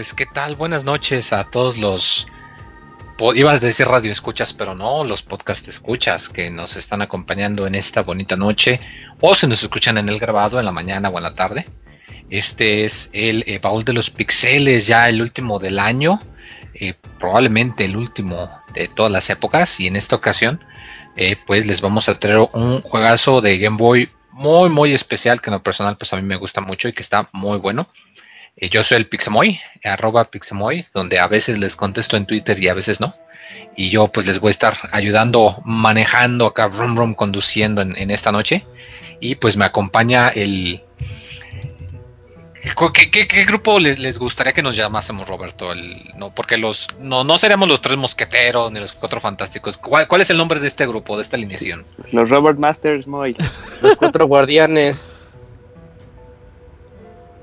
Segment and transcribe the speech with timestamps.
[0.00, 2.26] Pues qué tal, buenas noches a todos los,
[3.34, 7.74] iba a decir radio escuchas, pero no, los podcast escuchas que nos están acompañando en
[7.74, 8.80] esta bonita noche
[9.20, 11.68] o se nos escuchan en el grabado en la mañana o en la tarde.
[12.30, 16.22] Este es el eh, baúl de los pixeles, ya el último del año,
[16.72, 20.64] eh, probablemente el último de todas las épocas y en esta ocasión
[21.16, 25.50] eh, pues les vamos a traer un juegazo de Game Boy muy muy especial que
[25.50, 27.86] en lo personal pues a mí me gusta mucho y que está muy bueno.
[28.56, 32.68] Eh, yo soy el Pixamoy, arroba Pixamoy, donde a veces les contesto en Twitter y
[32.68, 33.12] a veces no.
[33.76, 38.32] Y yo pues les voy a estar ayudando, manejando acá, rum rum, conduciendo en, esta
[38.32, 38.64] noche.
[39.20, 40.82] Y pues me acompaña el...
[42.92, 45.72] ¿Qué, grupo les, gustaría que nos llamásemos, Roberto?
[46.16, 49.78] no, porque los no, no seremos los tres mosqueteros ni los cuatro fantásticos.
[49.78, 51.86] ¿Cuál, ¿Cuál, es el nombre de este grupo, de esta alineación?
[52.12, 53.34] Los Robert Masters, Moy.
[53.80, 55.08] Los cuatro guardianes.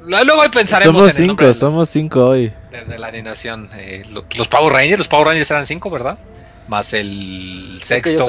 [0.08, 2.53] Luego pensaremos somos cinco, somos cinco hoy.
[2.88, 3.69] De, la animación.
[3.75, 4.03] Eh,
[4.36, 6.17] los Power Rangers, los Power Rangers eran cinco, ¿verdad?
[6.67, 8.27] Más el sexto.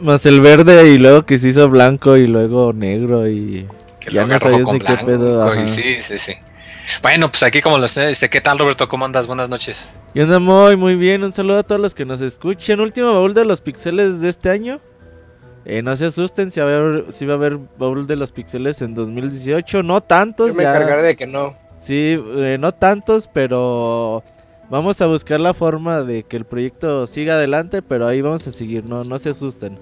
[0.00, 3.68] Más el verde y luego que se hizo blanco y luego negro y.
[4.10, 5.66] ya no sabías ni qué pedo.
[5.66, 6.32] sí, sí, sí.
[7.02, 8.88] Bueno, pues aquí como los este, ¿qué tal Roberto?
[8.88, 9.26] ¿Cómo andas?
[9.26, 9.90] Buenas noches.
[10.14, 11.22] Yo ando muy, muy bien.
[11.22, 12.80] Un saludo a todos los que nos escuchen.
[12.80, 14.80] Último baúl de los pixeles de este año.
[15.64, 18.32] Eh, no se asusten si, va a haber, si va a haber Baúl de los
[18.32, 19.82] Pixeles en 2018.
[19.82, 20.48] No tantos.
[20.48, 21.54] Yo me encargaré de que no.
[21.80, 24.22] Sí, eh, no tantos, pero
[24.68, 28.52] vamos a buscar la forma de que el proyecto siga adelante, pero ahí vamos a
[28.52, 29.78] seguir, no, no se asusten.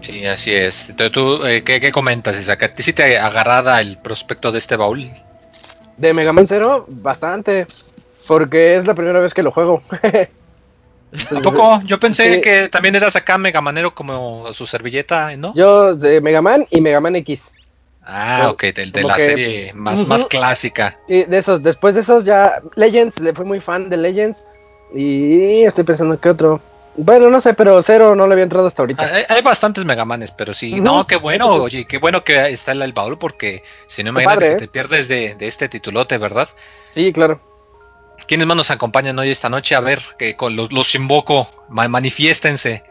[0.00, 0.88] Sí, así es.
[0.88, 2.62] Entonces, ¿tú eh, ¿qué, comentas, Isaac?
[2.62, 5.10] ¿A ti sí te agarrada el prospecto de este baúl?
[5.96, 7.66] De Mega Man Zero, bastante.
[8.26, 9.82] Porque es la primera vez que lo juego.
[11.36, 11.80] ¿A poco?
[11.84, 15.54] Yo pensé que también eras acá Megamanero como su servilleta, ¿no?
[15.54, 17.52] Yo de Megaman y Megaman X.
[18.10, 20.98] Ah, ok, de, la serie más, más clásica.
[21.08, 24.46] Y de esos, después de esos ya Legends, le fui muy fan de Legends
[24.94, 26.60] y estoy pensando que otro.
[26.96, 29.10] Bueno, no sé, pero cero no le había entrado hasta ahorita.
[29.28, 30.80] Hay, bastantes Megamanes, pero sí.
[30.80, 34.46] No, qué bueno, oye, qué bueno que está el, el baúl, porque si no, imagínate
[34.46, 34.56] que ¿eh?
[34.56, 36.48] te pierdes de, de, este titulote, ¿verdad?
[36.94, 37.40] Sí, claro.
[38.28, 39.74] ¿Quiénes más nos acompañan hoy esta noche?
[39.74, 42.84] A ver, que con los, los invoco, manifiéstense.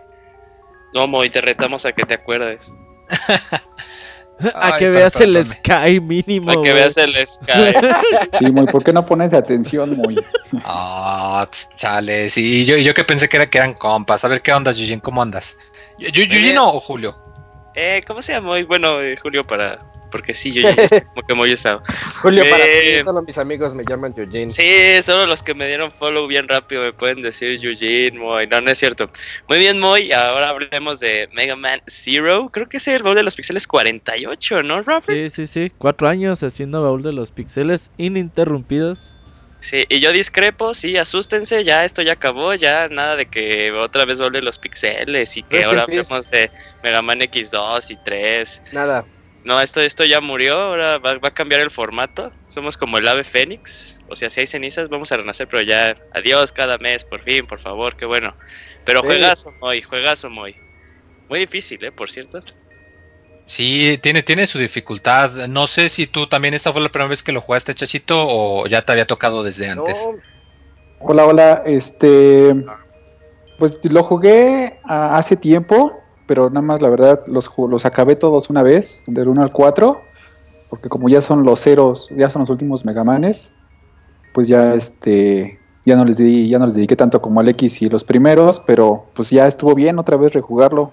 [0.96, 2.74] No, Moy, te retamos a que te acuerdes.
[4.56, 6.50] a que veas el Sky mínimo.
[6.50, 7.76] A que veas el Sky.
[8.40, 10.20] sí, Moy, ¿por qué no pones atención, Moy?
[10.66, 14.26] Ah, chale, sí, yo, yo que pensé que, era, que eran compas.
[14.26, 15.00] A ver, ¿qué onda, Yujin?
[15.02, 15.56] ¿Cómo andas?
[16.00, 17.16] ¿Yujin o Julio?
[17.76, 18.64] Eh, ¿cómo se llama hoy?
[18.64, 19.78] Bueno, eh, Julio para
[20.18, 20.76] porque sí, yo ya
[21.14, 21.84] como que muy usado.
[22.24, 24.50] Julio, para ti, solo mis amigos me llaman Eugene.
[24.50, 28.48] Sí, solo los que me dieron follow bien rápido me pueden decir Eugene, Moy.
[28.48, 29.12] No, no es cierto.
[29.48, 30.12] Muy bien, Moy.
[30.12, 32.50] Ahora hablemos de Mega Man Zero.
[32.52, 35.06] Creo que es el baúl de los pixeles 48, ¿no, Robert?
[35.06, 35.72] Sí, sí, sí.
[35.78, 39.14] Cuatro años haciendo baúl de los pixeles ininterrumpidos.
[39.60, 44.06] Sí, y yo discrepo, sí, asústense, ya esto ya acabó, ya nada de que otra
[44.06, 46.50] vez vuelve los pixeles y que ahora hablemos de
[46.84, 48.64] Mega Man X2 y 3.
[48.74, 49.06] Nada
[49.48, 52.34] no, esto, esto ya murió, ahora va, a cambiar el formato.
[52.50, 54.02] Somos como el ave fénix.
[54.10, 57.48] O sea, si hay cenizas, vamos a renacer, pero ya adiós cada mes, por fin,
[57.48, 58.36] por favor, qué bueno.
[58.84, 60.58] Pero juegazo, Moy, juegazo, Moy.
[61.30, 61.94] Muy difícil, ¿eh?
[61.94, 62.44] Por cierto.
[63.46, 65.48] Sí, tiene, tiene su dificultad.
[65.48, 68.68] No sé si tú también esta fue la primera vez que lo jugaste, Chachito, o
[68.68, 70.10] ya te había tocado desde antes.
[71.00, 71.64] Hola, hola.
[71.66, 72.54] Este,
[73.58, 78.50] pues lo jugué ah, hace tiempo pero nada más la verdad los, los acabé todos
[78.50, 80.02] una vez, del 1 al 4,
[80.70, 83.54] porque como ya son los ceros, ya son los últimos Megamanes,
[84.34, 87.82] pues ya este ya no les di, ya no les dediqué tanto como al X
[87.82, 90.92] y los primeros, pero pues ya estuvo bien otra vez rejugarlo.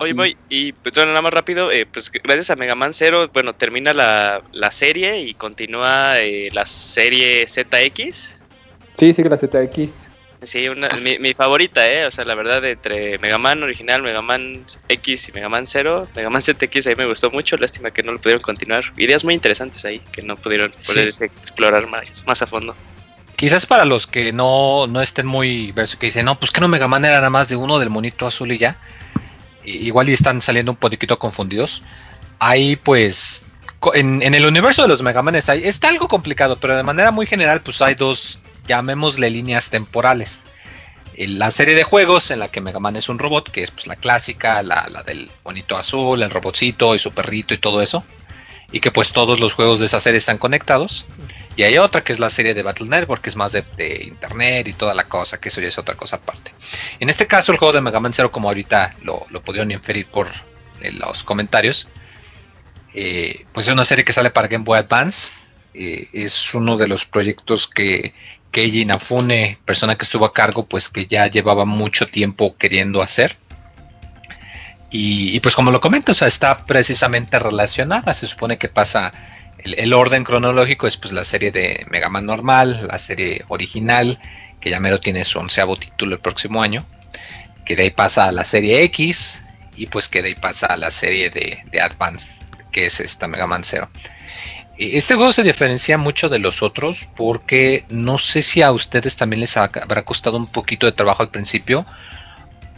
[0.00, 3.92] Oye, y pues nada más rápido, eh, pues gracias a Mega Man 0, bueno, termina
[3.92, 8.40] la, la serie y continúa eh, la serie ZX.
[8.94, 10.13] Sí, sigue la ZX.
[10.46, 10.66] Sí,
[11.20, 12.06] mi, favorita, ¿eh?
[12.06, 16.08] O sea, la verdad, entre Mega Man original, Mega Man X y Mega Man 0,
[16.14, 17.56] Mega Man ZX ahí me gustó mucho.
[17.56, 18.84] Lástima que no lo pudieron continuar.
[18.96, 22.74] Ideas muy interesantes ahí que no pudieron explorar más, más a fondo.
[23.36, 26.68] Quizás para los que no, no estén muy verso que dicen, no, pues que no
[26.68, 28.76] Mega Man era nada más de uno del monito azul y ya.
[29.64, 31.82] igual y están saliendo un poquito confundidos.
[32.38, 33.44] Ahí pues
[33.92, 37.10] en, en, el universo de los Mega Manes hay, está algo complicado, pero de manera
[37.10, 40.44] muy general pues hay dos llamémosle líneas temporales.
[41.16, 43.86] La serie de juegos en la que Mega Man es un robot, que es pues
[43.86, 48.04] la clásica, la, del bonito azul, el robotcito y su perrito y todo eso.
[48.72, 51.06] Y que pues todos los juegos de esa serie están conectados.
[51.56, 53.64] Y hay otra que es la serie de Battle Network, que es más de,
[54.02, 56.52] internet y toda la cosa, que eso ya es otra cosa aparte.
[56.98, 60.06] En este caso el juego de Mega Man Zero, como ahorita lo, lo pudieron inferir
[60.06, 60.28] por
[60.80, 61.88] eh, los comentarios,
[62.92, 65.44] eh, pues es una serie que sale para Game Boy Advance,
[65.74, 68.14] eh, es uno de los proyectos que
[68.54, 73.36] Keiji Inafune, persona que estuvo a cargo, pues que ya llevaba mucho tiempo queriendo hacer.
[74.96, 78.14] Y, pues como lo comento, o sea, está precisamente relacionada.
[78.14, 79.12] Se supone que pasa
[79.58, 84.20] el, orden cronológico es pues la serie de Mega Man normal, la serie original,
[84.60, 86.86] que ya mero tiene su onceavo título el próximo año.
[87.66, 89.42] Que de ahí pasa a la serie X
[89.76, 92.36] y pues que de ahí pasa a la serie de, de Advance,
[92.70, 93.90] que es esta Mega Man Zero.
[94.76, 99.40] Este juego se diferencia mucho de los otros porque no sé si a ustedes también
[99.40, 101.86] les habrá costado un poquito de trabajo al principio.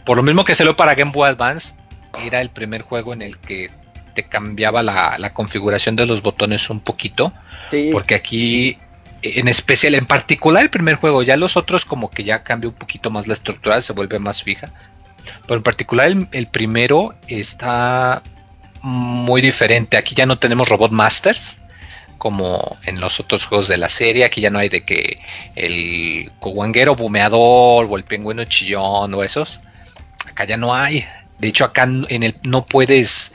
[0.05, 1.75] Por lo mismo que salió para Game Boy Advance,
[2.23, 3.69] era el primer juego en el que
[4.15, 7.33] te cambiaba la, configuración de los botones un poquito.
[7.91, 8.77] Porque aquí,
[9.21, 12.75] en especial, en particular el primer juego, ya los otros como que ya cambia un
[12.75, 14.71] poquito más la estructura, se vuelve más fija.
[15.45, 18.21] Pero en particular el, primero está
[18.81, 19.97] muy diferente.
[19.97, 21.59] Aquí ya no tenemos Robot Masters
[22.17, 24.25] como en los otros juegos de la serie.
[24.25, 25.19] Aquí ya no hay de que
[25.55, 29.61] el coguanguero bumeador o el pingüino chillón o esos.
[30.27, 31.05] Acá ya no hay.
[31.39, 33.33] De hecho, acá en el no puedes,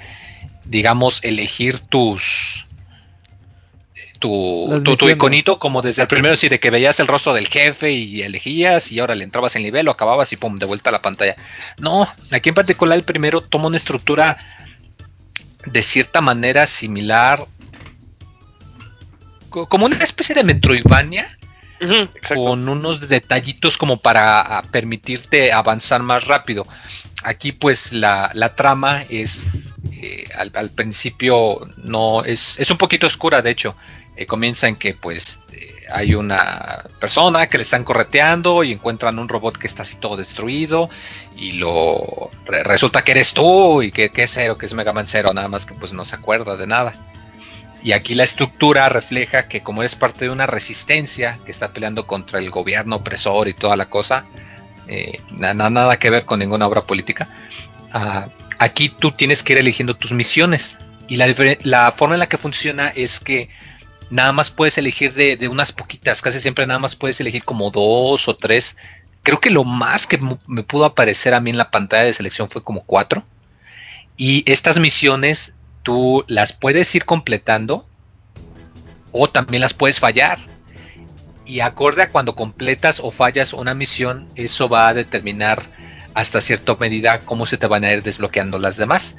[0.64, 2.66] digamos, elegir tus.
[4.18, 7.90] Tu, tu, iconito, como desde el primero, sí, de que veías el rostro del jefe
[7.90, 10.92] y elegías, y ahora le entrabas en nivel, lo acababas y pum, de vuelta a
[10.92, 11.34] la pantalla.
[11.78, 14.36] No, aquí en particular el primero toma una estructura
[15.66, 17.46] de cierta manera similar,
[19.52, 21.26] como una especie de Metroidvania,
[22.34, 26.66] con unos detallitos como para permitirte avanzar más rápido.
[27.24, 29.48] Aquí pues la, trama es
[29.92, 33.76] eh, al, principio no es, es un poquito oscura de hecho.
[34.16, 39.18] Eh, comienza en que pues eh, hay una persona que le están correteando y encuentran
[39.18, 40.90] un robot que está así todo destruido
[41.36, 45.06] y lo resulta que eres tú y que, que es cero, que es Mega Man
[45.06, 47.11] Zero, nada más que pues no se acuerda de nada.
[47.84, 52.06] Y aquí la estructura refleja que como eres parte de una resistencia que está peleando
[52.06, 54.24] contra el gobierno opresor y toda la cosa,
[54.86, 57.28] eh, nada, nada que ver con ninguna obra política,
[57.92, 60.78] ah, aquí tú tienes que ir eligiendo tus misiones.
[61.08, 63.48] Y la, forma en la que funciona es que
[64.10, 67.70] nada más puedes elegir de, de, unas poquitas, casi siempre nada más puedes elegir como
[67.70, 68.76] dos o tres.
[69.24, 72.48] Creo que lo más que me pudo aparecer a mí en la pantalla de selección
[72.48, 73.24] fue como cuatro.
[74.16, 75.52] Y estas misiones
[75.82, 77.86] tú las puedes ir completando
[79.12, 80.38] o también las puedes fallar.
[81.44, 85.62] Y acorde a cuando completas o fallas una misión, eso va a determinar
[86.14, 89.16] hasta cierta medida cómo se te van a ir desbloqueando las demás.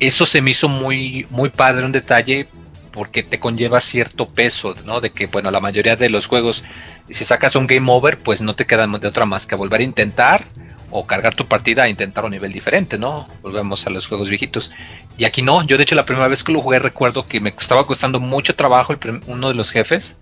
[0.00, 2.48] Eso se me hizo muy, muy padre, un detalle,
[2.92, 5.00] porque te conlleva cierto peso, ¿no?
[5.00, 6.64] De que, bueno, la mayoría de los juegos,
[7.10, 9.84] si sacas un game over, pues no te queda de otra más que volver a
[9.84, 10.44] intentar
[10.90, 13.28] o cargar tu partida a intentar un nivel diferente, ¿no?
[13.42, 14.72] Volvemos a los juegos viejitos.
[15.18, 17.50] Y aquí no, yo de hecho la primera vez que lo jugué recuerdo que me
[17.50, 18.94] estaba costando mucho trabajo
[19.26, 20.16] uno de los jefes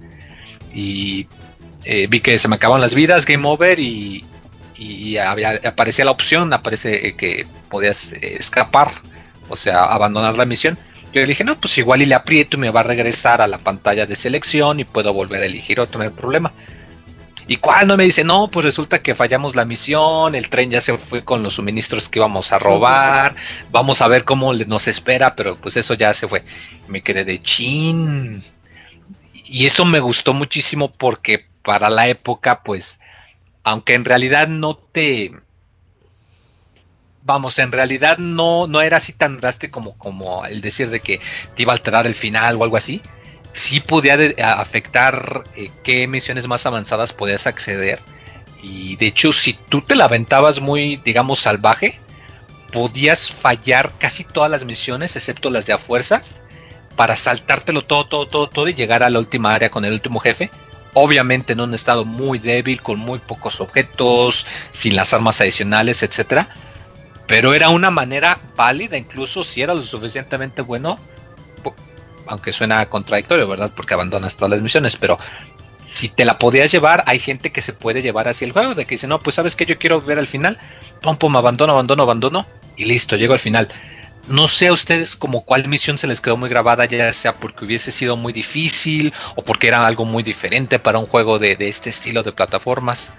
[0.74, 1.26] y
[1.84, 4.24] eh, vi que se me acaban las vidas, game over y,
[5.64, 8.90] aparecía la opción, aparece eh, que podías eh, escapar,
[9.48, 10.78] o sea, abandonar la misión.
[11.12, 13.46] Yo le dije, no, pues igual y le aprieto y me va a regresar a
[13.46, 16.52] la pantalla de selección y puedo volver a elegir otro, no hay problema.
[17.46, 18.24] ¿Y cuando me dice?
[18.24, 22.08] No, pues resulta que fallamos la misión, el tren ya se fue con los suministros
[22.08, 23.34] que íbamos a robar,
[23.70, 26.44] vamos a ver cómo nos espera, pero pues eso ya se fue.
[26.88, 28.42] Me quedé de chin.
[29.44, 33.00] Y eso me gustó muchísimo porque para la época, pues,
[33.64, 35.32] aunque en realidad no te...
[37.24, 41.20] Vamos, en realidad no, no era así tan drástico como, como el decir de que
[41.54, 43.00] te iba a alterar el final o algo así
[43.52, 44.16] sí podía
[44.58, 48.00] afectar eh, qué misiones más avanzadas podías acceder.
[48.62, 52.00] Y de hecho, si tú te la aventabas muy, digamos, salvaje,
[52.72, 56.40] podías fallar casi todas las misiones, excepto las de a fuerzas,
[56.96, 60.20] para saltártelo todo, todo, todo, todo y llegar a la última área con el último
[60.20, 60.50] jefe.
[60.94, 66.46] Obviamente en un estado muy débil, con muy pocos objetos, sin las armas adicionales, etc.
[67.26, 70.98] Pero era una manera válida, incluso si era lo suficientemente bueno,
[72.26, 73.72] aunque suena contradictorio, ¿verdad?
[73.74, 75.18] Porque abandonas todas las misiones, pero
[75.92, 78.86] si te la podías llevar, hay gente que se puede llevar hacia el juego, de
[78.86, 80.58] que dice, no, pues sabes que yo quiero ver al final,
[81.00, 83.68] pum, pum, abandono, abandono, abandono, y listo, llego al final.
[84.28, 87.64] No sé a ustedes como cuál misión se les quedó muy grabada, ya sea porque
[87.64, 91.90] hubiese sido muy difícil o porque era algo muy diferente para un juego de, este
[91.90, 93.12] estilo de plataformas.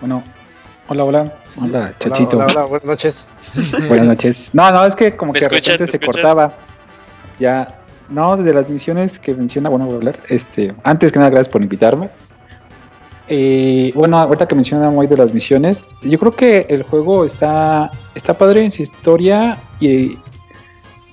[0.00, 0.22] Bueno,
[0.88, 2.38] hola, hola, hola, Chachito.
[2.38, 3.37] Hola, hola, buenas noches.
[3.88, 4.50] Buenas noches.
[4.52, 6.56] No, no, es que como que de repente se cortaba.
[7.38, 7.68] Ya,
[8.08, 10.20] no, de las misiones que menciona, bueno, voy a hablar.
[10.28, 12.10] Este, antes que nada, gracias por invitarme.
[13.28, 17.90] Eh, bueno, ahorita que menciona muy de las misiones, yo creo que el juego está,
[18.14, 20.18] está padre en su historia y,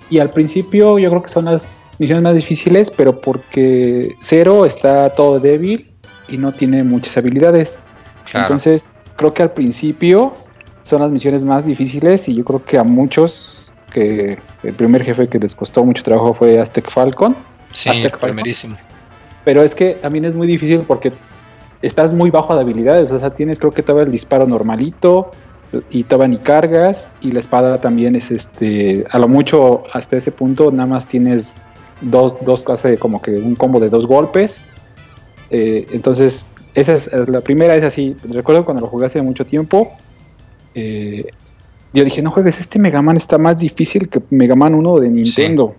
[0.10, 5.12] y al principio yo creo que son las misiones más difíciles, pero porque Cero está
[5.12, 5.92] todo débil
[6.30, 7.80] y no tiene muchas habilidades.
[8.32, 8.46] Claro.
[8.46, 8.86] Entonces,
[9.18, 10.34] creo que al principio
[10.86, 15.28] son las misiones más difíciles y yo creo que a muchos, que el primer jefe
[15.28, 17.36] que les costó mucho trabajo fue Aztec Falcon,
[17.74, 18.30] sí, Aztec Falcon.
[18.30, 18.78] primerísimo.
[19.44, 21.12] pero es que también es muy difícil porque
[21.82, 25.32] estás muy bajo de habilidades, o sea, tienes creo que todavía el disparo normalito
[25.90, 30.32] y todavía ni cargas y la espada también es este, a lo mucho hasta ese
[30.32, 31.56] punto nada más tienes
[32.02, 34.66] dos, dos hace como que un combo de dos golpes,
[35.52, 39.96] Eh, entonces esa es la primera es así, recuerdo cuando lo jugué hace mucho tiempo,
[40.76, 41.26] eh,
[41.94, 45.10] yo dije, no juegues, este Mega Man está más difícil que Mega Man 1 de
[45.10, 45.76] Nintendo.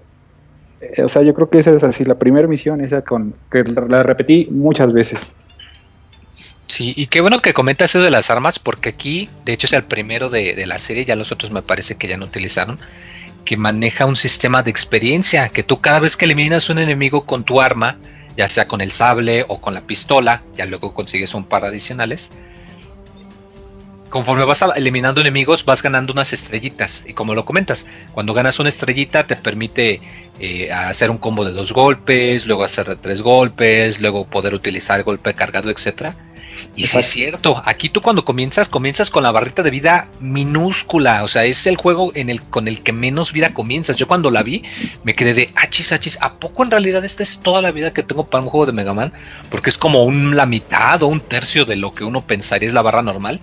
[0.80, 3.64] Eh, o sea, yo creo que esa es así, la primera misión, esa con que
[3.64, 5.34] la la repetí muchas veces.
[6.66, 9.72] Sí, y qué bueno que comentas eso de las armas, porque aquí, de hecho, es
[9.72, 12.78] el primero de, de la serie, ya los otros me parece que ya no utilizaron,
[13.44, 17.44] que maneja un sistema de experiencia, que tú cada vez que eliminas un enemigo con
[17.44, 17.98] tu arma,
[18.36, 22.30] ya sea con el sable o con la pistola, ya luego consigues un par adicionales.
[24.10, 27.04] Conforme vas eliminando enemigos, vas ganando unas estrellitas.
[27.06, 30.00] Y como lo comentas, cuando ganas una estrellita te permite
[30.38, 35.02] eh, hacer un combo de dos golpes, luego hacer de tres golpes, luego poder utilizar
[35.02, 36.16] golpe cargado, etcétera.
[36.74, 37.12] Y sí es Exacto.
[37.12, 41.66] cierto, aquí tú cuando comienzas, comienzas con la barrita de vida minúscula, o sea, es
[41.66, 43.96] el juego en el, con el que menos vida comienzas.
[43.96, 44.62] Yo cuando la vi,
[45.04, 48.02] me quedé de achis, achis, ¿a poco en realidad esta es toda la vida que
[48.02, 49.12] tengo para un juego de Mega Man?
[49.50, 52.74] Porque es como un, la mitad o un tercio de lo que uno pensaría es
[52.74, 53.40] la barra normal.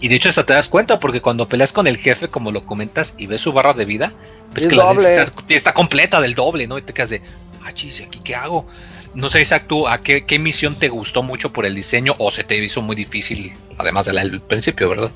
[0.00, 2.64] Y de hecho hasta te das cuenta, porque cuando peleas con el jefe, como lo
[2.64, 4.12] comentas, y ves su barra de vida,
[4.54, 5.14] ves Es que la doble.
[5.14, 6.78] está, está completa del doble, ¿no?
[6.78, 7.22] Y te quedas de,
[7.64, 8.66] achis, ¿y aquí qué hago?
[9.14, 12.30] No sé, Isaac, tú, ¿a qué, qué misión te gustó mucho por el diseño o
[12.30, 15.10] se te hizo muy difícil, además de la del principio, ¿verdad?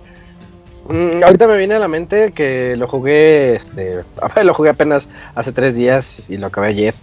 [0.89, 4.05] Mm, ahorita me viene a la mente que lo jugué, este,
[4.45, 6.95] lo jugué apenas hace tres días y lo acabé ayer.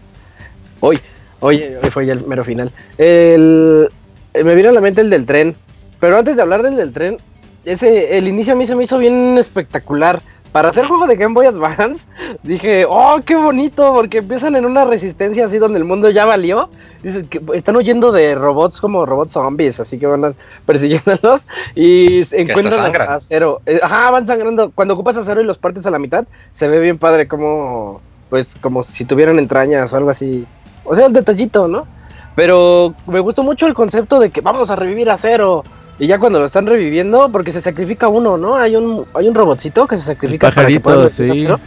[0.82, 1.00] Hoy,
[1.40, 2.72] hoy, hoy fue ya el mero final.
[2.98, 3.90] El,
[4.34, 5.56] me viene a la mente el del tren,
[6.00, 7.18] pero antes de hablar del del tren,
[7.66, 10.22] ese, el inicio a mí se me hizo bien espectacular.
[10.52, 12.06] Para hacer juego de Game Boy Advance,
[12.44, 16.68] dije, oh, qué bonito, porque empiezan en una resistencia así donde el mundo ya valió.
[17.02, 20.34] Dices que están huyendo de robots como robots zombies, así que van a-
[20.66, 22.74] persiguiéndolos y encuentran
[23.10, 23.62] a, a cero.
[23.66, 24.72] Eh, Ajá, van sangrando.
[24.76, 28.56] Cuando ocupas acero y los partes a la mitad, se ve bien padre como, pues,
[28.60, 30.46] como si tuvieran entrañas o algo así.
[30.84, 31.88] O sea, el detallito, ¿no?
[32.36, 35.64] Pero me gustó mucho el concepto de que vamos a revivir a cero.
[36.02, 38.56] Y ya cuando lo están reviviendo, porque se sacrifica uno, ¿no?
[38.58, 41.42] Hay un, hay un robotcito que se sacrifica para que pajarito, puedan revivir a sí.
[41.44, 41.60] Cero.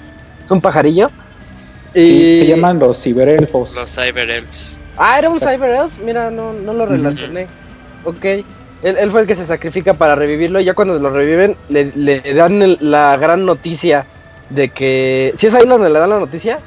[0.44, 1.10] Es un pajarillo.
[1.94, 3.76] Sí, Y- se llaman los ciberelfos.
[3.76, 4.80] Los Cyber Elves.
[4.96, 5.98] Ah, era un Cyber Elf.
[6.04, 7.46] Mira, no, no lo relacioné.
[8.04, 8.24] Ok.
[8.24, 8.44] Él,
[8.82, 10.58] él fue el que se sacrifica para revivirlo.
[10.58, 14.04] Y ya cuando lo reviven, le, le dan el- la gran noticia
[14.50, 15.32] de que.
[15.36, 16.58] ¿Sí es ahí donde le dan la noticia?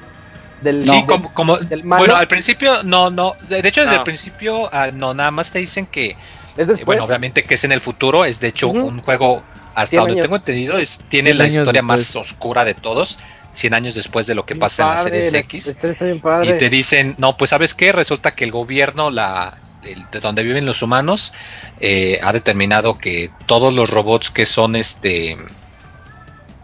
[0.61, 1.99] Del, Sí, como, como- del malo.
[1.99, 3.99] bueno, al principio no, no, de de hecho desde No.
[3.99, 6.15] el principio ah, no, nada más te dicen que,
[6.57, 6.85] es eh, después.
[6.85, 9.43] bueno, obviamente que es en el futuro, es de hecho un juego,
[9.75, 10.21] hasta 100 donde años.
[10.23, 13.19] tengo entendido, es, tiene 100 la historia más oscura de todos,
[13.53, 15.75] 100 años después de lo que Bien pasa en la padre, serie la- X.
[16.23, 16.45] la.
[16.45, 20.43] Y te dicen, no, pues sabes qué, resulta que el gobierno, la, el- de donde
[20.43, 21.33] viven los humanos,
[21.79, 25.37] eh, ha determinado que todos los robots que son este,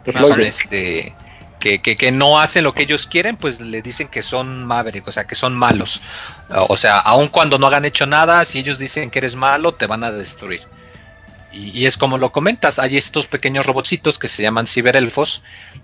[0.06, 0.60] que son Reploides.
[0.62, 1.16] este,
[1.64, 5.08] que, que, que no hacen lo que ellos quieren, pues le dicen que son Maverick,
[5.08, 6.02] o sea, que son malos.
[6.50, 9.88] O sea, aun cuando no hagan hecho nada, si ellos dicen que eres malo, te
[9.88, 10.60] van a destruir.
[11.54, 15.42] Y, y es como lo comentas, hay estos pequeños robotcitos que se llaman ciberelfos,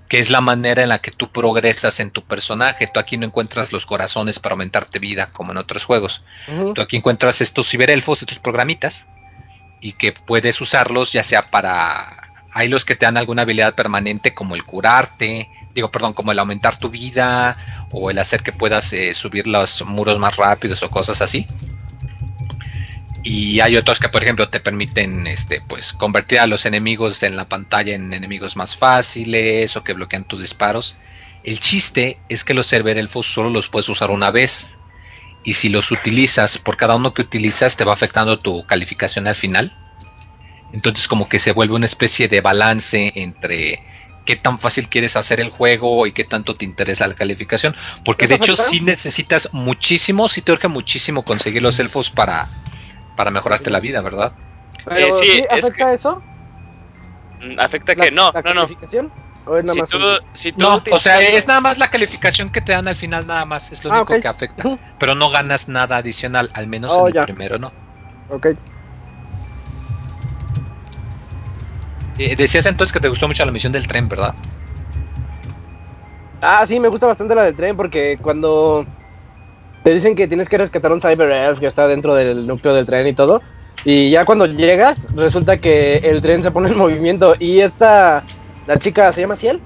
[0.09, 2.89] que es la manera en la que tú progresas en tu personaje.
[2.93, 6.25] Tú aquí no encuentras los corazones para aumentarte vida como en otros juegos.
[6.75, 9.05] Tú aquí encuentras estos ciberelfos, estos programitas,
[9.79, 12.25] y que puedes usarlos ya sea para...
[12.51, 16.39] Hay los que te dan alguna habilidad permanente como el curarte, digo, perdón, como el
[16.39, 17.55] aumentar tu vida
[17.91, 21.47] o el hacer que puedas eh, subir los muros más rápidos o cosas así.
[23.23, 27.35] Y hay otros que, por ejemplo, te permiten este, pues, convertir a los enemigos en
[27.35, 30.95] la pantalla en enemigos más fáciles o que bloquean tus disparos.
[31.43, 34.77] El chiste es que los cerberelfos solo los puedes usar una vez.
[35.43, 39.35] Y si los utilizas, por cada uno que utilizas, te va afectando tu calificación al
[39.35, 39.75] final.
[40.73, 43.81] Entonces, como que se vuelve una especie de balance entre
[44.29, 47.75] qué tan fácil quieres hacer el juego y qué tanto te interesa la calificación.
[48.05, 52.47] Porque de ¿Eso hecho, sí necesitas muchísimo, sí te urge muchísimo conseguir los elfos para,
[53.15, 54.33] para mejorarte la vida, ¿verdad?
[54.85, 56.23] Pero Eh, sí, sí, es ¿afecta eso?
[57.39, 58.67] Mm, Afecta que no, la no, no.
[58.67, 59.11] calificación?
[59.45, 61.77] ¿O es nada Si más tú, un- si tú No, o sea, es nada más
[61.77, 63.71] la calificación que te dan al final, nada más.
[63.71, 64.69] Es lo Ah, único que afecta.
[64.97, 67.21] Pero no ganas nada adicional, al menos Oh, en ya.
[67.21, 67.73] el primero, ¿no?
[68.27, 68.47] Ok.
[72.19, 74.35] Eh, decías entonces que te gustó mucho la misión del tren, ¿verdad?
[76.41, 78.85] Ah, sí, me gusta bastante la del tren porque cuando
[79.83, 82.85] te dicen que tienes que rescatar un Cyber Elf que está dentro del núcleo del
[82.85, 83.41] tren y todo.
[83.85, 87.35] Y ya cuando llegas, resulta que el tren se pone en movimiento.
[87.39, 88.25] Y esta,
[88.67, 89.61] la chica, ¿se llama Ciel?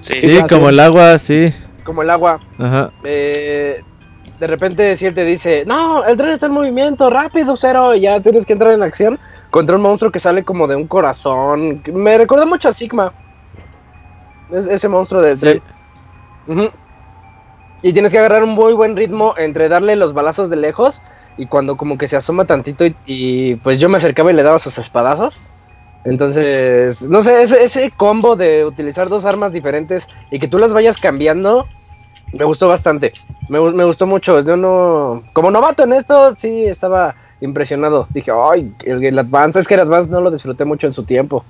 [0.00, 1.52] Sí, Sí, como el agua, sí.
[1.84, 2.40] Como el agua.
[2.58, 2.90] Ajá.
[3.04, 3.82] Eh,
[4.38, 7.94] de repente Ciel te dice, no, el tren está en movimiento, rápido, cero.
[7.94, 9.18] Y ya tienes que entrar en acción
[9.56, 11.82] contra un monstruo que sale como de un corazón.
[11.94, 13.10] Me recuerda mucho a Sigma.
[14.50, 15.62] Es- ese monstruo Sí.
[16.46, 16.68] Ujú.
[17.82, 21.00] Y tienes que agarrar un muy buen ritmo entre darle los balazos de lejos
[21.38, 24.42] y cuando como que se asoma tantito y, y, pues yo me acercaba y le
[24.42, 25.40] daba sus espadazos.
[26.04, 30.74] Entonces, no sé, ese, ese combo de utilizar dos armas diferentes y que tú las
[30.74, 31.66] vayas cambiando,
[32.32, 33.14] me gustó bastante.
[33.48, 34.40] Me, me gustó mucho.
[34.40, 38.06] Yo no, como novato en esto, sí estaba impresionado.
[38.10, 41.04] Dije, ay, el, el Advance, es que el Advance no lo disfruté mucho en su
[41.04, 41.44] tiempo.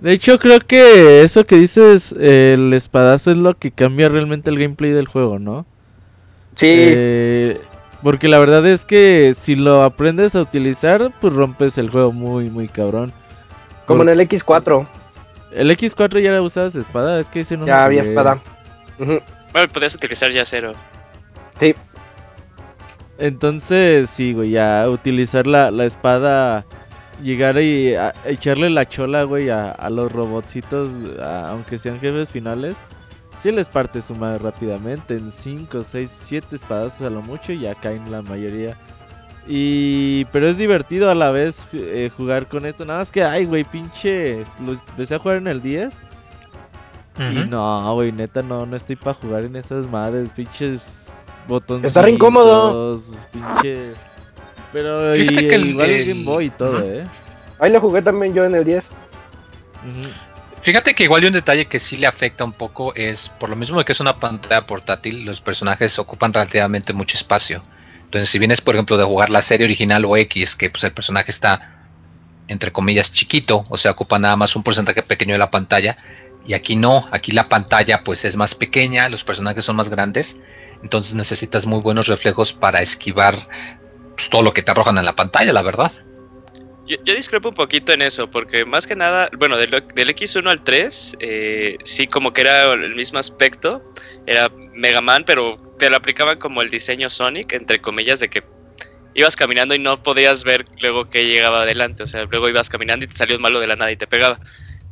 [0.00, 4.58] De hecho, creo que eso que dices, el espadazo es lo que cambia realmente el
[4.58, 5.64] gameplay del juego, ¿no?
[6.56, 7.60] Sí, Eh,
[8.02, 12.50] porque la verdad es que si lo aprendes a utilizar, pues rompes el juego muy,
[12.50, 13.12] muy cabrón.
[13.86, 14.88] como en el X4,
[15.52, 18.02] El X4 ya usabas espada, es que ese no ya había jugué.
[18.02, 18.40] espada.
[19.52, 20.72] Bueno, podías utilizar ya cero.
[21.60, 21.74] Sí,
[23.22, 26.64] Entonces, sí, güey, ya utilizar la, la espada,
[27.22, 32.30] llegar y a- echarle la chola, güey, a, a los robotcitos, a- aunque sean jefes
[32.30, 32.74] finales,
[33.40, 37.60] sí les parte su madre rápidamente, en 5, 6, 7 espadazos a lo mucho y
[37.60, 38.76] ya caen la mayoría.
[39.46, 43.44] Y pero es divertido a la vez eh, jugar con esto, nada más que, ay,
[43.44, 45.92] güey, pinche, lo empecé a jugar en el 10
[47.18, 51.12] y no, güey, neta, no, no estoy para jugar en esas madres, pinches
[51.48, 51.86] botones.
[51.86, 53.00] Está re incómodo.
[53.32, 53.92] Pinche.
[54.72, 56.82] Pero Fíjate y- que el- igual el el- Game Boy y todo.
[56.82, 57.04] ¿eh?
[57.58, 58.88] ahí lo jugué también yo en el 10.
[58.88, 60.08] Ujú.
[60.62, 63.56] Fíjate que igual hay un detalle que sí le afecta un poco es por lo
[63.56, 67.62] mismo de que es una pantalla portátil, los personajes ocupan relativamente mucho espacio.
[68.04, 70.92] Entonces, si vienes, por ejemplo, de jugar la serie original o X, que pues el
[70.92, 71.78] personaje está
[72.48, 75.96] entre comillas chiquito, o sea, ocupa nada más un porcentaje pequeño de la pantalla,
[76.46, 80.36] y aquí no, aquí la pantalla pues es más pequeña, los personajes son más grandes,
[80.82, 83.36] entonces necesitas muy buenos reflejos para esquivar
[84.16, 85.92] pues, todo lo que te arrojan en la pantalla, la verdad.
[86.86, 90.64] Yo, discrepo un poquito en eso, porque más que nada, bueno, del, del X1 al
[90.64, 93.82] 3, eh, sí, como que era el mismo aspecto,
[94.26, 98.42] era Mega Man, pero te lo aplicaban como el diseño Sonic, entre comillas, de que
[99.14, 103.04] ibas caminando y no podías ver luego que llegaba adelante, o sea, luego ibas caminando
[103.04, 104.40] y te salió un malo de la nada y te pegaba.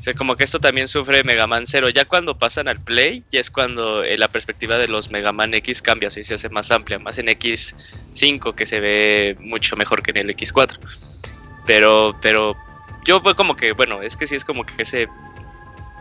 [0.00, 1.90] O sea, como que esto también sufre Mega Man 0.
[1.90, 5.52] Ya cuando pasan al Play, ya es cuando eh, la perspectiva de los Mega Man
[5.52, 9.76] X cambia, o sea, se hace más amplia, más en X5, que se ve mucho
[9.76, 10.78] mejor que en el X4.
[11.66, 12.56] Pero, pero
[13.04, 15.06] yo fue como que, bueno, es que sí es como que ese,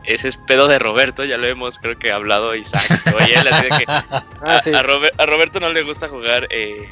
[0.06, 2.82] ese es pedo de Roberto, ya lo hemos creo que hablado Isaac,
[3.22, 4.72] oye, él, así de que Ah, sí.
[4.74, 4.82] a
[5.26, 6.90] Roberto no le gusta jugar eh,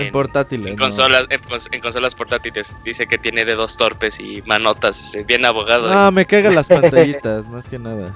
[0.00, 0.66] En, en, portátiles.
[0.70, 0.82] en ¿no?
[0.82, 2.82] consolas, en, cons- en consolas portátiles.
[2.84, 5.92] Dice que tiene dedos torpes y manotas, eh, bien abogado.
[5.92, 8.14] No, me cagan las pantallitas, más que nada.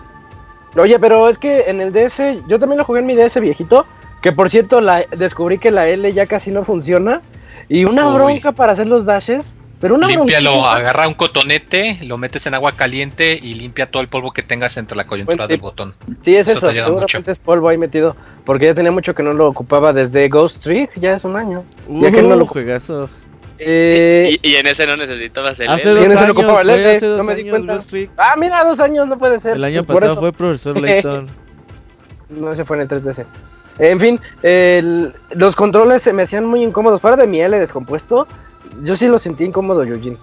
[0.77, 3.87] Oye, pero es que en el DS, yo también lo jugué en mi DS viejito,
[4.23, 7.23] que por cierto la, descubrí que la L ya casi no funciona,
[7.68, 8.14] y una Uy.
[8.14, 10.77] bronca para hacer los dashes, pero una Límpialo, bronquísima.
[10.77, 14.79] agarra un cotonete, lo metes en agua caliente y limpia todo el polvo que tengas
[14.79, 15.94] entre la coyuntura del botón.
[16.23, 17.31] Sí, es eso eso, seguramente mucho.
[17.31, 18.16] es polvo ahí metido,
[18.47, 21.64] porque ya tenía mucho que no lo ocupaba desde Ghost Trick, ya es un año.
[21.90, 23.11] Ya que no lo- Uh, juegazo.
[23.59, 26.61] Eh, Y, y en ese no necesitabas el Hace dos ¿Quién se lo años, ocupaba
[26.62, 26.97] el fue L?
[26.97, 27.75] hace dos No me di años, cuenta.
[27.75, 28.11] Ghost Trick.
[28.16, 29.57] Ah, mira, dos años no puede ser.
[29.57, 30.20] El año pasado eso.
[30.20, 31.29] fue profesor Layton.
[32.31, 33.27] No, se fue en el 3DS.
[33.79, 37.01] En fin, el- los controles se me hacían muy incómodos.
[37.03, 38.27] Fuera de mi L descompuesto,
[38.83, 40.19] yo sí lo sentí incómodo, Eugene.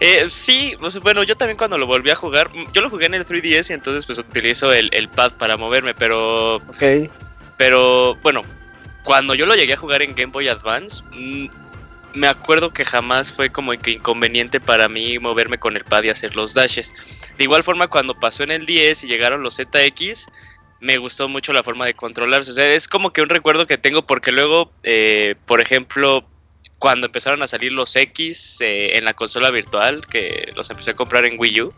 [0.00, 3.06] Eh, sí, pues, bueno, yo también cuando lo volví a jugar, mm, yo lo jugué
[3.06, 7.08] en el 3DS y entonces pues utilizo el, el pad para moverme, pero, Ok.
[7.56, 8.42] pero bueno,
[9.04, 11.46] cuando yo lo llegué a jugar en Game Boy Advance, mm,
[12.14, 16.10] me acuerdo que jamás fue como que inconveniente para mí moverme con el pad y
[16.10, 16.92] hacer los dashes.
[17.38, 20.28] De igual forma, cuando pasó en el 10 y llegaron los ZX,
[20.80, 22.50] me gustó mucho la forma de controlarse.
[22.50, 26.24] O sea, es como que un recuerdo que tengo porque luego, eh, por ejemplo,
[26.82, 30.94] cuando empezaron a salir los X eh, en la consola virtual, que los empecé a
[30.94, 31.72] comprar en Wii U,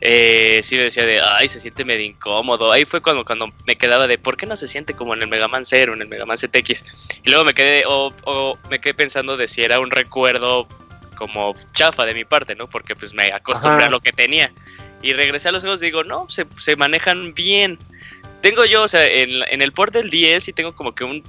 [0.00, 2.72] eh, sí me decía de, ay, se siente medio incómodo.
[2.72, 5.28] Ahí fue cuando, cuando me quedaba de, ¿por qué no se siente como en el
[5.28, 7.20] Mega Man 0, en el Mega Man ZX?
[7.22, 10.66] Y luego me quedé, o, o me quedé pensando de si era un recuerdo
[11.14, 12.66] como chafa de mi parte, ¿no?
[12.66, 13.88] Porque pues me acostumbré Ajá.
[13.88, 14.50] a lo que tenía.
[15.02, 17.78] Y regresé a los juegos y digo, no, se, se manejan bien.
[18.40, 21.22] Tengo yo, o sea, en, en el port del 10 sí tengo como que un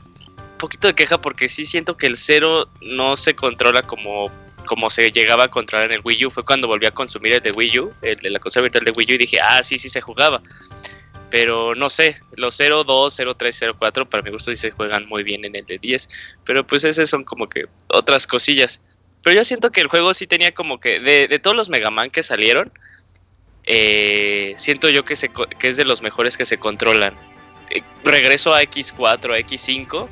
[0.60, 4.32] poquito de queja porque sí siento que el 0 no se controla como,
[4.66, 6.30] como se llegaba a controlar en el Wii U.
[6.30, 9.12] Fue cuando volví a consumir el de Wii U, el la consola virtual de Wii
[9.12, 10.44] U, y dije, ah, sí, sí se jugaba.
[11.32, 15.46] Pero no sé, los 02, 03, 04 para mi gusto sí se juegan muy bien
[15.46, 16.10] en el de 10.
[16.44, 18.84] Pero pues esas son como que otras cosillas.
[19.24, 21.90] Pero yo siento que el juego sí tenía como que, de, de todos los Mega
[21.90, 22.72] Man que salieron,
[23.66, 27.14] eh, siento yo que, se, que es de los mejores que se controlan.
[27.70, 30.10] Eh, regreso a X4, a X5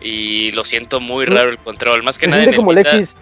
[0.00, 2.02] y lo siento muy raro el control.
[2.02, 3.16] Más que Se nada siente en como el Vita, X.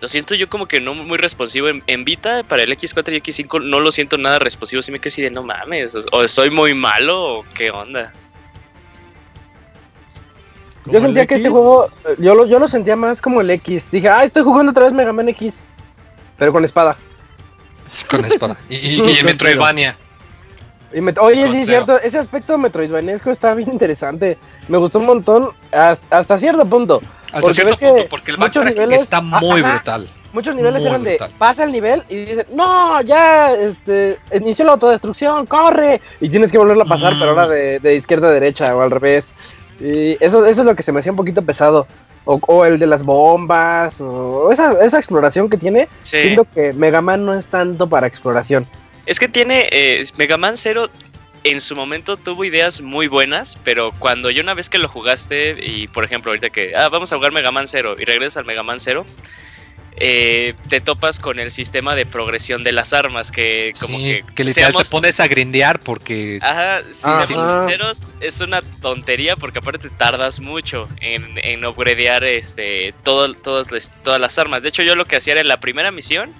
[0.00, 1.68] lo siento yo como que no muy responsivo.
[1.68, 4.82] En, en Vita, para el X4 y X5, no lo siento nada responsivo.
[4.82, 5.94] Sí me quedé así de no mames.
[5.94, 8.12] O, o soy muy malo o qué onda.
[10.84, 13.50] ¿Como Yo sentía que este juego, eh, yo lo, yo lo sentía más como el
[13.50, 13.90] X.
[13.90, 15.66] Dije, ah, estoy jugando otra vez Mega Man X.
[16.38, 16.96] Pero con espada.
[18.08, 18.56] Con espada.
[18.70, 19.98] Y, y, y el Metroidvania.
[20.92, 24.38] Y me- oye, Con sí, cierto, ese aspecto metroidvanesco está bien interesante.
[24.68, 27.00] Me gustó un montón hasta, hasta cierto punto.
[27.26, 29.74] Hasta Porque cierto punto, porque el backtracking niveles- está muy Ajá.
[29.74, 30.08] brutal.
[30.32, 34.72] Muchos niveles Muy eran de pasa el nivel y dicen, no, ya, este, inició la
[34.72, 36.00] autodestrucción, corre.
[36.20, 37.18] Y tienes que volverlo a pasar, Mm.
[37.18, 39.32] pero ahora de, de izquierda a derecha o al revés.
[39.80, 41.86] Y eso, eso es lo que se me hacía un poquito pesado.
[42.26, 45.88] O, o el de las bombas, o esa, esa exploración que tiene.
[46.02, 46.20] Sí.
[46.20, 48.66] Siento que Mega Man no es tanto para exploración.
[49.10, 50.88] Es que tiene eh, Mega Man 0
[51.42, 55.56] en su momento tuvo ideas muy buenas, pero cuando yo una vez que lo jugaste
[55.60, 58.44] y por ejemplo ahorita que ah, vamos a jugar Mega Man 0 y regresas al
[58.44, 59.04] Mega Man 0,
[59.96, 64.24] eh, te topas con el sistema de progresión de las armas que como sí, que,
[64.34, 67.26] que, literal seamos- te pones a grindear porque Ajá, si Ajá.
[67.26, 73.72] seamos sinceros, es una tontería porque aparte tardas mucho en, en upgradear este, todo, todas,
[73.72, 74.62] las, todas las armas.
[74.62, 76.32] De hecho, yo lo que hacía era en la primera misión,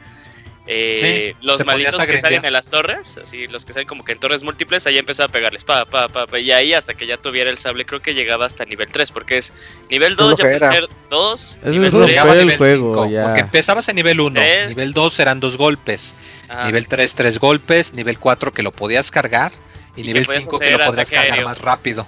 [0.72, 4.04] eh, los te ponías malditos que salen en las torres, así los que salen como
[4.04, 6.94] que en torres múltiples, ahí empezaba a pegarles, pa, pa, pa, pa, y ahí hasta
[6.94, 9.52] que ya tuviera el sable, creo que llegaba hasta nivel 3, porque es
[9.90, 12.58] nivel 2, ya puede ser 2, Eso nivel es tres, romper llegaba a el nivel
[12.58, 13.24] juego, cinco, ya.
[13.24, 14.68] Porque empezabas en nivel 1, Tres.
[14.68, 16.14] nivel 2 eran dos golpes,
[16.48, 16.66] ajá.
[16.66, 19.52] nivel 3 tres golpes, nivel 4 que lo podías cargar
[19.96, 21.48] y, Y nivel que podías 5 que lo podrías cargar aéreo.
[21.48, 22.06] más rápido.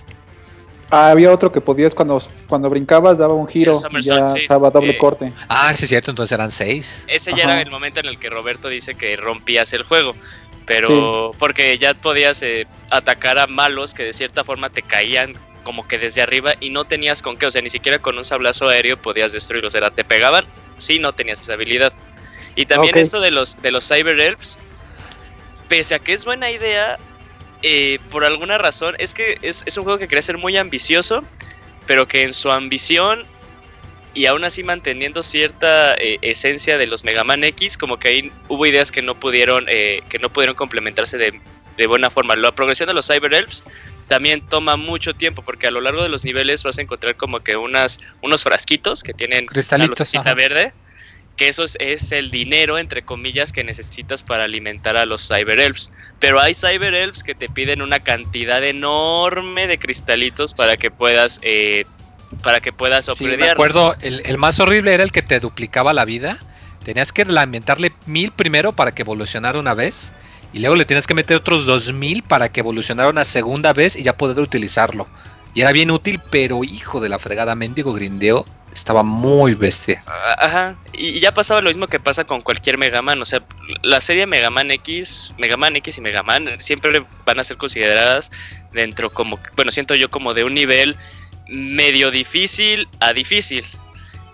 [0.92, 4.40] Ah, había otro que podías cuando, cuando brincabas, daba un giro y ya sí.
[4.40, 5.33] estaba doble Eh, corte.
[5.48, 7.07] Ah, sí es cierto, entonces eran 6.
[7.09, 10.14] Ese ya era el momento en el que Roberto dice que rompías el juego.
[10.66, 15.33] Pero porque ya podías eh, atacar a malos que de cierta forma te caían
[15.64, 18.24] como que desde arriba y no tenías con qué, o sea, ni siquiera con un
[18.26, 19.74] sablazo aéreo podías destruirlos.
[19.74, 20.44] Era, te pegaban,
[20.76, 21.94] sí, no tenías esa habilidad.
[22.55, 24.59] Y también esto de los, de los Cyber Elves,
[25.68, 26.98] pese a que es buena idea,
[27.62, 31.25] eh, por alguna razón, es que es, es un juego que quería ser muy ambicioso,
[31.87, 33.25] pero que en su ambición
[34.14, 38.33] y aún así manteniendo cierta eh, esencia de los Mega Man X, como que ahí
[38.48, 41.40] hubo ideas que no pudieron, eh, que no pudieron complementarse de,
[41.77, 42.37] de buena forma.
[42.37, 43.64] La progresión de los Cyber Elves
[44.09, 47.40] también toma mucho tiempo, porque a lo largo de los niveles vas a encontrar como
[47.40, 50.75] que unas, unos frasquitos que tienen Cristalitos, una verde,
[51.42, 55.59] que eso es, es el dinero, entre comillas, que necesitas para alimentar a los Cyber
[55.59, 55.92] Elves.
[56.20, 61.40] Pero hay Cyber Elves que te piden una cantidad enorme de cristalitos para que puedas...
[61.42, 61.85] eh,
[62.44, 65.92] para que puedas Sí, me acuerdo, el, el más horrible era el que te duplicaba
[65.92, 66.38] la vida.
[66.85, 70.12] Tenías que lamentarle mil primero para que evolucionara una vez.
[70.52, 73.96] Y luego le tienes que meter otros dos mil para que evolucionara una segunda vez
[73.96, 75.09] y ya poder utilizarlo.
[75.55, 78.45] Y era bien útil, pero hijo de la fregada, mendigo grindeo.
[78.73, 80.03] Estaba muy bestia.
[80.38, 83.43] Ajá, y ya pasaba lo mismo que pasa con cualquier Mega Man, o sea,
[83.83, 87.59] la serie Mega Man X, Mega Man X y Mega Man siempre van a ser
[87.59, 88.31] consideradas
[88.73, 90.97] dentro como, bueno, siento yo como de un nivel
[91.49, 93.67] medio difícil a difícil,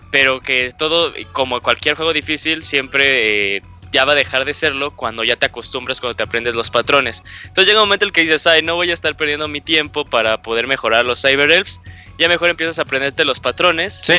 [0.09, 4.91] pero que todo, como cualquier juego difícil, siempre eh, ya va a dejar de serlo
[4.95, 7.23] cuando ya te acostumbras, cuando te aprendes los patrones.
[7.43, 9.61] Entonces llega un momento en el que dices, ay, no voy a estar perdiendo mi
[9.61, 11.81] tiempo para poder mejorar los Cyber Elves,
[12.17, 14.15] ya mejor empiezas a aprenderte los patrones Sí.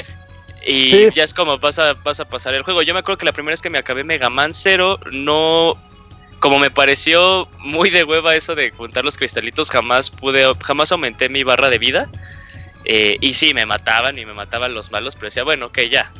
[0.66, 1.08] y Sí.
[1.14, 2.82] ya es como vas a, vas a pasar el juego.
[2.82, 5.76] Yo me acuerdo que la primera vez que me acabé Mega Man 0, no.
[6.40, 11.28] Como me pareció muy de hueva eso de juntar los cristalitos, jamás pude, jamás aumenté
[11.28, 12.08] mi barra de vida.
[12.86, 16.10] Eh, y sí, me mataban y me mataban los malos, pero decía, bueno, ok, ya.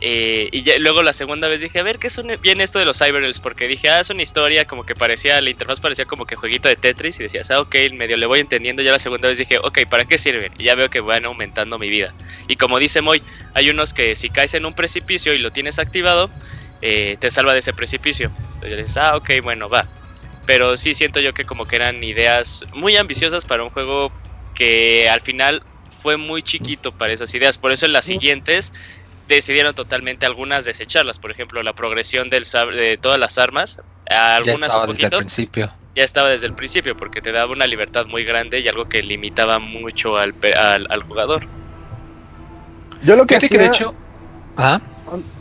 [0.00, 2.78] Eh, y ya- luego la segunda vez dije, a ver, ¿qué es un- bien esto
[2.78, 3.40] de los Cyberelves?
[3.40, 6.68] Porque dije, ah, es una historia como que parecía, la interfaz parecía como que jueguito
[6.68, 8.82] de Tetris y decías, ah, ok, medio le voy entendiendo.
[8.82, 10.52] Ya la segunda vez dije, ok, ¿para qué sirven?
[10.56, 12.14] Y ya veo que van aumentando mi vida.
[12.46, 13.22] Y como dice Moy,
[13.54, 16.30] hay unos que si caes en un precipicio y lo tienes activado,
[16.80, 18.30] eh, te salva de ese precipicio.
[18.54, 19.84] Entonces dices, ah, ok, bueno, va.
[20.46, 24.12] Pero sí siento yo que como que eran ideas muy ambiciosas para un juego
[24.54, 25.62] que al final
[26.00, 27.58] fue muy chiquito para esas ideas.
[27.58, 28.72] Por eso en las siguientes
[29.28, 31.18] decidieron totalmente algunas desecharlas.
[31.18, 32.44] Por ejemplo, la progresión del
[32.76, 33.80] de todas las armas.
[34.10, 35.70] Ya Algunas estaba un desde el principio.
[35.94, 39.02] ya estaba desde el principio porque te daba una libertad muy grande y algo que
[39.02, 41.46] limitaba mucho al, al, al jugador.
[43.02, 43.94] Yo lo que que de hacía- hecho.
[44.56, 44.80] Ah,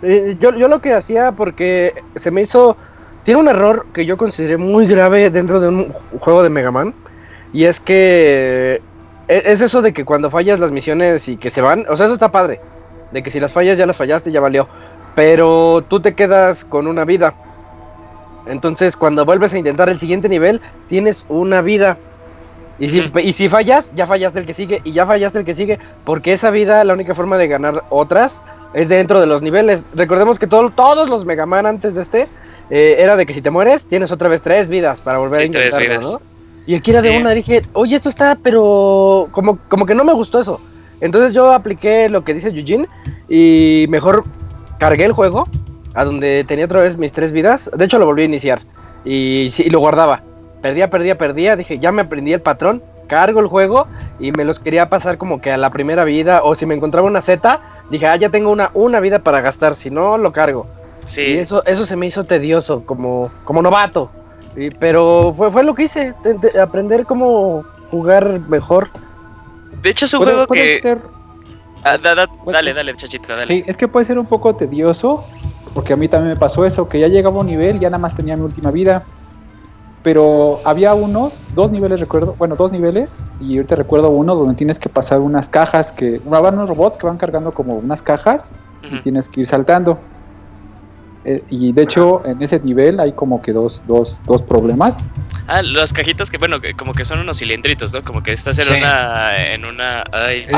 [0.02, 2.78] Eh, yo, yo lo que hacía porque se me hizo
[3.24, 6.94] tiene un error que yo consideré muy grave dentro de un juego de Mega Man.
[7.52, 8.82] Y es que
[9.28, 12.06] e, es eso de que cuando fallas las misiones y que se van, o sea,
[12.06, 12.62] eso está padre.
[13.12, 14.68] De que si las fallas ya las fallaste, ya valió.
[15.16, 17.34] Pero tú te quedas con una vida.
[18.46, 21.98] Entonces, cuando vuelves a intentar el siguiente nivel, tienes una vida.
[22.80, 25.54] Y si, y si fallas, ya fallaste el que sigue y ya fallaste el que
[25.54, 25.80] sigue.
[26.04, 28.42] Porque esa vida, la única forma de ganar otras
[28.74, 29.86] es dentro de los niveles.
[29.94, 32.28] Recordemos que todos los Mega Man antes de este
[32.70, 35.46] eh, era de que si te mueres, tienes otra vez tres vidas para volver a
[35.46, 36.22] intentarlo, ¿no?
[36.66, 40.12] Y aquí era de una, dije, oye, esto está, pero como, como que no me
[40.12, 40.60] gustó eso.
[41.02, 42.88] Entonces yo apliqué lo que dice Eugene
[43.30, 44.24] y mejor
[44.80, 45.48] cargué el juego
[45.94, 47.70] a donde tenía otra vez mis tres vidas.
[47.76, 48.62] De hecho lo volví a iniciar
[49.06, 50.24] y, y lo guardaba.
[50.62, 51.56] Perdía, perdía, perdía.
[51.56, 53.88] Dije, ya me aprendí el patrón, cargo el juego
[54.20, 56.42] y me los quería pasar como que a la primera vida.
[56.44, 59.76] O si me encontraba una Z, dije, ah, ya tengo una, una vida para gastar,
[59.76, 60.68] si no, lo cargo.
[61.06, 61.22] Sí.
[61.22, 64.10] Y eso, eso se me hizo tedioso, como, como novato
[64.80, 66.14] pero fue, fue lo que hice,
[66.60, 68.90] aprender cómo jugar mejor.
[69.82, 70.80] De hecho es un juego que...
[70.80, 71.02] Ser...
[71.84, 73.48] Ah, dale, dale, chachita, dale.
[73.48, 75.26] Sí, es que puede ser un poco tedioso,
[75.74, 78.00] porque a mí también me pasó eso, que ya llegaba a un nivel, ya nada
[78.00, 79.06] más tenía mi última vida.
[80.04, 84.80] Pero había unos, dos niveles recuerdo, bueno, dos niveles, y ahorita recuerdo uno donde tienes
[84.80, 89.00] que pasar unas cajas que, van unos robots que van cargando como unas cajas y
[89.02, 90.00] tienes que ir saltando.
[91.28, 94.98] Eh, y de hecho, en ese nivel hay como que dos, dos, dos problemas.
[95.48, 98.02] Ah, las cajitas que, bueno, como que son unos cilindritos, ¿no?
[98.02, 99.54] Como que estás en una...
[99.54, 100.04] En una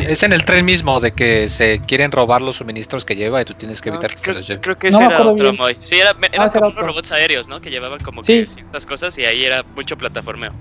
[0.08, 3.46] Es en el tren mismo, de que se quieren robar los suministros que lleva y
[3.46, 4.62] tú tienes que evitar que se los lleven.
[4.62, 5.74] Creo que ese era otro Moy.
[5.74, 7.60] Sí, era, eran ah, como unos robots aéreos, ¿no?
[7.60, 10.54] Que llevaban como que ciertas cosas y ahí era mucho plataformeo.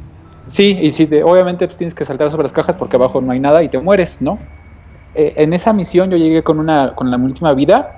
[0.46, 3.40] Sí, y sí, obviamente pues, tienes que saltar sobre las cajas porque abajo no hay
[3.40, 4.38] nada y te mueres, ¿no?
[5.14, 7.97] Eh, en esa misión yo llegué con una con la última vida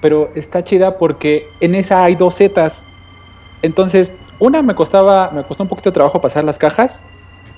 [0.00, 2.84] pero está chida porque en esa hay dos zetas.
[3.62, 7.06] Entonces, una me costaba, me costó un poquito de trabajo pasar las cajas,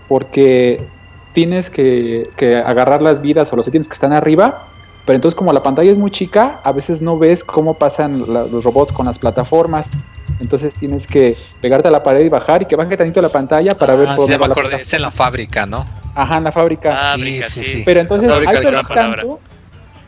[0.08, 0.84] porque
[1.32, 2.24] tienes que,
[2.66, 4.68] agarrar las vidas o los ítems que están arriba,
[5.06, 8.64] pero entonces como la pantalla es muy chica, a veces no ves cómo pasan los
[8.64, 9.90] robots con las plataformas.
[10.38, 13.72] Entonces tienes que pegarte a la pared y bajar y que baje tantito la pantalla
[13.76, 14.26] para ver todo.
[14.26, 15.86] me es en la fábrica, ¿no?
[16.14, 17.14] Ajá, en la fábrica.
[17.16, 17.82] sí, sí, sí.
[17.84, 19.40] Pero entonces ahí perdí tanto,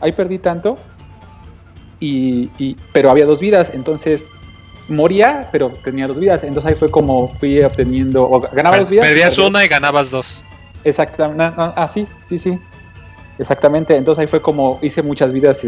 [0.01, 0.77] ahí perdí tanto
[2.57, 4.25] y, pero había dos vidas, entonces
[4.87, 9.05] moría, pero tenía dos vidas, entonces ahí fue como fui obteniendo, o ganaba dos vidas.
[9.05, 10.43] Perdías una y ganabas dos.
[10.83, 12.59] Exactamente, ah, sí, sí, sí,
[13.39, 15.65] exactamente, entonces ahí fue como hice muchas vidas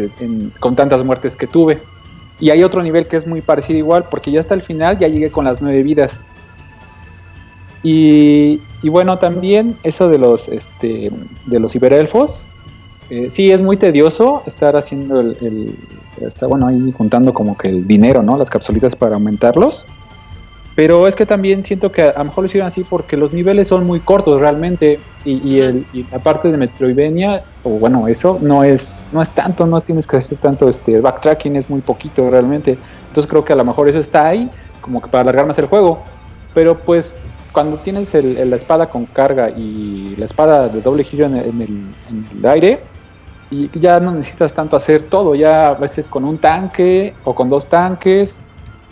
[0.60, 1.78] con tantas muertes que tuve.
[2.40, 5.08] Y hay otro nivel que es muy parecido igual, porque ya hasta el final ya
[5.08, 6.22] llegué con las nueve vidas.
[7.82, 11.10] Y, y bueno, también eso de los, este,
[11.46, 12.48] de los ciberelfos,
[13.10, 15.74] eh, sí, es muy tedioso estar haciendo el,
[16.20, 18.36] está bueno ahí juntando como que el dinero, ¿no?
[18.36, 19.86] Las capsulitas para aumentarlos.
[20.74, 23.66] Pero es que también siento que a, lo mejor lo hicieron así porque los niveles
[23.66, 29.20] son muy cortos realmente y, el, y de Metroidvania, o bueno, eso no es no
[29.20, 32.78] es tanto, no tienes que hacer tanto este backtracking, es muy poquito realmente.
[33.08, 34.48] Entonces creo que a lo mejor eso está ahí
[34.80, 36.04] como que para alargar más el juego.
[36.54, 37.16] Pero pues
[37.52, 42.80] cuando tienes la espada con carga y la espada de doble giro en el aire,
[43.50, 47.48] y ya no necesitas tanto hacer todo, ya a veces con un tanque o con
[47.48, 48.38] dos tanques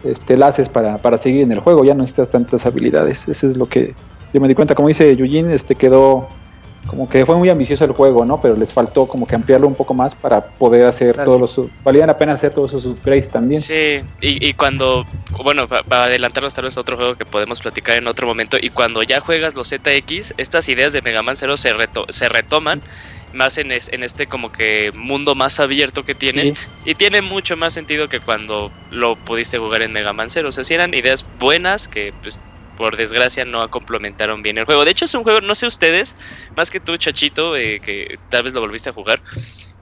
[0.05, 3.47] este, la haces para, para seguir en el juego, ya no necesitas tantas habilidades, eso
[3.47, 3.95] es lo que
[4.33, 6.29] yo me di cuenta, como dice Yujin, este quedó
[6.87, 8.41] como que fue muy ambicioso el juego, ¿no?
[8.41, 11.69] Pero les faltó como que ampliarlo un poco más para poder hacer todos los...
[11.83, 13.61] Valían la pena hacer todos esos upgrades también.
[13.61, 15.05] Sí, y, y cuando...
[15.43, 18.71] Bueno, para adelantarnos tal vez a otro juego que podemos platicar en otro momento, y
[18.71, 21.73] cuando ya juegas los ZX, estas ideas de Mega Man 0 se,
[22.09, 22.83] se retoman
[23.37, 27.75] más en, en este como que mundo más abierto que tienes y tiene mucho más
[27.75, 30.49] sentido que cuando lo pudiste jugar en Mega Man 0.
[30.49, 32.41] O sea, si eran ideas buenas que pues
[32.77, 34.85] por desgracia no complementaron bien el juego.
[34.85, 36.17] De hecho es un juego, no sé ustedes,
[36.57, 39.23] más que tú Chachito, eh, que tal vez lo volviste a jugar.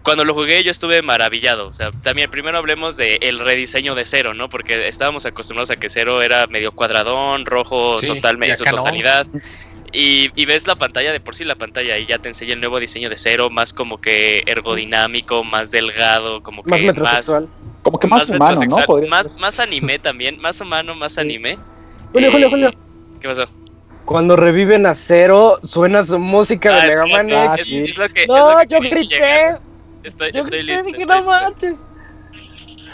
[0.02, 1.68] Cuando lo jugué yo estuve maravillado.
[1.68, 4.48] O sea, también primero hablemos del el rediseño de Cero, ¿no?
[4.48, 9.26] Porque estábamos acostumbrados a que Cero era medio cuadradón, rojo totalmente en su totalidad.
[9.96, 12.80] Y, ves la pantalla de por sí la pantalla y ya te enseña el nuevo
[12.80, 17.30] diseño de cero, más como que ergodinámico, más delgado, como que más
[17.82, 19.06] como que más, humano, ¿no?
[19.08, 21.58] Más, más anime también, más humano, más anime.
[22.12, 22.68] Julio, Julio, Julio.
[22.70, 22.76] Eh,
[23.20, 23.46] ¿Qué pasó?
[24.04, 27.56] Cuando reviven a Cero, suena su música de ah, Mega Man ah,
[27.96, 29.56] lo que, no, yo grité.
[30.02, 30.86] Estoy, yo estoy grité, listo.
[30.86, 31.76] Dije, no manches.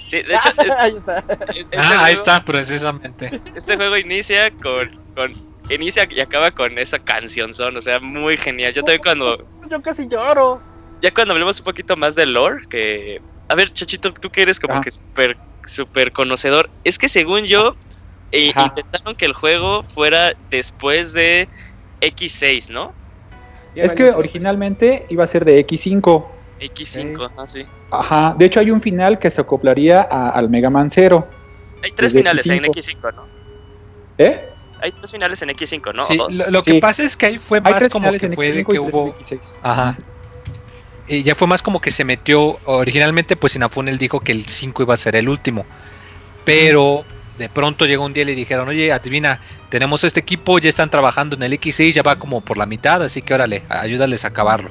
[0.07, 0.49] Sí, de hecho.
[0.79, 1.23] ahí está.
[1.55, 3.41] Este ah, ahí está, precisamente.
[3.55, 5.53] Este juego inicia con, con.
[5.69, 8.73] Inicia y acaba con esa canción son, o sea, muy genial.
[8.73, 9.47] Yo también cuando.
[9.69, 10.61] Yo casi lloro.
[11.01, 13.21] Ya cuando hablemos un poquito más de lore, que.
[13.49, 14.81] A ver, Chachito, tú que eres como ah.
[14.81, 16.69] que súper súper conocedor.
[16.83, 17.75] Es que según yo,
[18.31, 21.47] eh, intentaron que el juego fuera después de
[22.01, 22.93] X6, ¿no?
[23.75, 26.25] Es que originalmente iba a ser de X5.
[26.59, 27.65] X5, ah, sí.
[27.91, 28.35] Ajá.
[28.37, 31.27] De hecho, hay un final que se acoplaría a- al Mega Man Zero.
[31.83, 32.99] Hay tres finales en X5.
[33.01, 33.27] X5, ¿no?
[34.17, 34.49] ¿Eh?
[34.81, 36.03] Hay tres finales en X5, ¿no?
[36.29, 36.79] Lo, lo que Sí.
[36.79, 39.07] pasa es que ahí fue más como que fue de X5 que hubo.
[39.07, 39.57] en X6.
[39.61, 39.97] Ajá.
[41.07, 42.59] Y ya fue más como que se metió.
[42.65, 45.63] Originalmente, pues Inafune él dijo que el 5 iba a ser el último.
[46.45, 47.03] Pero
[47.37, 49.39] de pronto llegó un día y le dijeron: Oye, adivina,
[49.69, 53.01] tenemos este equipo, ya están trabajando en el X6, ya va como por la mitad,
[53.03, 54.69] así que órale, ayúdales a acabarlo.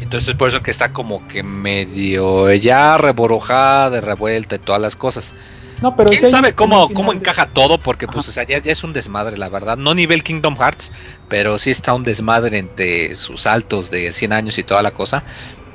[0.00, 4.96] Entonces, por eso que está como que medio ya reborojada, de revuelta y todas las
[4.96, 5.34] cosas.
[5.82, 7.78] No, pero ¿Quién sabe cómo, cómo de- encaja todo?
[7.78, 9.76] Porque pues o sea, ya, ya es un desmadre, la verdad.
[9.76, 10.92] No nivel Kingdom Hearts,
[11.28, 15.24] pero sí está un desmadre entre sus saltos de 100 años y toda la cosa.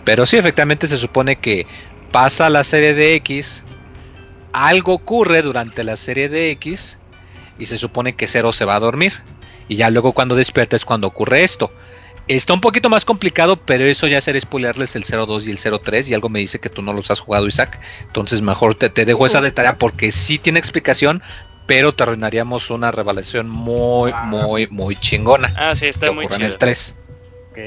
[0.05, 1.67] Pero sí, efectivamente se supone que
[2.11, 3.63] pasa la serie de X,
[4.53, 6.97] algo ocurre durante la serie de X
[7.59, 9.13] y se supone que Zero se va a dormir.
[9.67, 11.71] Y ya luego cuando despierta es cuando ocurre esto.
[12.29, 16.09] Está un poquito más complicado, pero eso ya será spoilerles el 02 y el 03
[16.09, 17.79] y algo me dice que tú no los has jugado, Isaac.
[18.03, 21.21] Entonces mejor te, te dejo esa de tarea porque sí tiene explicación,
[21.65, 25.51] pero te arruinaríamos una revelación muy, muy, muy chingona.
[25.57, 26.53] Ah, sí, que está muy ocurre en chido.
[26.53, 26.95] el 3.
[27.49, 27.57] Ok.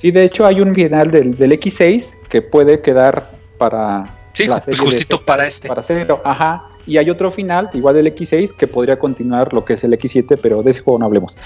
[0.00, 4.60] Sí, de hecho hay un final del, del X6 que puede quedar para Sí, la
[4.60, 5.68] serie justito Z, para este.
[5.68, 6.66] Para cero, ajá.
[6.86, 10.38] Y hay otro final, igual del X6, que podría continuar lo que es el X7,
[10.40, 11.36] pero de ese juego no hablemos.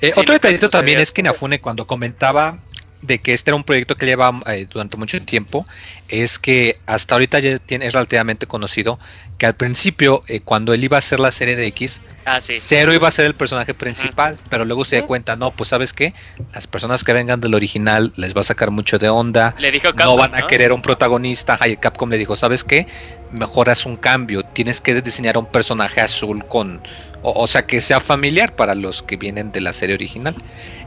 [0.00, 2.58] Eh, Sí, otro detallito también es que Inafune cuando comentaba
[3.02, 5.66] de que este era un proyecto que lleva eh, durante mucho tiempo,
[6.08, 8.98] es que hasta ahorita ya tiene, es relativamente conocido
[9.38, 12.58] que al principio, eh, cuando él iba a hacer la serie de X, Ah, sí.
[12.58, 15.92] Zero iba a ser el personaje principal, pero luego se dio cuenta, no, pues sabes
[15.92, 16.12] qué,
[16.52, 19.88] las personas que vengan del original les va a sacar mucho de onda, Le dijo
[19.88, 21.58] no Capcom, van a querer un protagonista.
[21.66, 22.86] Y Capcom le dijo, ¿sabes qué?
[23.32, 24.42] Mejor haz un cambio.
[24.42, 26.80] Tienes que diseñar un personaje azul con...
[27.22, 30.34] O, o sea, que sea familiar para los que vienen de la serie original.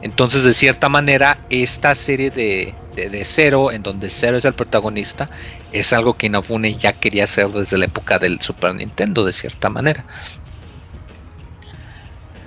[0.01, 4.53] Entonces, de cierta manera, esta serie de, de, de Zero, en donde Zero es el
[4.53, 5.29] protagonista,
[5.71, 9.69] es algo que Inafune ya quería hacer desde la época del Super Nintendo, de cierta
[9.69, 10.05] manera.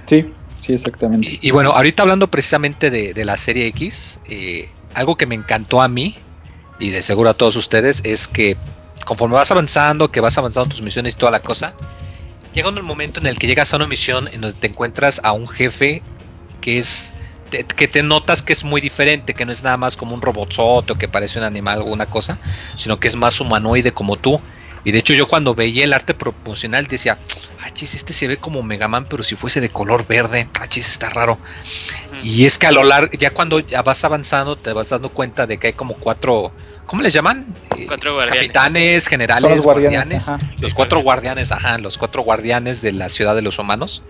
[0.06, 1.38] Sí, sí, exactamente.
[1.40, 5.34] Y, y bueno, ahorita hablando precisamente de, de la serie X, eh, algo que me
[5.34, 6.16] encantó a mí
[6.78, 8.56] y de seguro a todos ustedes es que
[9.04, 11.74] conforme vas avanzando, que vas avanzando tus misiones y toda la cosa,
[12.56, 15.32] llega un momento en el que llegas a una misión en donde te encuentras a
[15.32, 16.02] un jefe
[16.62, 17.12] que es
[17.50, 20.22] te- que te notas que es muy diferente, que no es nada más como un
[20.22, 22.36] robotzote o que parece un animal o una cosa,
[22.76, 24.40] sino que es más humanoide como tú.
[24.84, 27.18] Y de hecho yo cuando veía el arte proporcional decía,
[27.60, 30.66] ah, chis, este se ve como Mega Man, pero si fuese de color verde, ah,
[30.68, 31.38] chis, está raro.
[32.22, 35.46] Y es que a lo largo, ya cuando ya vas avanzando, te vas dando cuenta
[35.46, 36.52] de que hay como cuatro,
[36.86, 37.46] ¿cómo les llaman?
[37.88, 38.40] Cuatro guardianes.
[38.42, 40.26] Capitanes, generales, los guardianes.
[40.26, 40.28] guardianes.
[40.28, 40.38] ajá.
[40.60, 44.02] Los cuatro guardianes, ajá, los cuatro guardianes de la ciudad de los humanos.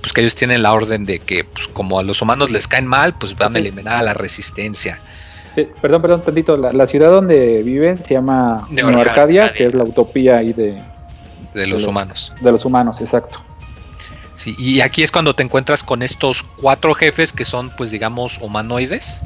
[0.00, 2.86] Pues que ellos tienen la orden de que, pues como a los humanos les caen
[2.86, 5.00] mal, pues van a eliminar a la resistencia.
[5.54, 6.56] Sí, perdón, perdón, tantito.
[6.56, 9.52] La, la ciudad donde viven se llama Neo Neo Arcadia, Arcadia.
[9.52, 10.82] que es la utopía ahí de,
[11.54, 12.32] De los los- humanos.
[12.40, 13.44] de los humanos, exacto.
[14.32, 18.38] Sí, y aquí es cuando te encuentras con estos cuatro jefes que son, pues digamos,
[18.38, 19.20] humanoides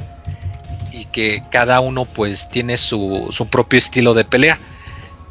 [0.95, 4.61] y que cada uno pues tiene su, su propio estilo de pelea.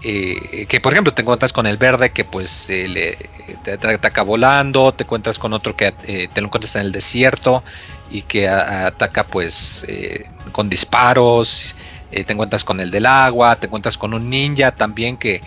[0.06, 3.18] Eh, que por ejemplo te encuentras con el verde que pues le-
[3.64, 7.64] te, ataca volando, te encuentras con otro que eh, te lo encuentras en el desierto
[8.10, 11.76] y que ataca pues eh, con disparos,
[12.10, 15.42] te encuentras con el del agua, te encuentras con un ninja también que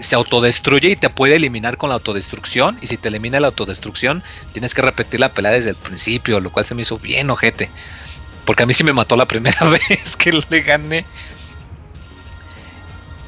[0.00, 2.78] se autodestruye y te puede eliminar con la autodestrucción.
[2.80, 4.22] Y si te elimina la autodestrucción,
[4.52, 7.72] tienes que repetir la pelea desde el principio, lo cual se me hizo bien ojete.
[8.50, 11.06] Porque a mí sí me mató la primera vez que le gané.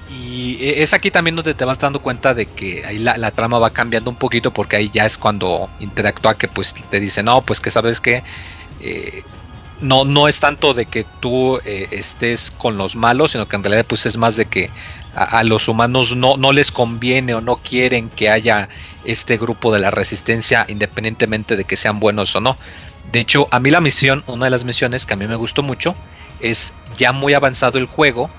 [0.05, 3.31] Y e- es aquí también donde te vas dando cuenta de que ahí la, la
[3.31, 7.23] trama va cambiando un poquito porque ahí ya es cuando interactúa que pues te dice,
[7.23, 8.25] no, pues que sabes que
[9.81, 13.65] no, no es tanto de que tú eh, estés con los malos, sino que en
[13.65, 14.71] realidad pues es más de que
[15.13, 18.69] a, a los humanos no, no les conviene o no quieren que haya
[19.03, 22.59] este grupo de la resistencia independientemente de que sean buenos o no.
[23.13, 25.63] De hecho, a mí la misión, una de las misiones que a mí me gustó
[25.63, 25.95] mucho,
[26.41, 28.31] es ya muy avanzado el juego,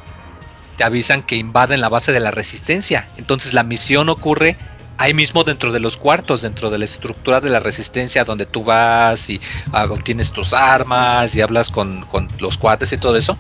[0.77, 3.07] te avisan que invaden la base de la resistencia.
[3.17, 4.57] Entonces la misión ocurre
[4.97, 8.63] ahí mismo dentro de los cuartos, dentro de la estructura de la resistencia, donde tú
[8.63, 9.39] vas y
[9.71, 13.37] ah, obtienes tus armas y hablas con, con los cuates y todo eso.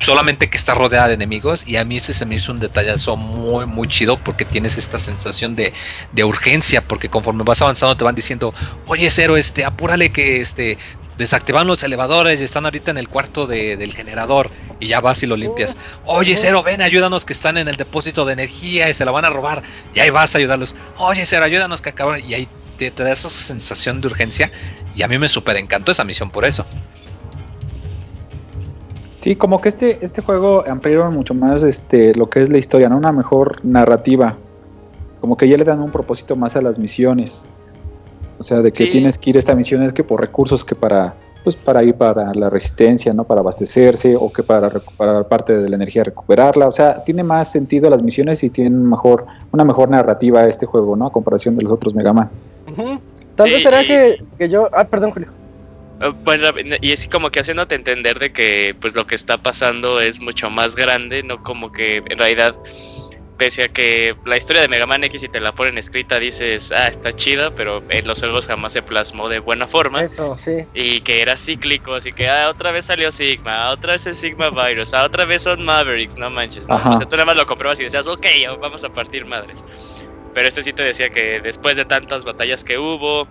[0.00, 3.16] Solamente que está rodeada de enemigos y a mí ese se me hizo un detallazo
[3.16, 5.72] muy muy chido porque tienes esta sensación de,
[6.12, 8.54] de urgencia porque conforme vas avanzando te van diciendo
[8.86, 10.78] oye cero este apúrale que este
[11.16, 15.20] desactivaron los elevadores y están ahorita en el cuarto de- del generador y ya vas
[15.24, 15.76] y lo limpias.
[16.04, 19.24] Oye, Cero, ven, ayúdanos que están en el depósito de energía y se la van
[19.24, 19.60] a robar.
[19.92, 20.76] Y ahí vas a ayudarlos.
[20.98, 22.20] Oye, Cero, ayúdanos que acaban.
[22.24, 24.52] Y ahí te, te da esa sensación de urgencia.
[24.94, 26.64] Y a mí me súper encantó esa misión por eso.
[29.20, 32.88] Sí, como que este, este juego ampliaron mucho más este, lo que es la historia,
[32.88, 32.96] ¿no?
[32.96, 34.36] Una mejor narrativa.
[35.20, 37.44] Como que ya le dan un propósito más a las misiones.
[38.38, 38.90] O sea, de que Sí.
[38.90, 41.14] tienes que ir a esta misión es que por recursos que para
[41.44, 43.24] pues para ir para la resistencia, ¿no?
[43.24, 47.50] Para abastecerse o que para recuperar parte de la energía recuperarla, o sea, tiene más
[47.50, 51.06] sentido las misiones y tiene mejor una mejor narrativa este juego, ¿no?
[51.06, 52.28] A comparación de los otros Mega Man.
[53.34, 54.68] Tal Sí, vez será que, que yo.
[54.72, 55.28] Ah, perdón, Julio.
[56.00, 60.00] Eh, Bueno, y es como que haciéndote entender de que pues lo que está pasando
[60.00, 62.54] es mucho más grande, no como que en realidad,
[63.36, 66.72] pese a que la historia de Mega Man X si te la ponen escrita dices,
[66.72, 70.02] ah, está chida, pero en los juegos jamás se plasmó de buena forma.
[70.02, 70.64] Eso, sí.
[70.74, 74.18] Y que era cíclico, así que ah, otra vez salió Sigma, ah, otra vez es
[74.18, 76.68] Sigma Virus, ah, otra vez son Mavericks, no manches.
[76.68, 76.74] ¿no?
[76.76, 76.90] Ajá.
[76.90, 78.26] O sea, tú nada más lo comprobas y decías, ok,
[78.60, 79.64] vamos a partir madres.
[80.34, 83.26] Pero este sí te decía que después de tantas batallas que hubo,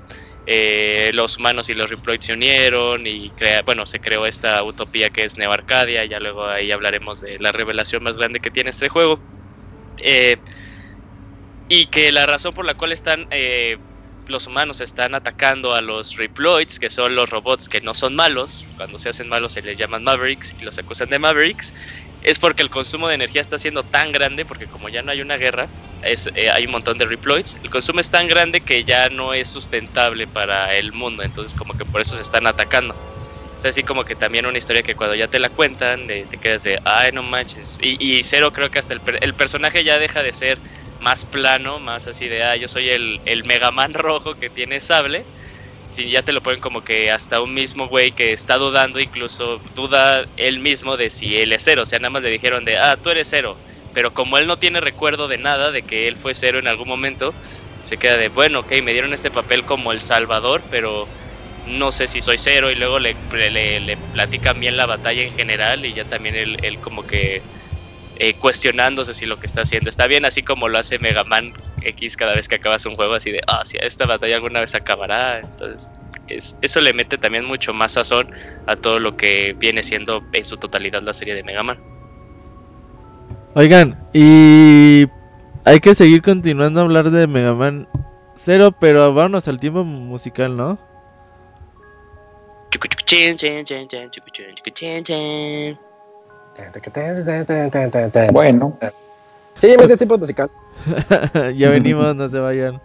[0.50, 3.34] eh, los humanos y los Reploids se unieron y
[3.66, 6.06] bueno, se creó esta utopía que es Neo Arcadia.
[6.06, 9.20] Ya luego ahí hablaremos de la revelación más grande que tiene este juego.
[9.98, 10.38] Eh,
[11.68, 13.78] y que la razón por la cual están eh,
[14.28, 18.68] los humanos están atacando a los Reploids, que son los robots que no son malos,
[18.78, 21.74] cuando se hacen malos se les llaman Mavericks y los acusan de Mavericks,
[22.28, 25.22] es porque el consumo de energía está siendo tan grande, porque como ya no hay
[25.22, 25.68] una guerra,
[26.04, 29.34] es, eh, hay un montón de Reploids, el consumo es tan grande que ya no
[29.34, 32.94] es sustentable para el mundo, entonces como que por eso se están atacando.
[33.58, 36.38] Es así como que también una historia que cuando ya te la cuentan, eh, te
[36.38, 37.80] quedas de, ay, no manches.
[37.82, 40.58] Y, Cero creo que hasta el, el personaje ya deja de ser
[41.00, 44.82] más plano, más así de, ah, yo soy el, el Mega Man rojo que tiene
[44.82, 45.24] sable.
[45.90, 49.60] Si ya te lo ponen como que hasta un mismo güey que está dudando, incluso
[49.76, 51.84] duda él mismo de si él es cero.
[51.84, 53.56] O sea, nada más le dijeron de, ah, tú eres cero.
[53.94, 56.88] Pero como él no tiene recuerdo de nada, de que él fue cero en algún
[56.88, 57.34] momento,
[57.86, 61.08] se queda de, bueno, ok, me dieron este papel como el salvador, pero
[61.68, 62.70] no sé si soy cero.
[62.70, 66.80] Y luego le, le, le platican bien la batalla en general y ya también él,
[66.80, 67.42] como que
[68.20, 71.54] eh, cuestionándose si lo que está haciendo está bien, así como lo hace Mega Man
[71.90, 74.76] X cada vez que acabas un juego, así de, ah, si esta batalla alguna vez
[74.76, 75.40] acabará.
[75.40, 75.88] Entonces,
[76.28, 78.30] es- eso le mete también mucho más sazón
[78.66, 81.78] a todo lo que viene siendo en su totalidad la serie de Mega Man.
[83.56, 85.06] Oigan, y
[85.66, 87.88] hay que seguir continuando a hablar de Mega Man
[88.36, 90.78] 0, pero vámonos al tiempo musical, ¿no?
[98.32, 98.78] Bueno,
[99.58, 100.52] Sí, medio tipo musical.
[101.56, 102.82] ya venimos, no se vayan.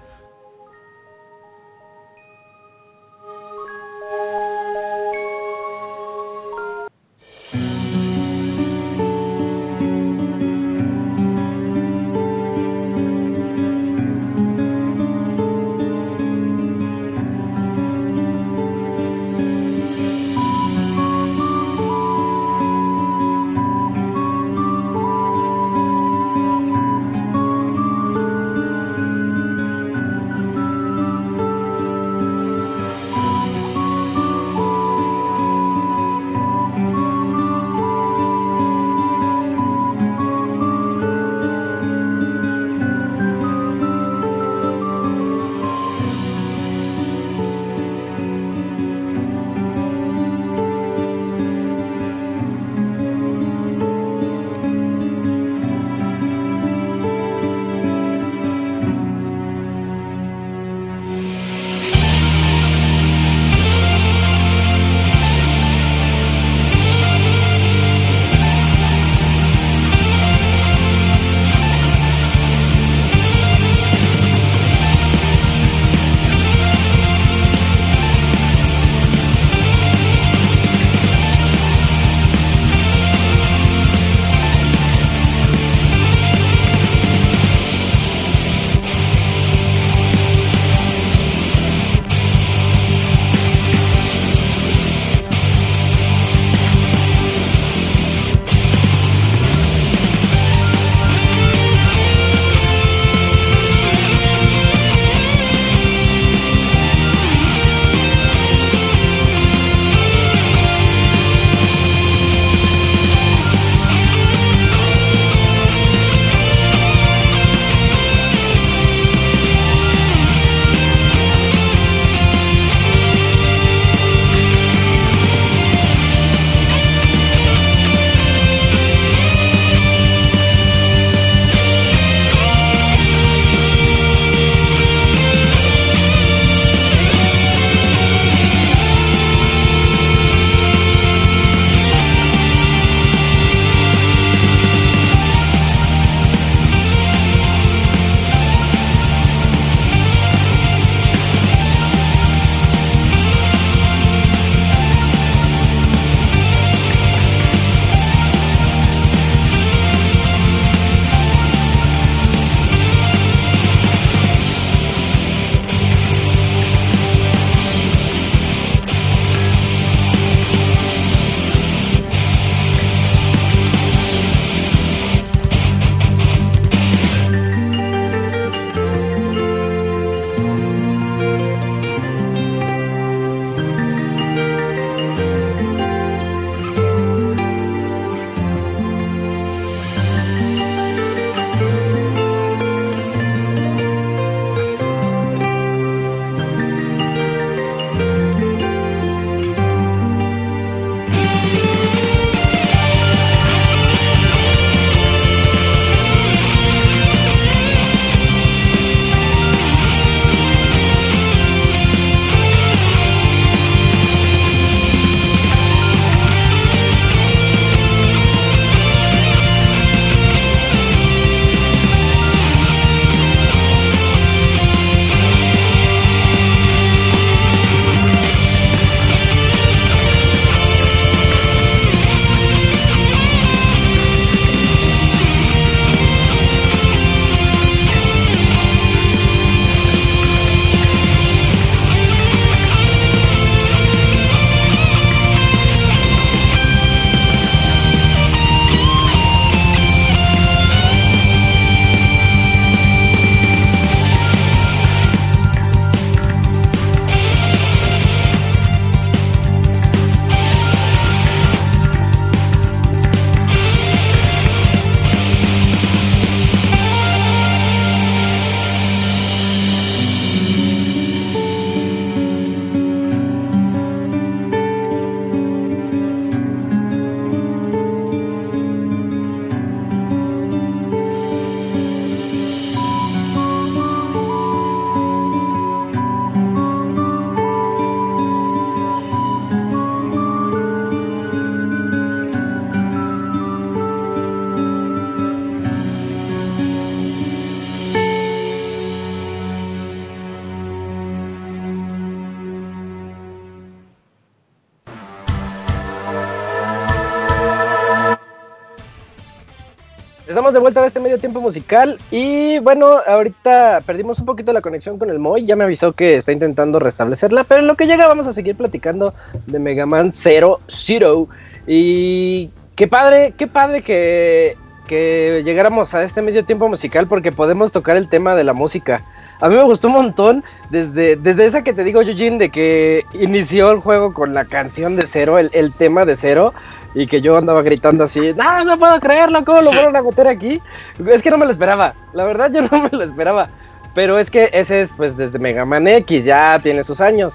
[310.52, 314.98] De vuelta a este medio tiempo musical y bueno, ahorita perdimos un poquito la conexión
[314.98, 318.06] con el Moy, ya me avisó que está intentando restablecerla, pero en lo que llega
[318.06, 319.14] vamos a seguir platicando
[319.46, 321.26] de Mega Man Zero Zero
[321.66, 327.72] y qué padre, qué padre que, que llegáramos a este medio tiempo musical porque podemos
[327.72, 329.02] tocar el tema de la música.
[329.40, 333.04] A mí me gustó un montón desde, desde esa que te digo, Eugene, de que
[333.14, 336.52] inició el juego con la canción de Cero, el, el tema de Cero
[336.94, 340.28] y que yo andaba gritando así, no, no puedo creerlo, ¿cómo lo fueron a meter
[340.28, 340.60] aquí?
[341.08, 343.48] Es que no me lo esperaba, la verdad yo no me lo esperaba.
[343.94, 347.34] Pero es que ese es pues desde Mega Man X, ya tiene sus años.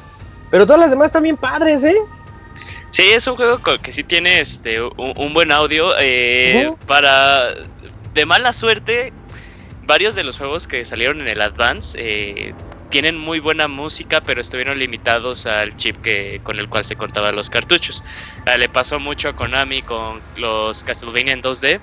[0.50, 1.98] Pero todas las demás también padres, ¿eh?
[2.90, 5.92] Sí, es un juego que sí tiene este, un, buen audio.
[6.00, 7.50] Eh, Para.
[8.14, 9.14] De mala suerte,
[9.86, 12.56] varios de los juegos que salieron en el Advance eh,
[12.90, 17.36] tienen muy buena música, pero estuvieron limitados al chip que, con el cual se contaban
[17.36, 18.04] los cartuchos.
[18.46, 21.80] Ah, le pasó mucho a Konami con los Castlevania en 2D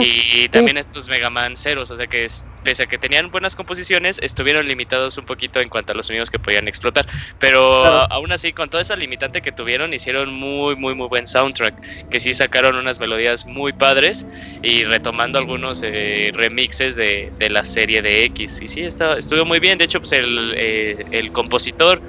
[0.00, 2.26] y también estos Mega Man ceros, o sea que
[2.64, 6.30] pese a que tenían buenas composiciones, estuvieron limitados un poquito en cuanto a los sonidos
[6.30, 7.06] que podían explotar.
[7.38, 12.08] Pero aún así, con toda esa limitante que tuvieron, hicieron muy, muy, muy buen soundtrack,
[12.08, 14.26] que sí sacaron unas melodías muy padres
[14.62, 18.60] y retomando algunos eh, remixes de, de, la serie de X.
[18.62, 19.78] Y sí, está, estuvo muy bien.
[19.78, 22.00] De hecho, pues el eh, el, compositor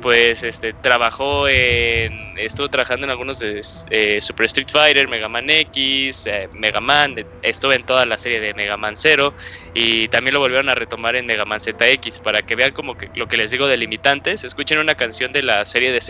[0.00, 3.60] pues este trabajó en estuvo trabajando en algunos de
[3.90, 8.40] eh, Super Street Fighter, Mega Man X, eh, Mega Man, estuvo en toda la serie
[8.40, 9.34] de Mega Man 0
[9.74, 13.10] y también lo volvieron a retomar en Mega Man ZX para que vean como que
[13.14, 16.00] lo que les digo de limitantes, escuchen una canción de la serie de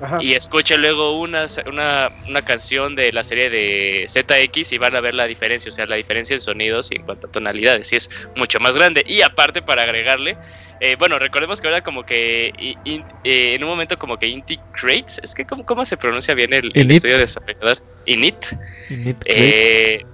[0.00, 4.96] 0 y escuchen luego una, una, una, canción de la serie de ZX y van
[4.96, 7.92] a ver la diferencia, o sea, la diferencia en sonidos y en cuanto a tonalidades,
[7.92, 9.04] y es mucho más grande.
[9.06, 10.36] Y aparte, para agregarle,
[10.80, 15.20] eh, bueno, recordemos que ahora como que eh, en un momento como que Inti Crates,
[15.22, 17.78] es que ¿cómo, cómo se pronuncia bien el, el estudio de desarrollador?
[18.06, 18.46] Init.
[18.88, 20.04] Init eh,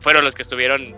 [0.00, 0.96] fueron los que estuvieron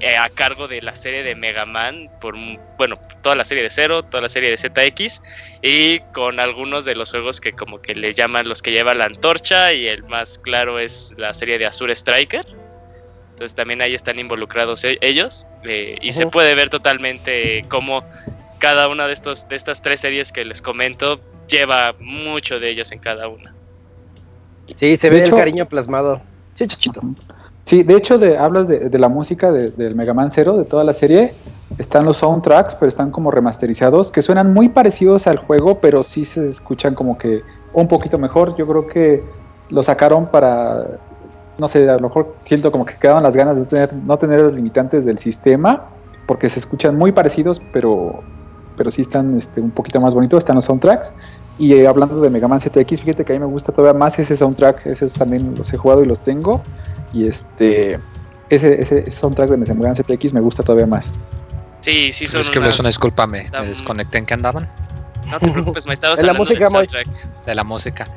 [0.00, 2.34] eh, a cargo de la serie de Mega Man, por,
[2.76, 5.22] bueno, toda la serie de Zero, toda la serie de ZX,
[5.62, 9.04] y con algunos de los juegos que como que le llaman los que llevan la
[9.04, 12.44] antorcha, y el más claro es la serie de Azure Striker.
[13.30, 18.04] Entonces también ahí están involucrados e-, ellos, eh, y se puede ver totalmente cómo
[18.58, 22.90] cada una de, estos, de estas tres series que les comento lleva mucho de ellos
[22.92, 23.54] en cada una.
[24.74, 26.20] Sí, se ve el cariño plasmado.
[26.54, 27.02] Sí, chachito.
[27.64, 30.84] Sí, de hecho, de, hablas de, la música de, del Mega Man Zero, de toda
[30.84, 31.32] la serie.
[31.78, 36.24] Están los soundtracks, pero están como remasterizados, que suenan muy parecidos al juego, pero sí
[36.24, 37.42] se escuchan como que
[37.72, 38.54] un poquito mejor.
[38.56, 39.24] Yo creo que
[39.70, 40.98] lo sacaron para,
[41.56, 44.40] no sé, a lo mejor siento como que quedaban las ganas de tener, no tener
[44.40, 45.86] los limitantes del sistema,
[46.26, 48.22] porque se escuchan muy parecidos, pero,
[48.76, 51.14] pero sí están este, un poquito más bonitos, están los soundtracks.
[51.58, 54.18] Y eh, hablando de Mega Man ZX, fíjate que a mí me gusta todavía más
[54.18, 56.62] ese soundtrack, esos también los he jugado y los tengo.
[57.12, 58.00] Y este
[58.50, 61.14] ese, ese soundtrack de Mega Man ZX me gusta todavía más.
[61.80, 62.40] Sí, sí, son.
[62.40, 62.78] Es que unas...
[62.80, 64.68] una disculpa, me, me desconecté en qué andaban.
[65.34, 66.68] No te preocupes, me estabas de la música,
[67.44, 68.08] De la música.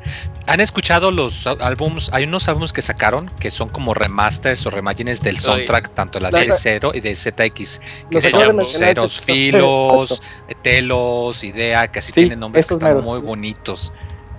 [0.45, 2.11] ¿Han escuchado los álbums?
[2.13, 6.23] Hay unos álbumes que sacaron que son como remasters o remagines del soundtrack, tanto de
[6.23, 10.21] la serie Zero y de ZX, que se llaman Ceros Filos,
[10.63, 13.91] Telos, Idea, que así tienen nombres que están muy bonitos.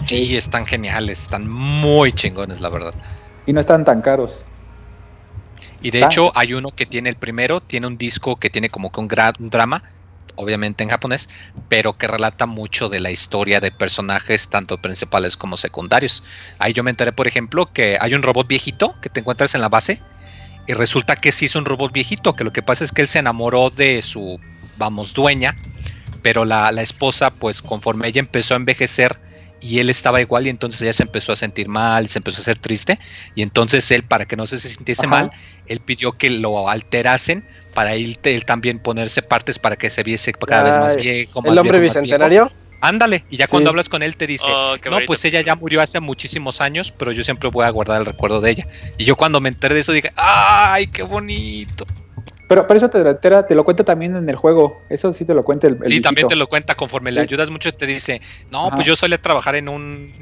[0.05, 2.95] Sí, están geniales, están muy chingones, la verdad.
[3.47, 4.47] Y no están tan caros.
[5.83, 8.93] Y de hecho, hay uno que tiene el primero, tiene un disco que tiene como
[8.93, 9.09] que un,
[9.41, 9.83] un drama
[10.37, 11.29] obviamente en japonés,
[11.68, 16.22] pero que relata mucho de la historia de personajes, tanto principales como secundarios.
[16.59, 19.61] Ahí yo me enteré, por ejemplo, que hay un robot viejito que te encuentras en
[19.61, 20.01] la base
[20.66, 23.09] y resulta que sí es un robot viejito, que lo que pasa es que él
[23.09, 24.39] se enamoró de su,
[24.76, 25.57] vamos, dueña,
[26.22, 29.18] pero la, la esposa, pues conforme ella empezó a envejecer,
[29.61, 32.45] y él estaba igual y entonces ella se empezó a sentir mal, se empezó a
[32.45, 32.99] ser triste
[33.35, 35.31] y entonces él para que no se sintiese mal,
[35.66, 37.45] él pidió que lo alterasen
[37.79, 41.41] para él, él, también ponerse partes para que se viese cada vez más viejo.
[41.45, 42.51] ¿El hombre bicentenario?
[42.81, 45.81] Ándale, y ya cuando hablas con él te dice, oh, no, pues ella ya murió
[45.81, 48.66] hace muchísimos años, pero yo siempre voy a guardar el recuerdo de ella.
[48.97, 51.87] Y yo cuando me enteré de eso dije, ¡ay, qué bonito!
[52.49, 55.35] Pero, pero eso te, te, te, lo cuenta también en el juego, eso sí te
[55.35, 56.09] lo cuenta el, el Sí, viejito.
[56.09, 57.14] también te lo cuenta conforme sí.
[57.14, 58.20] le ayudas mucho, te dice,
[58.51, 58.74] no, Ajá.
[58.74, 60.12] pues yo solía trabajar en un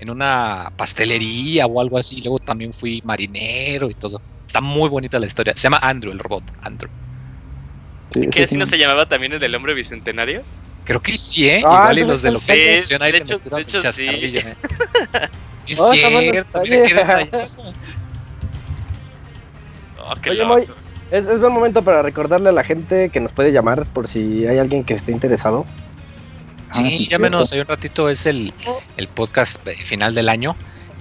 [0.00, 4.22] en una pastelería o algo así, luego también fui marinero y todo.
[4.54, 5.52] Está muy bonita la historia.
[5.56, 6.44] Se llama Andrew, el robot.
[6.62, 6.88] Andrew.
[8.12, 10.44] Sí, ¿Qué así no se llamaba también el del hombre bicentenario?
[10.84, 11.56] Creo que sí, ¿eh?
[11.66, 14.06] Ah, Igual y los de lo que sí, ahí de hecho, de hecho sí.
[14.06, 14.54] ¿eh?
[15.66, 17.72] es oh, cierto, mira qué detalloso.
[19.98, 20.68] Oh, qué Oye, Moy,
[21.10, 24.46] es, es buen momento para recordarle a la gente que nos puede llamar por si
[24.46, 25.66] hay alguien que esté interesado.
[26.70, 28.54] Sí, ah, llámenos, hay un ratito, es el,
[28.98, 30.54] el podcast final del año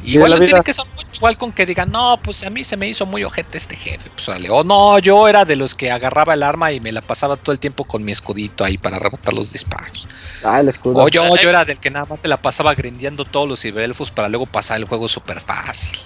[0.04, 0.62] Igual vida.
[0.62, 3.24] que ser mucho, igual con que digan, no, pues a mí se me hizo muy
[3.24, 4.10] ojete este jefe.
[4.14, 4.50] Pues vale.
[4.50, 7.52] O no, yo era de los que agarraba el arma y me la pasaba todo
[7.52, 10.08] el tiempo con mi escudito ahí para rebotar los disparos.
[10.44, 11.04] Ah, el escudo.
[11.04, 14.12] O yo, yo era del que nada más se la pasaba grindeando todos los ciberelfos
[14.12, 15.98] para luego pasar el juego súper fácil.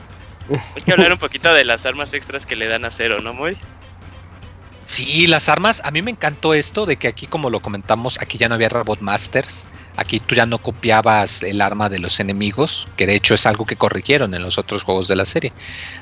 [0.76, 3.34] Hay que hablar un poquito de las armas extras que le dan a Cero, ¿no,
[3.34, 3.58] Moy?
[4.88, 8.38] Sí, las armas, a mí me encantó esto de que aquí, como lo comentamos, aquí
[8.38, 9.68] ya no había Robot Masters.
[9.98, 13.66] Aquí tú ya no copiabas el arma de los enemigos, que de hecho es algo
[13.66, 15.52] que corrigieron en los otros juegos de la serie.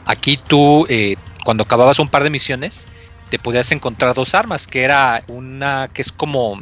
[0.05, 2.87] Aquí tú, eh, cuando acababas un par de misiones,
[3.29, 6.59] te podías encontrar dos armas, que era una que es como,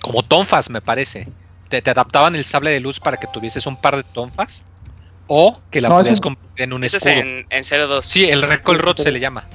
[0.00, 1.28] como tonfas, me parece.
[1.68, 4.64] Te, te adaptaban el sable de luz para que tuvieses un par de tonfas,
[5.26, 7.22] o que la No, podías convertir en un Ese es escudo.
[7.22, 8.02] en, en 0-2.
[8.02, 9.46] Sí, el Recall Rod se le llama.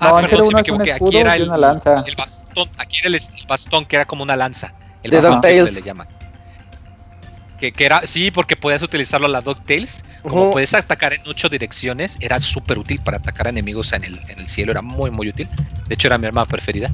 [0.00, 0.92] Ah, no, perdón, 01 me un equivoqué.
[0.92, 2.04] Aquí era el, una lanza.
[2.06, 2.68] el bastón.
[2.76, 4.74] Aquí era el, el bastón que era como una lanza.
[5.02, 6.08] El De bastón que le llaman.
[7.58, 10.04] Que, que era, sí, porque podías utilizarlo a la DuckTales.
[10.22, 10.50] Como Ujú.
[10.52, 14.38] puedes atacar en ocho direcciones, era súper útil para atacar a enemigos en el, en
[14.40, 14.72] el cielo.
[14.72, 15.48] Era muy, muy útil.
[15.86, 16.90] De hecho, era mi arma preferida.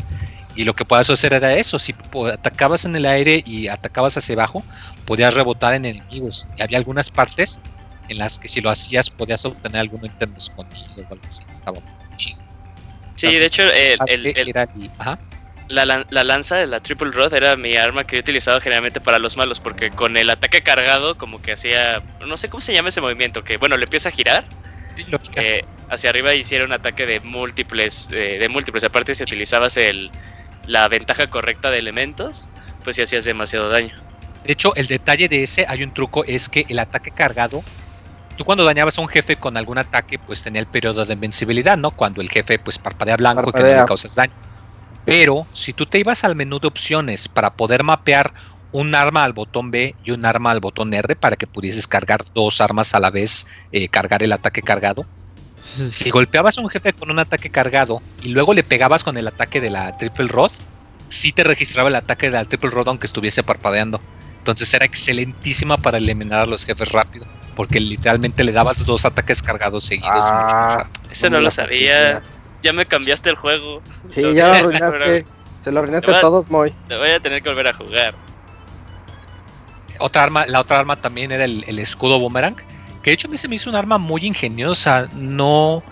[0.57, 1.79] Y lo que podías hacer era eso.
[1.79, 1.95] Si
[2.33, 4.63] atacabas en el aire y atacabas hacia abajo,
[5.07, 6.47] podías rebotar en enemigos.
[6.57, 7.61] Y había algunas partes
[8.09, 11.45] en las que si lo hacías podías obtener algún ítem escondido o algo así.
[11.53, 11.79] Estaba.
[13.21, 13.99] Sí, de hecho, el-
[15.69, 19.19] la, lan- la lanza, la Triple Rod, era mi arma que he utilizado generalmente para
[19.21, 22.03] los malos, porque con el ataque cargado, como que hacía.
[22.27, 24.45] No sé cómo se llama ese movimiento, que bueno, le empieza a girar.
[25.37, 28.09] Eh, hacia arriba hiciera un ataque de múltiples.
[28.09, 28.83] De, de múltiples.
[28.85, 30.11] Aparte, si utilizabas el,
[30.67, 32.49] la ventaja correcta de elementos,
[32.83, 33.95] pues sí hacías demasiado daño.
[34.45, 37.63] De hecho, el detalle de ese, hay un truco, es que el ataque cargado,
[38.41, 41.77] tú cuando dañabas a un jefe con algún ataque, pues tenía el periodo de invencibilidad,
[41.77, 41.91] ¿no?
[41.91, 44.33] Cuando el jefe pues parpadea blanco y que no le causas daño.
[45.05, 48.33] Pero si tú te ibas al menú de opciones para poder mapear
[48.73, 52.21] un arma al botón B y un arma al botón R para que pudieses cargar
[52.33, 55.05] dos armas a la vez, eh, cargar el ataque cargado.
[55.91, 59.29] Si golpeabas a un jefe con un ataque cargado y luego le pegabas con el
[59.29, 60.53] ataque de la Triple Rod,
[61.11, 64.01] sí te registraba el ataque de la Triple Rod aunque estuviese parpadeando.
[64.39, 67.27] Entonces era excelentísima para eliminar a los jefes rápido,
[67.61, 70.25] porque literalmente le dabas dos ataques cargados seguidos.
[70.31, 70.87] Ah.
[71.11, 72.23] Ese no lo sabía.
[72.63, 73.83] Ya me cambiaste el juego.
[74.15, 75.27] sí, Lo ya lo arruinaste.
[75.63, 76.73] Se lo arruinaste a todos, Moy.
[76.89, 78.15] Te voy a tener que volver a jugar.
[79.99, 82.57] Otra arma, la otra arma también era el, el escudo boomerang,
[83.03, 85.11] que de hecho a mí se me hizo un arma muy ingeniosa.
[85.13, 85.83] No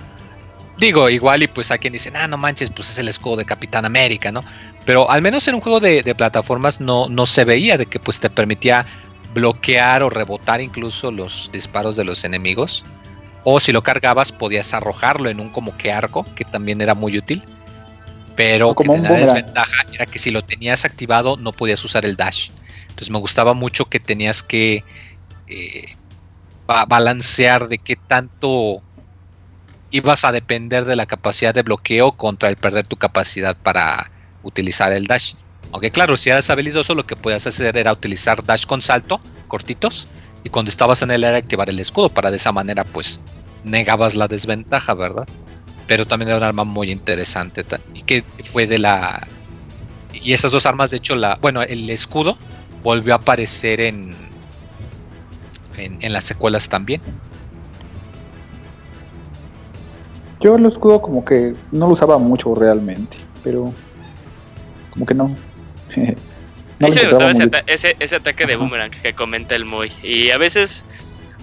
[0.78, 3.44] digo igual y pues a quien dice, ah, no manches, pues es el escudo de
[3.44, 4.40] Capitán América, ¿no?
[4.86, 8.00] Pero al menos en un juego de, de plataformas no, no se veía de que
[8.00, 8.86] pues te permitía
[9.34, 12.84] bloquear o rebotar incluso los disparos de los enemigos.
[13.44, 17.16] O si lo cargabas podías arrojarlo en un como que arco, que también era muy
[17.16, 17.42] útil.
[18.36, 22.16] Pero como que la desventaja era que si lo tenías activado no podías usar el
[22.16, 22.50] dash.
[22.82, 24.84] Entonces me gustaba mucho que tenías que
[25.48, 25.96] eh,
[26.66, 28.82] ba- balancear de qué tanto
[29.90, 34.10] ibas a depender de la capacidad de bloqueo contra el perder tu capacidad para
[34.42, 35.34] utilizar el dash.
[35.72, 40.08] Aunque claro, si eras habilidoso lo que podías hacer era utilizar dash con salto, cortitos,
[40.44, 43.20] y cuando estabas en el aire activar el escudo, para de esa manera pues
[43.64, 45.26] negabas la desventaja, ¿verdad?
[45.86, 47.64] Pero también era un arma muy interesante
[47.94, 49.26] y que fue de la...
[50.12, 52.36] Y esas dos armas, de hecho, la bueno, el escudo
[52.82, 54.10] volvió a aparecer en,
[55.76, 57.00] en, en las secuelas también.
[60.40, 63.72] Yo el escudo como que no lo usaba mucho realmente, pero
[64.90, 65.34] como que no.
[66.80, 68.62] A mí lo sí me gustaba ese, ata- ese, ese ataque de Ajá.
[68.62, 69.92] boomerang que comenta el Moy.
[70.02, 70.84] Y a veces,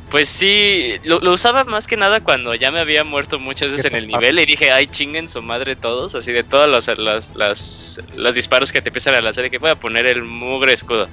[0.09, 3.85] pues sí, lo, lo usaba más que nada cuando ya me había muerto muchas veces
[3.85, 7.35] en el nivel y dije, ay, chinguen su madre todos, así de todos los, las,
[7.35, 10.73] las, los disparos que te empiezan a lanzar y que voy a poner el mugre
[10.73, 11.09] escudo.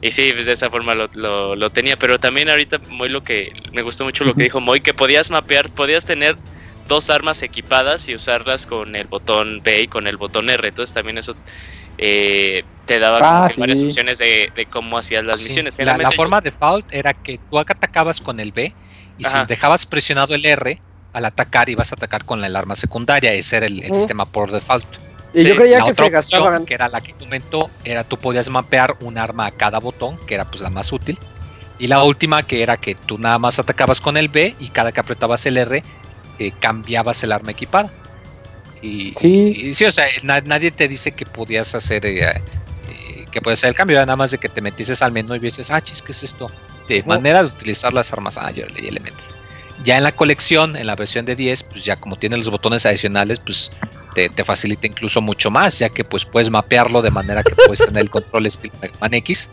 [0.00, 3.22] Y sí, pues de esa forma lo, lo, lo tenía, pero también ahorita muy lo
[3.22, 6.36] que me gustó mucho lo que dijo Moy, que podías mapear, podías tener
[6.86, 10.94] dos armas equipadas y usarlas con el botón B y con el botón R, entonces
[10.94, 11.34] también eso
[11.98, 15.76] eh, te daba Ah, varias opciones de, de cómo hacías las Sí, misiones.
[15.78, 18.72] La, la Generalmente yo- forma default era que tú atacabas con el B
[19.18, 19.40] y Ajá.
[19.42, 20.80] si dejabas presionado el R
[21.12, 23.32] al atacar ibas a atacar con el arma secundaria.
[23.32, 24.86] Ese era el, sistema por default.
[25.34, 26.66] Y Sí, yo creía la que otra se opción, gastaban.
[26.66, 30.34] que era la que comentó, era tú podías mapear un arma a cada botón, que
[30.34, 31.18] era pues la más útil.
[31.78, 34.92] Y la última que era que tú nada más atacabas con el B y cada
[34.92, 35.82] que apretabas el R
[36.38, 37.90] eh, cambiabas el arma equipada.
[38.82, 39.52] Y Sí.
[39.68, 43.60] y sí, o sea, na- nadie te dice que podías hacer eh, eh, que podías
[43.60, 46.02] hacer el cambio, nada más de que te metieses al menú y vieses, ah, chis,
[46.02, 46.50] ¿qué es esto?
[46.88, 49.34] De manera de utilizar las armas, ah, yo le, le metes.
[49.84, 52.86] Ya en la colección, en la versión de 10, pues ya como tiene los botones
[52.86, 53.70] adicionales, pues
[54.14, 57.80] te, te facilita incluso mucho más, ya que pues puedes mapearlo de manera que puedes
[57.84, 59.50] tener el control estilo Mega Man X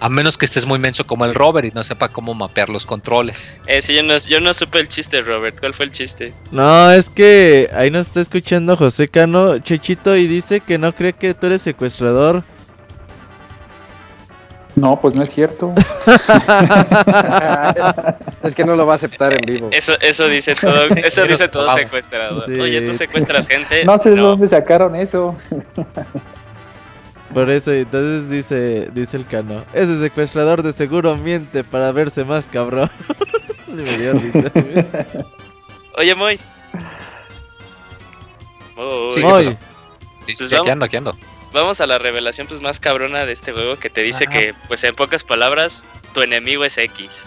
[0.00, 2.84] A menos que estés muy menso como el Robert y no sepa cómo mapear los
[2.84, 3.54] controles.
[3.66, 5.58] Eh, sí, yo no, yo no supe el chiste, Robert.
[5.58, 6.34] ¿Cuál fue el chiste?
[6.50, 11.12] No, es que ahí nos está escuchando José Cano, Chechito, y dice que no cree
[11.12, 12.44] que tú eres secuestrador.
[14.76, 15.72] No, pues no es cierto.
[18.42, 19.68] es que no lo va a aceptar en vivo.
[19.72, 22.44] Eso, eso dice todo, eso dice todo secuestrador.
[22.46, 22.58] Sí.
[22.58, 23.84] Oye, tú secuestras gente.
[23.84, 25.36] No sé de dónde sacaron eso.
[27.34, 32.46] Por eso, entonces dice, dice el Cano, ese secuestrador de seguro miente para verse más
[32.48, 32.90] cabrón.
[33.66, 34.86] Me dio risa, güey.
[35.98, 36.38] Oye, Moy.
[38.76, 39.04] Moy.
[39.04, 39.48] Pues sí, vamos-
[40.60, 41.16] aquí ando, aquí ando.
[41.52, 44.38] Vamos a la revelación pues más cabrona de este juego que te dice Ajá.
[44.38, 47.24] que, pues en pocas palabras, tu enemigo es X.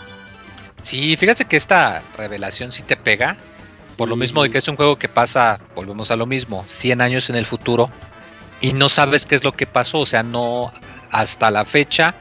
[0.83, 3.37] Sí, fíjate que esta revelación sí te pega.
[3.95, 7.01] Por lo mismo de que es un juego que pasa, volvemos a lo mismo, 100
[7.01, 7.89] años en el futuro
[8.61, 9.99] y no sabes qué es lo que pasó.
[9.99, 10.71] O sea, no
[11.11, 12.15] hasta la fecha,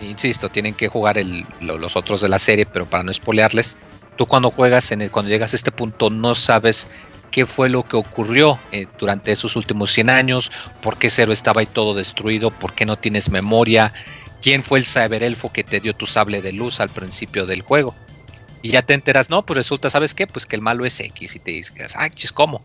[0.00, 1.18] insisto, tienen que jugar
[1.60, 3.76] los otros de la serie, pero para no espolearles,
[4.16, 6.88] tú cuando juegas, en el, cuando llegas a este punto, no sabes
[7.30, 10.52] qué fue lo que ocurrió eh, durante esos últimos 100 años,
[10.82, 13.92] por qué Cero estaba ahí todo destruido, por qué no tienes memoria,
[14.40, 17.94] quién fue el cyberelfo que te dio tu sable de luz al principio del juego.
[18.62, 20.26] Y ya te enteras, no, pues resulta, ¿sabes qué?
[20.26, 22.62] Pues que el malo es X y te dices, ah, chis, ¿cómo?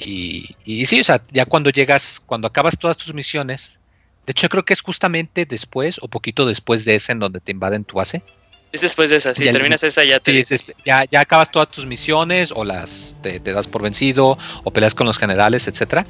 [0.00, 3.78] Y, y sí, o sea, ya cuando llegas, cuando acabas todas tus misiones,
[4.26, 7.52] de hecho creo que es justamente después o poquito después de ese en donde te
[7.52, 8.22] invaden tu base.
[8.70, 11.50] Es después de esa, si Ya- terminas esa ya te Sí, dice- ya, ya acabas
[11.50, 15.66] todas tus misiones o las te, te das por vencido o peleas con los generales,
[15.68, 16.06] etcétera.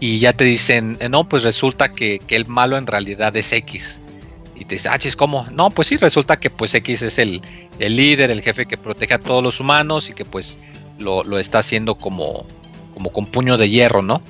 [0.00, 3.52] Y ya te dicen, eh, no, pues resulta que, que el malo en realidad es
[3.52, 4.00] X.
[4.54, 5.46] Y te dices, ah, chis, ¿cómo?
[5.52, 7.40] No, pues sí, resulta que pues X es el,
[7.78, 10.58] el líder, el jefe que protege a todos los humanos y que pues
[10.98, 12.46] lo, lo está haciendo como,
[12.94, 14.22] como con puño de hierro, ¿no?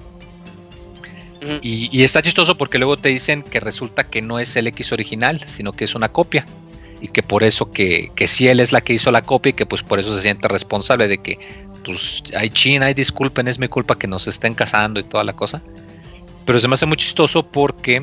[1.62, 5.40] Y está chistoso porque luego te dicen que resulta que no es el X original,
[5.46, 6.44] sino que es una copia.
[7.00, 9.52] Y que por eso que, que sí él es la que hizo la copia y
[9.52, 11.38] que pues por eso se siente responsable de que
[11.84, 15.34] pues hay China, hay disculpen, es mi culpa que nos estén casando y toda la
[15.34, 15.62] cosa.
[16.46, 18.02] Pero se me hace muy chistoso porque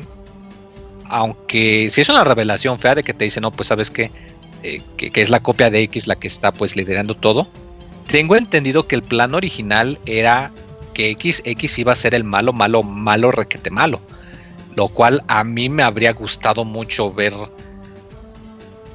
[1.08, 4.10] aunque si es una revelación fea de que te dicen, no, pues sabes que,
[4.62, 7.46] eh, que, que es la copia de X la que está pues liderando todo.
[8.14, 10.52] Tengo entendido que el plan original era
[10.94, 14.00] que X, X iba a ser el malo, malo, malo, requete malo.
[14.76, 17.34] Lo cual a mí me habría gustado mucho ver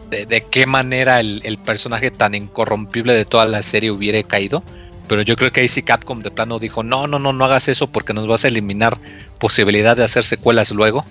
[0.10, 4.64] de, qué manera el, personaje tan incorrompible de toda la serie hubiera caído.
[5.10, 7.68] Pero yo creo que ahí sí Capcom de plano dijo, no, no, no, no hagas
[7.68, 8.98] eso porque nos vas a eliminar
[9.38, 11.04] posibilidad de hacer secuelas luego.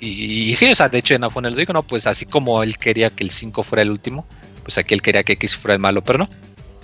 [0.00, 3.08] Y, sí, o sea, de hecho en Afonel dijo, no, pues así como él quería
[3.08, 4.26] que el 5 fuera el último,
[4.62, 6.28] pues aquí él quería que X fuera el malo, pero no.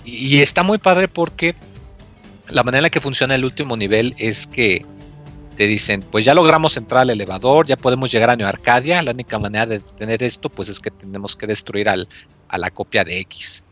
[0.05, 1.55] Y, está muy padre porque
[2.47, 4.85] la manera en la que funciona el último nivel es que
[5.55, 9.11] te dicen, pues ya logramos entrar al elevador, ya podemos llegar a Neo Arcadia, la
[9.11, 12.07] única manera de tener esto pues es que tenemos que destruir al,
[12.47, 13.63] a la copia de X.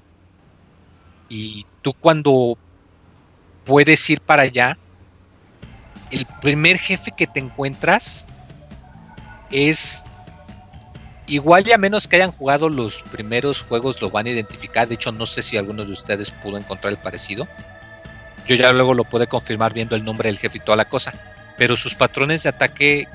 [1.30, 2.58] Y tú cuando
[3.66, 4.78] puedes ir para allá,
[6.12, 8.28] el primer jefe que te encuentras
[9.52, 10.04] es
[11.28, 14.88] igual y a menos que hayan jugado los primeros juegos lo van a identificar.
[14.88, 17.48] De hecho, no sé si alguno de ustedes pudo encontrar el parecido.
[18.48, 21.14] Yo ya luego lo pude confirmar viendo el nombre del jefe y toda la cosa.
[21.58, 23.08] Pero sus patrones de ataque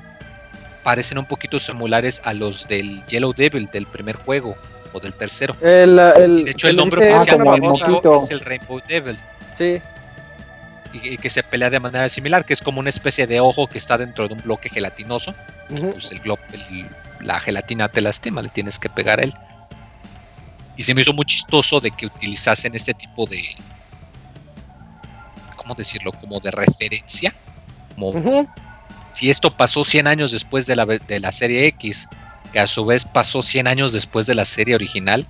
[0.82, 4.56] parecen un poquito similares a los del Yellow Devil del primer juego
[4.92, 5.56] o del tercero.
[5.62, 9.18] El, el, Y de hecho, el nombre dice oficial el del es el Rainbow Devil.
[9.56, 9.80] Sí,
[10.92, 13.66] Y, y que se pelea de manera similar, que es como una especie de ojo
[13.68, 15.34] que está dentro de un bloque gelatinoso.
[15.92, 16.86] Pues el, glo- el-
[17.22, 19.34] la gelatina te lastima, le tienes que pegar a él.
[20.76, 23.42] Y se me hizo muy chistoso de que utilizasen este tipo de.
[25.56, 26.12] ¿Cómo decirlo?
[26.12, 27.34] Como de referencia.
[27.94, 28.48] Como
[29.12, 32.08] si esto pasó 100 años después de la, de la serie X,
[32.52, 35.26] que a su vez pasó 100 años después de la serie original,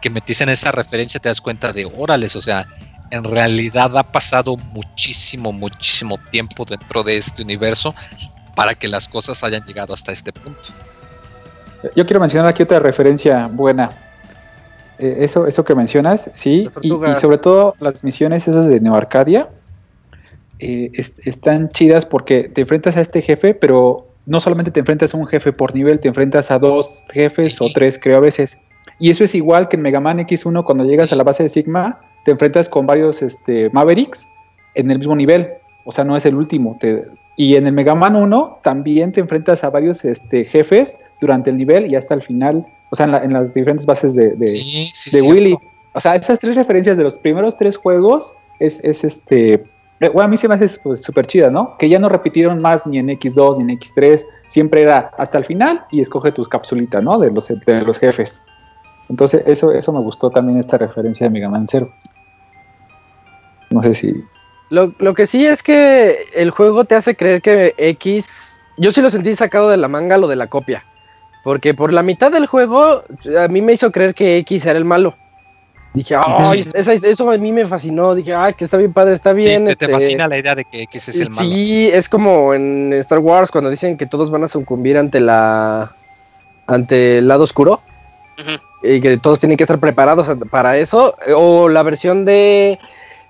[0.00, 2.68] que metiesen esa referencia, te das cuenta de órales, o sea,
[3.10, 7.94] en realidad ha pasado muchísimo, muchísimo tiempo dentro de este universo
[8.54, 10.68] para que las cosas hayan llegado hasta este punto.
[11.94, 13.90] Yo quiero mencionar aquí otra referencia buena.
[14.98, 16.88] Eh, eso, eso que mencionas, sí, y,
[17.20, 19.48] sobre todo las misiones esas de Neo Arcadia
[20.58, 25.14] eh, es- están chidas porque te enfrentas a este jefe, pero no solamente te enfrentas
[25.14, 27.64] a un jefe por nivel, te enfrentas a dos jefes Sí.
[27.64, 28.58] o tres, creo a veces.
[28.98, 31.48] Y eso es igual que en Mega Man X1 cuando llegas a la base de
[31.48, 34.26] Sigma, te enfrentas con varios este, Mavericks
[34.74, 35.48] en el mismo nivel.
[35.84, 36.76] O sea, no es el último.
[36.80, 37.06] te-
[37.36, 41.56] y en el Mega Man 1 también te enfrentas a varios este, jefes durante el
[41.56, 42.66] nivel y hasta el final.
[42.90, 45.28] O sea, en, la- en las diferentes bases de, de, Sí, sí, de cierto.
[45.34, 45.58] Willy.
[45.94, 49.64] O sea, esas tres referencias de los primeros tres juegos es, es este
[50.00, 51.76] eh, bueno, a mí se me hace pues, súper chida, ¿no?
[51.76, 55.44] Que ya no repitieron más ni en X2 ni en X3, siempre era hasta el
[55.44, 57.18] final y escoge tus capsulitas, ¿no?
[57.18, 58.40] De los, de los jefes.
[59.08, 61.90] Entonces, eso, eso me gustó también esta referencia de Mega Man Zero.
[63.70, 64.24] No sé si.
[64.70, 68.60] Lo, lo que sí es que el juego te hace creer que X.
[68.76, 70.84] Yo sí lo sentí sacado de la manga lo de la copia.
[71.48, 73.04] Porque por la mitad del juego
[73.38, 75.14] a mí me hizo creer que X era el malo.
[75.94, 78.14] Dije, ay, esa- eso a mí me fascinó.
[78.14, 79.62] Dije, ay, que está bien padre, está bien.
[79.66, 81.48] Sí, te, te este, fascina la idea de que X es el malo.
[81.48, 85.94] Sí, es como en Star Wars cuando dicen que todos van a sucumbir ante la
[86.66, 87.80] ante el lado oscuro
[88.82, 92.78] y que todos tienen que estar preparados para eso o la versión de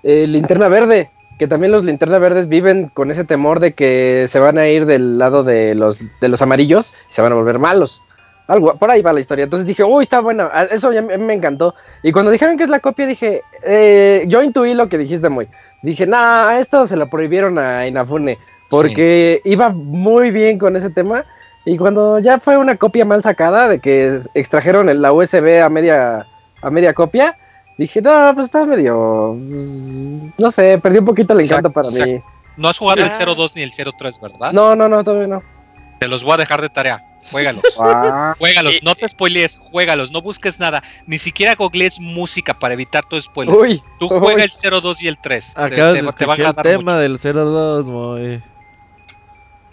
[0.03, 4.39] eh, Linterna Verde, que también los Linterna Verdes viven con ese temor de que se
[4.39, 7.59] van a ir del lado de los de los amarillos y se van a volver
[7.59, 8.01] malos.
[8.49, 9.43] Algo, por ahí va la historia.
[9.43, 10.49] Entonces dije, uy, está buena.
[10.51, 11.75] Ah, Eso ya me, me encantó.
[12.03, 15.47] Y cuando dijeron que es la copia, dije, eh, yo intuí lo que dijiste muy.
[15.83, 18.37] Dije, nah, esto se lo prohibieron a Inafune.
[18.69, 21.25] Porque iba muy bien con ese tema.
[21.63, 25.69] Y cuando ya fue una copia mal sacada, de que extrajeron el- la USB a
[25.69, 26.25] media,
[26.61, 27.37] a media copia,
[27.77, 29.37] dije, no, pues está medio.
[30.37, 32.11] No sé, perdí un poquito el encanto para exacto.
[32.13, 32.21] mí.
[32.57, 33.11] No has jugado el Ah.
[33.35, 34.51] 02 ni el 03, ¿verdad?
[34.53, 35.43] No, no, no, todavía no.
[35.99, 37.03] Te los voy a dejar de tarea.
[37.31, 37.63] Juégalos.
[37.79, 42.73] Ah, Juégalos, Y- no te spoilees, juégalos, no busques nada, ni siquiera googlees música para
[42.73, 43.53] evitar tu spoiler.
[43.53, 44.19] uy, Tú uy.
[44.19, 45.53] juega el 02 y el 3.
[45.53, 46.97] te- Acabas te, de te va a el tema mucho.
[46.97, 48.43] del 02, Moy.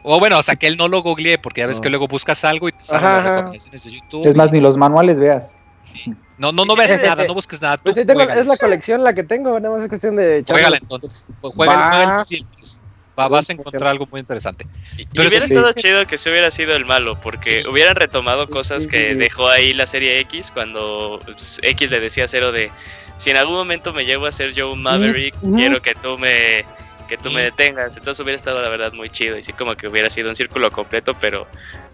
[0.03, 1.83] O bueno, o sea, que él no lo googlee, porque ya ves No.
[1.83, 4.27] que luego buscas algo y te salen Ajá, las recomendaciones de YouTube.
[4.27, 5.57] Es más, ni los manuales veas.
[6.39, 7.29] No, no, no veas sí, nada, sí.
[7.29, 7.77] no busques nada.
[7.79, 10.77] Tú Pues tengo, es la colección la que tengo, nada más es cuestión de Juégala
[10.77, 11.27] entonces.
[11.41, 12.23] Juega,
[13.19, 13.25] Va.
[13.25, 13.25] juega el 2 y el 3.
[13.25, 14.67] Va, vas a encontrar algo muy interesante.
[14.97, 15.55] Y, y Pero hubiera sí.
[15.55, 17.69] estado chido que se hubiera sido el malo, porque Sí.
[17.69, 22.29] hubieran retomado cosas que dejó ahí la serie X cuando pues, X le decía a
[22.29, 22.71] Cero de
[23.19, 26.64] si en algún momento me llevo a ser yo un Maverick, quiero que tú me
[27.09, 27.97] que tú me detengas.
[27.97, 30.71] Entonces hubiera estado la verdad muy chido y sí como que hubiera sido un círculo
[30.73, 31.47] completo, pero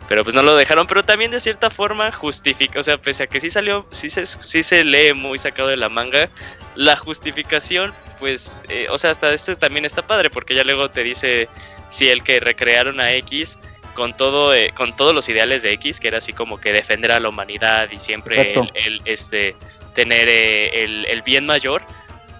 [0.08, 3.26] pero pues no lo dejaron, pero también de cierta forma justifica, o sea, pese a
[3.26, 6.28] que sí salió, sí se, sí se lee muy sacado de la manga,
[6.74, 11.02] la justificación, pues, eh, o sea, hasta esto también está padre, porque ya luego te
[11.02, 11.48] dice
[11.90, 13.58] si el que recrearon a X
[13.94, 17.12] con todo, eh, con todos los ideales de X, que era así como que defender
[17.12, 19.54] a la humanidad y siempre el, este
[19.94, 21.84] tener eh, el, el bien mayor,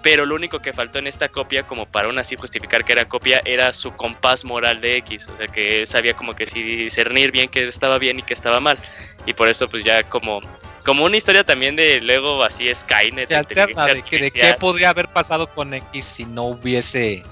[0.03, 3.05] pero lo único que faltó en esta copia, como para aún así justificar que era
[3.05, 6.61] copia, era su compás moral de X, o sea que él sabía como que sí
[6.61, 8.77] discernir bien que estaba bien y que estaba mal,
[9.25, 10.41] y por eso pues ya como
[10.85, 14.89] como una historia también de luego así Skynet, Se alterna de, que, de qué podría
[14.89, 17.23] haber pasado con X si no hubiese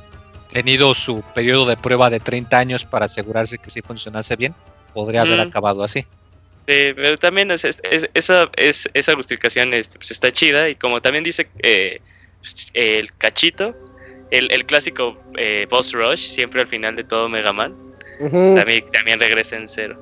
[0.54, 4.56] tenido su periodo de prueba de 30 años para asegurarse que sí funcionase bien.
[4.94, 6.02] Podría haber acabado así.
[6.68, 10.76] Sí, pero también es, es- es- esa, es, esa justificación este, pues, está chida y
[10.76, 12.02] como también dice eh,
[12.74, 13.76] el cachito,
[14.32, 17.76] el, el clásico eh, boss rush, siempre al final de todo Mega Man,
[18.20, 18.56] Ujú.
[18.56, 19.98] también, también regresa en cero.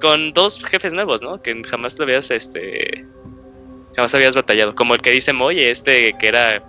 [0.00, 1.42] Con dos jefes nuevos, ¿no?
[1.42, 3.04] Que jamás lo habías, este,
[3.96, 4.74] jamás habías batallado.
[4.74, 6.62] Como el que dice Moy, este que era...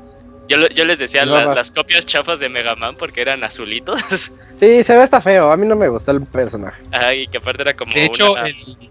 [0.47, 4.31] Yo, yo les decía la- las copias chafas de Mega Man porque eran azulitos.
[4.59, 5.53] Sí, se ve hasta feo.
[5.53, 6.83] A mí no me gustó el personaje.
[6.91, 8.88] Ajá, y que aparte era como De hecho, una- el-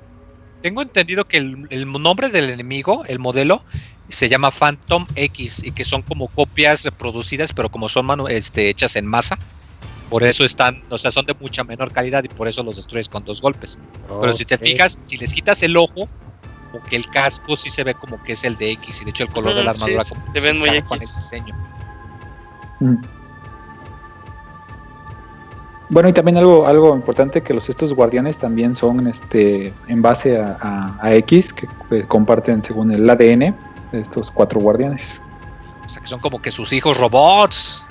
[0.60, 3.62] tengo entendido que el, el nombre del enemigo, el modelo,
[4.08, 8.70] se llama Phantom X y que son como copias reproducidas, pero como son manu- este,
[8.70, 9.38] hechas en masa,
[10.08, 13.08] por eso están, o sea, son de mucha menor calidad y por eso los destruyes
[13.08, 13.78] con dos golpes.
[14.20, 16.08] Pero si te fijas, si les quitas el ojo,
[16.72, 19.10] o que el casco sí se ve como que es el de X y de
[19.10, 21.10] hecho el color de la armadura sí, como se que ven muy encaja con X.
[21.10, 21.54] el diseño.
[22.80, 23.17] Ujú.
[25.90, 30.38] Bueno, y también algo, algo importante que los estos guardianes también son este en base
[30.38, 33.54] a, a- a X, que eh, comparten según el ADN
[33.92, 35.22] de estos cuatro guardianes.
[35.84, 37.86] O sea, que son como que sus hijos robots,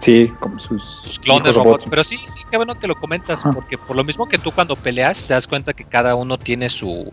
[0.00, 1.84] Sí, como sus, sus clones robots.
[1.90, 3.52] Pero sí, sí, qué bueno que lo comentas, Ajá.
[3.52, 6.68] porque por lo mismo que tú cuando peleas te das cuenta que cada uno tiene
[6.68, 7.10] su,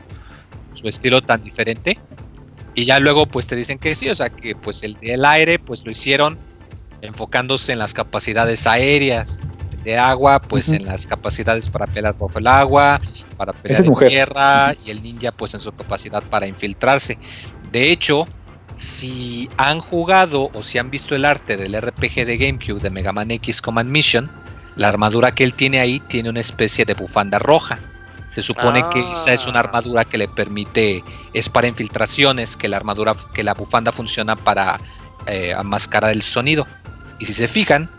[0.73, 1.97] su estilo tan diferente.
[2.75, 5.57] Y ya luego pues te dicen que sí, o sea que pues el del aire
[5.57, 6.37] pues lo hicieron
[7.01, 9.39] enfocándose en las capacidades aéreas.
[9.85, 12.99] De agua pues en las capacidades para pelear bajo el agua,
[13.37, 14.09] para pelear es en mujer.
[14.09, 17.17] tierra y el ninja pues en su capacidad para infiltrarse.
[17.71, 18.27] De hecho,
[18.75, 23.13] si han jugado o si han visto el arte del RPG de GameCube de Mega
[23.13, 24.29] Man X Command Mission,
[24.75, 27.79] la armadura que él tiene ahí tiene una especie de bufanda roja.
[28.33, 29.63] Se supone que esa es una Ah.
[29.63, 31.01] armadura que le permite,
[31.33, 34.79] es para infiltraciones, que la armadura, que la bufanda funciona para
[35.27, 36.67] eh, amascarar el sonido.
[37.19, 37.89] Y si se fijan,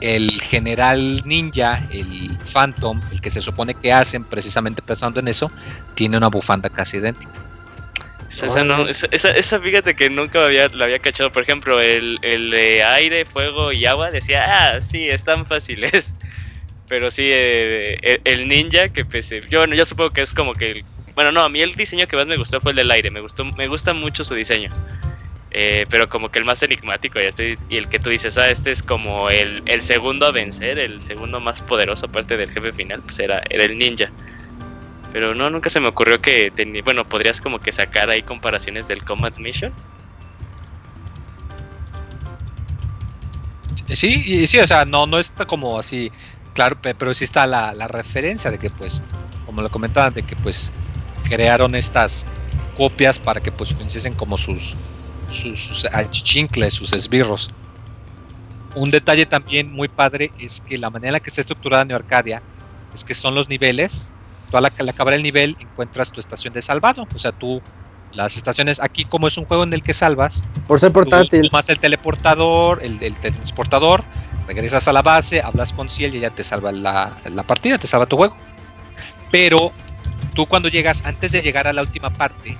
[0.00, 5.52] el general ninja, el Phantom, el que se supone que hacen precisamente pensando en eso,
[5.94, 7.40] tiene una bufanda casi idéntica.
[8.30, 11.32] Esa, esa no, esa, esa, esa fíjate que nunca había, la había cachado.
[11.32, 16.16] Por ejemplo, el, el de aire, fuego y agua decía, ah, sí, están fáciles.
[16.88, 19.42] Pero sí, eh, el, el ninja que pese.
[19.50, 20.72] Yo, yo supongo que es como que.
[20.72, 23.10] el- bueno, no, a mí el diseño que más me gustó fue el del aire.
[23.10, 24.70] Me gustó, me gusta mucho su diseño.
[25.50, 28.50] Eh, pero como que el más enigmático y, estoy, y el que tú dices, ah,
[28.50, 32.72] este es como el, el segundo a vencer, el segundo más poderoso aparte del jefe
[32.72, 34.12] final, pues era, era el ninja.
[35.10, 38.86] Pero no, nunca se me ocurrió que, teni- bueno, podrías como que sacar ahí comparaciones
[38.88, 39.74] del Combat Mission.
[43.86, 46.12] Sí, sí, o sea, no, no está como así,
[46.52, 49.04] claro, pe- pero sí está la, la referencia de que, pues,
[49.44, 50.78] como lo comentaban, de que, pues,
[51.22, 52.28] crearon estas
[52.72, 54.78] copias para que, pues, funciesen como sus,
[55.30, 57.50] sus, sus achichincles, sus esbirros.
[58.74, 61.96] Un detalle también muy padre es que la manera en la que está estructurada Neo
[61.96, 62.42] Arcadia
[62.94, 64.12] es que son los niveles,
[64.50, 67.60] tú al, ac- al acabar el nivel encuentras tu estación de salvado, o sea, tú,
[68.12, 71.48] las estaciones, aquí como es un juego en el que salvas, Por ser Tú portátil.
[71.48, 74.04] tomas el teleportador, el, el transportador,
[74.46, 77.86] regresas a la base, hablas con Ciel y ella te salva la, la partida, te
[77.86, 78.36] salva tu juego.
[79.30, 79.72] Pero
[80.34, 82.56] tú cuando llegas, antes de llegar a la última parte,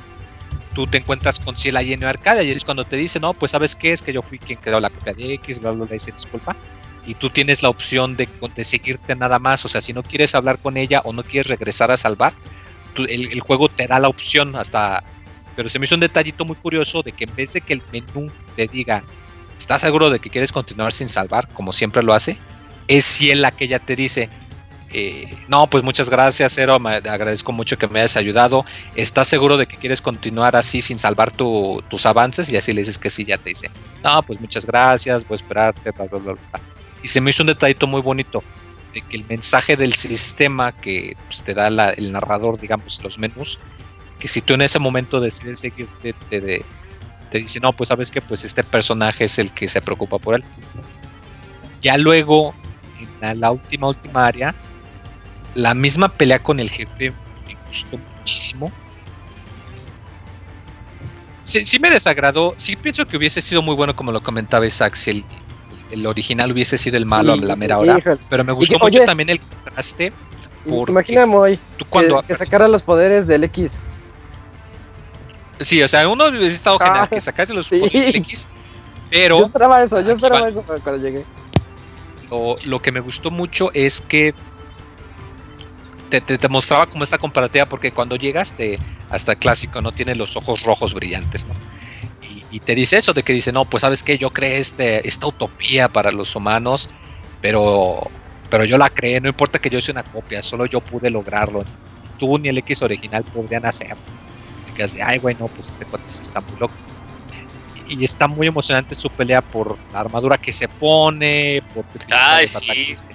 [0.78, 3.50] tú te encuentras con Ciel ahí en Arcadia y es cuando te dice, no, pues
[3.50, 5.96] sabes qué, es que yo fui quien creó la copia de X, bla, bla, bla,
[5.96, 6.54] y se disculpa.
[7.04, 10.36] Y tú tienes la opción de, de seguirte nada más, o sea, si no quieres
[10.36, 12.32] hablar con ella o no quieres regresar a salvar,
[12.94, 15.02] tú- el, el juego te da la opción hasta...
[15.56, 17.82] Pero se me hizo un detallito muy curioso de que en vez de que el
[17.90, 19.02] menú te diga,
[19.58, 22.36] ¿estás seguro de que quieres continuar sin salvar, como siempre lo hace?
[22.86, 24.28] Es Ciel la que ella te dice,
[24.92, 28.64] eh, no, pues muchas gracias, Cero, me agradezco mucho que me hayas ayudado.
[28.94, 32.50] ¿Estás seguro de que quieres continuar así sin salvar tu- tus avances?
[32.52, 33.70] Y así le dices que sí, ya te dice,
[34.02, 36.60] no, pues muchas gracias, voy a esperarte, bla, bla, bla, bla.
[37.02, 38.42] Y se me hizo un detallito muy bonito
[38.94, 43.58] de que el mensaje del sistema que pues, te da el narrador, digamos, los menús,
[44.18, 46.64] que si tú en ese momento decides seguirte, te, te,
[47.30, 50.34] te dice, no, pues sabes que pues este personaje es el que se preocupa por
[50.36, 50.44] él.
[51.82, 52.54] Ya luego,
[53.00, 54.54] en la, la última, última área,
[55.58, 57.12] la misma pelea con el jefe
[57.46, 58.70] me gustó muchísimo.
[61.42, 64.94] Sí, sí me desagradó, sí pienso que hubiese sido muy bueno como lo comentaba Isaac,
[64.94, 65.24] si el,
[65.90, 68.18] el original hubiese sido el malo Sí, a la mera hora, híjole.
[68.28, 70.12] pero me gustó que, mucho oye, también el contraste.
[70.68, 72.20] porque Imagina, Moy, Tú cuando...
[72.20, 73.80] que, que sacara los poderes del X.
[75.60, 77.78] Sí, o sea, uno hubiese estado genial Ah, que sacase los sí.
[77.80, 80.48] poderes del X, Yo pero esperaba eso, yo esperaba va.
[80.50, 81.24] eso cuando llegué.
[82.30, 84.34] lo, lo que me gustó mucho es que
[86.08, 89.92] te, te- te mostraba como esta comparativa, porque cuando llegas de, hasta el clásico no
[89.92, 91.54] tiene los ojos rojos brillantes, ¿no?
[92.20, 95.06] Y, y te dice eso, de que dice, no, pues sabes que yo creé este,
[95.06, 96.90] esta utopía para los humanos,
[97.40, 98.00] pero,
[98.50, 101.62] pero yo la creé, no importa que yo sea una copia, solo yo pude lograrlo.
[102.16, 104.04] Tú ni el X original podrían hacerlo.
[104.66, 106.74] Y que así, ay, bueno, pues este cuate está muy loco.
[107.86, 112.46] Y, y está muy emocionante su pelea por la armadura que se pone, por Ay,
[112.46, 112.56] los sí.
[112.56, 113.06] ataques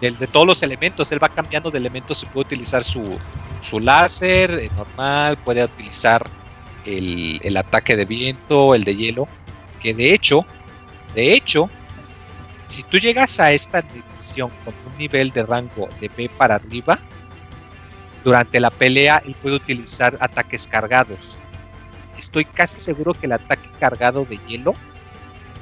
[0.00, 1.10] de- de todos los elementos.
[1.12, 3.18] Él va cambiando de elementos y puede utilizar su,
[3.60, 6.26] su láser eh, normal, puede utilizar
[6.86, 9.28] el, el ataque de viento, el de hielo.
[9.80, 10.44] Que de hecho,
[11.14, 11.70] de hecho,
[12.68, 16.98] si tú llegas a esta división con un nivel de rango de B para arriba,
[18.22, 21.42] durante la pelea él puede utilizar ataques cargados.
[22.18, 24.74] Estoy casi seguro que el ataque cargado de hielo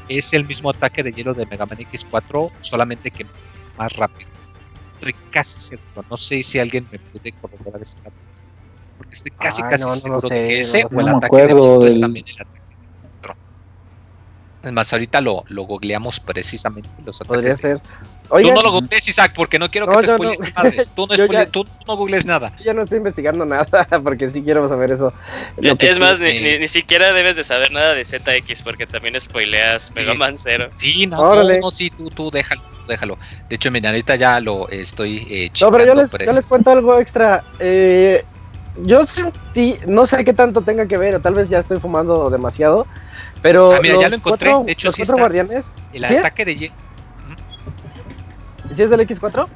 [0.09, 3.27] es el mismo ataque de hielo de Mega Man X4, solamente que
[3.79, 4.29] más rápido.
[4.95, 6.05] Estoy casi seguro.
[6.11, 8.17] No sé si alguien me puede corroborar ese dato.
[8.97, 11.01] Porque estoy casi, Ay, casi no, no lo seguro sé, de que ese no o
[11.01, 12.69] el ataque de es también el ataque de.
[14.61, 17.55] Es más, ahorita lo, lo googleamos precisamente los ataques.
[17.61, 17.81] Podría de-
[18.29, 18.43] ser.
[18.43, 20.47] Tú Oigan, no lo googlees, Isaac, porque no quiero No, que te spoiles no.
[20.55, 20.91] madres.
[20.95, 22.53] Tú no, Yo spoile- ya- tú- tú no googlees nada.
[22.59, 23.67] yo ya no estoy investigando nada
[24.05, 25.13] porque sí quiero saber eso.
[25.61, 28.87] Que Es sí- más, ni, ni, ni siquiera debes de saber nada de ZX porque
[28.87, 30.69] también spoileas Mega Man Zero.
[30.75, 31.55] Sí, no, Órale.
[31.59, 33.19] no, no, sí, tú, tú déjalo, déjalo.
[33.49, 36.47] De hecho, mira, ahorita ya lo estoy eh, No, pero yo les, yo es- les
[36.47, 37.43] cuento algo extra.
[37.59, 38.25] Eh,
[38.85, 42.31] yo sentí, no sé qué tanto tenga que ver, o tal vez ya estoy fumando
[42.31, 42.87] demasiado,
[43.43, 46.15] pero Ah, mira, ya lo encontré, cuatro- de hecho, los sí cuatro guardianes, el ¿sí
[46.15, 46.21] es?
[46.21, 46.55] ataque de
[48.69, 48.77] hielo.
[48.77, 49.47] ¿sí es del X4?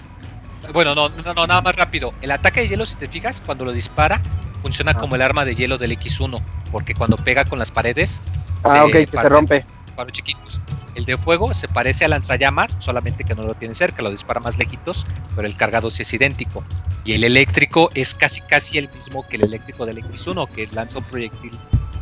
[0.72, 2.12] Bueno, no, no, no, nada más rápido.
[2.22, 4.20] El ataque de hielo, si te fijas, cuando lo dispara,
[4.62, 4.98] funciona Ah.
[4.98, 6.40] como el arma de hielo del X1,
[6.70, 8.22] porque cuando pega con las paredes,
[8.64, 9.64] Ah, Se ok, que se rompe.
[9.86, 10.62] disparos chiquitos.
[10.94, 14.38] El de fuego se parece a lanzallamas, solamente que no lo tiene cerca, lo dispara
[14.40, 15.04] más lejitos,
[15.34, 16.62] pero el cargado sí es idéntico.
[17.04, 20.98] Y el eléctrico es casi casi el mismo que el eléctrico del X1, que lanza
[21.00, 21.50] un proyectil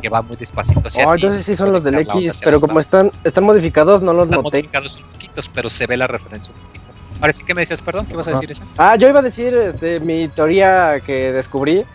[0.03, 2.79] que va muy despacito hacia Oh, entonces sí son los del X, pero los como
[2.79, 4.57] están, están modificados, no los Están noté.
[4.57, 6.80] modificados un poquitos, pero se ve la referencia un poquito.
[7.21, 8.65] Ahora sí que me decías, perdón, ¿qué vas a decir esa?
[8.77, 11.85] Ah, yo iba a decir este, mi teoría que descubrí,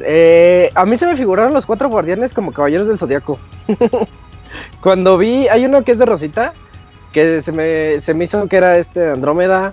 [0.00, 3.38] Eh, a mí se me figuraron los cuatro guardianes como caballeros del zodiaco.
[4.80, 6.52] Cuando vi, hay uno que es de Rosita,
[7.12, 9.72] que se me, se me hizo que era este Andrómeda.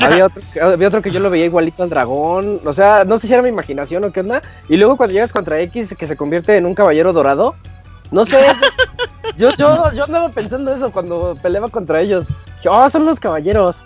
[0.00, 2.60] Había otro, había otro que yo lo veía igualito al dragón.
[2.64, 4.40] O sea, no sé si era mi imaginación o qué onda.
[4.68, 7.54] Y luego cuando llegas contra X, que se convierte en un caballero dorado.
[8.10, 8.38] No sé.
[9.36, 12.28] yo, yo, yo andaba pensando eso cuando peleaba contra ellos.
[12.56, 13.82] Dije, oh, son los caballeros.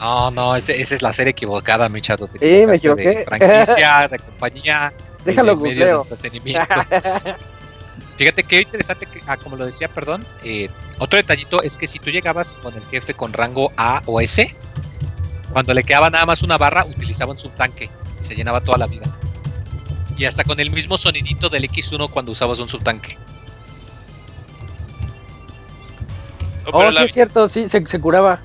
[0.00, 2.26] No, no, ese- esa es la serie equivocada, mi chato.
[2.28, 3.08] Te Sí, me equivoqué.
[3.18, 4.92] De franquicia, de compañía.
[5.24, 6.02] Déjalo de medio de googleo.
[6.10, 6.74] entretenimiento.
[8.16, 10.24] Fíjate qué interesante, que, ah, como lo decía, perdón.
[10.44, 10.68] eh,
[10.98, 14.54] otro detallito es que si tú llegabas con el jefe con rango A o S,
[15.52, 18.86] cuando le quedaba nada más una barra, utilizaban su tanque y se llenaba toda la
[18.86, 19.06] vida.
[20.16, 23.16] Y hasta con el mismo sonidito del X1 cuando usabas un subtanque.
[26.66, 28.40] Oh, Oh, sí la, es cierto, sí, se, se curaba.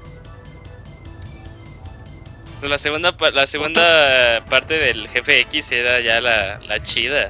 [2.64, 7.30] Pero la segunda, la segunda parte del jefe X era ya la, la chida.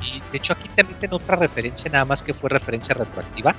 [0.00, 3.56] Y de hecho aquí te meten otra referencia, nada más que fue referencia retroactiva.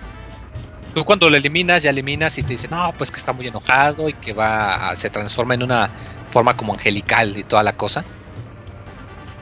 [0.94, 4.08] Tú cuando lo eliminas, ya eliminas y te dicen, no, pues que está muy enojado
[4.08, 5.90] y que va se transforma en una
[6.32, 8.06] forma como angelical y toda la cosa.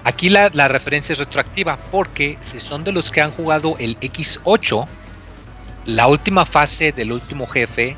[0.05, 3.99] Aquí la, la referencia es retroactiva porque si son de los que han jugado el
[3.99, 4.87] X8,
[5.85, 7.95] la última fase del último jefe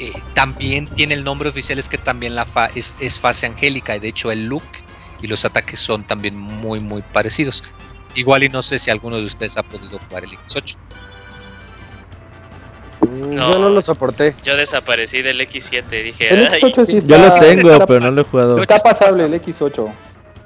[0.00, 3.94] eh, también tiene el nombre oficial, es que también la fa- es, es fase angélica
[3.96, 4.62] y de hecho el look
[5.22, 7.62] y los ataques son también muy muy parecidos.
[8.14, 10.76] Igual y no sé si alguno de ustedes ha podido jugar el X8.
[13.02, 13.52] Mm, No.
[13.52, 14.34] Yo no lo soporté.
[14.42, 17.16] Yo desaparecí del X7, dije, El "Ay, X8 sí está.
[17.16, 18.58] Yo lo tengo, está- pero no lo he jugado.
[18.60, 19.92] Está pasable el X8.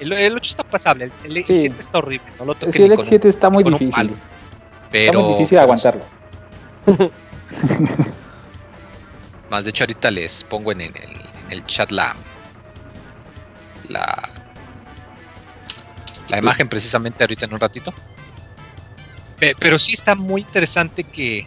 [0.00, 1.54] El, el 8 está pasable, el, el Sí.
[1.54, 3.90] X7 está horrible, no lo Sí, el ni con un- X7 está muy difícil.
[3.90, 4.10] palo.
[4.12, 4.28] Está
[4.90, 6.04] pero muy difícil pues, aguantarlo.
[9.62, 12.16] De hecho ahorita les pongo en, el, chat la
[16.28, 17.92] la imagen precisamente ahorita en un ratito.
[19.38, 21.46] Pe- Pero sí está muy interesante que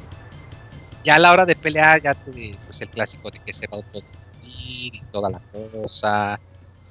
[1.04, 3.78] ya a la hora de pelear ya te pues el clásico de que se va
[3.78, 6.40] a autodestruir y toda la cosa.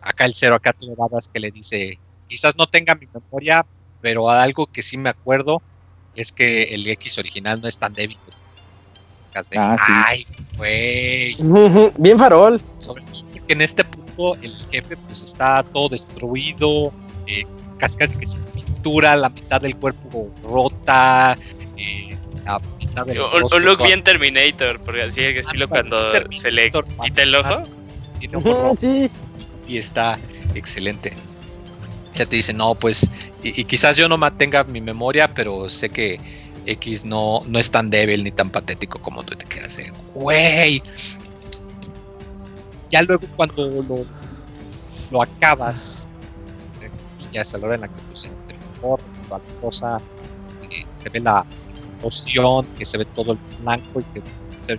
[0.01, 3.67] Acá el cero acá tú dabas que le dice, quizás no tenga mi memoria,
[4.01, 5.63] pero algo que sí me acuerdo
[6.15, 8.19] es que el X original no es tan débil.
[9.57, 9.93] Ah, sí.
[10.07, 10.27] Ay,
[10.57, 11.37] güey.
[11.99, 12.61] Bien farol.
[12.79, 16.93] Sobre todo porque en este punto el jefe pues está todo destruido,
[17.27, 17.45] eh,
[17.79, 21.37] casi casi que sin pintura, la mitad del cuerpo rota,
[21.77, 25.89] eh, la mitad del un, rostro un look bien Terminator, porque así el estilo Ándale,
[25.89, 26.73] cuando Terminator, se le
[27.03, 27.63] quita el ojo.
[28.19, 29.11] tiene Sí.
[29.69, 30.19] y está
[30.55, 31.13] excelente.
[32.15, 33.11] Ya te dice, no, pues,
[33.43, 36.19] y, y quizás yo no mantenga mi memoria, pero sé que
[36.67, 40.83] X no, no es tan débil ni tan patético como tú te quedas de, güey.
[42.91, 44.05] Ya luego cuando lo,
[45.11, 46.09] lo acabas,
[47.33, 48.31] ya es a la hora en la que pues, se
[48.81, 48.99] toda
[49.31, 49.99] la cosa,
[50.71, 54.23] eh, se ve la explosión, que se ve todo el blanco y que
[54.63, 54.75] se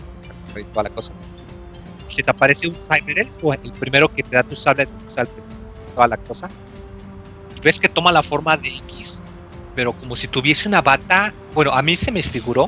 [0.54, 1.14] ve toda la cosa.
[2.08, 4.88] Si te aparece un Cyberelf o el primero que te da tu sable
[5.94, 6.50] toda la cosa,
[7.56, 9.24] y ves que toma la forma de X,
[9.78, 12.68] pero como si tuviese una bata, bueno, a mí se me figuró,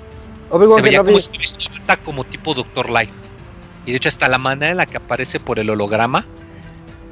[0.76, 3.10] se veía como si tuviese una bata como tipo Doctor Light.
[3.88, 6.23] Y de hecho hasta la manera en la que aparece por el holograma,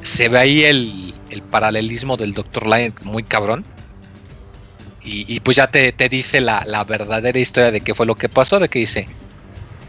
[0.03, 3.65] se ve ahí el, el paralelismo del Doctor Light muy cabrón.
[5.03, 8.13] Y, y pues ya te, te dice la, la verdadera historia de qué fue lo
[8.13, 9.07] que pasó, de que dice,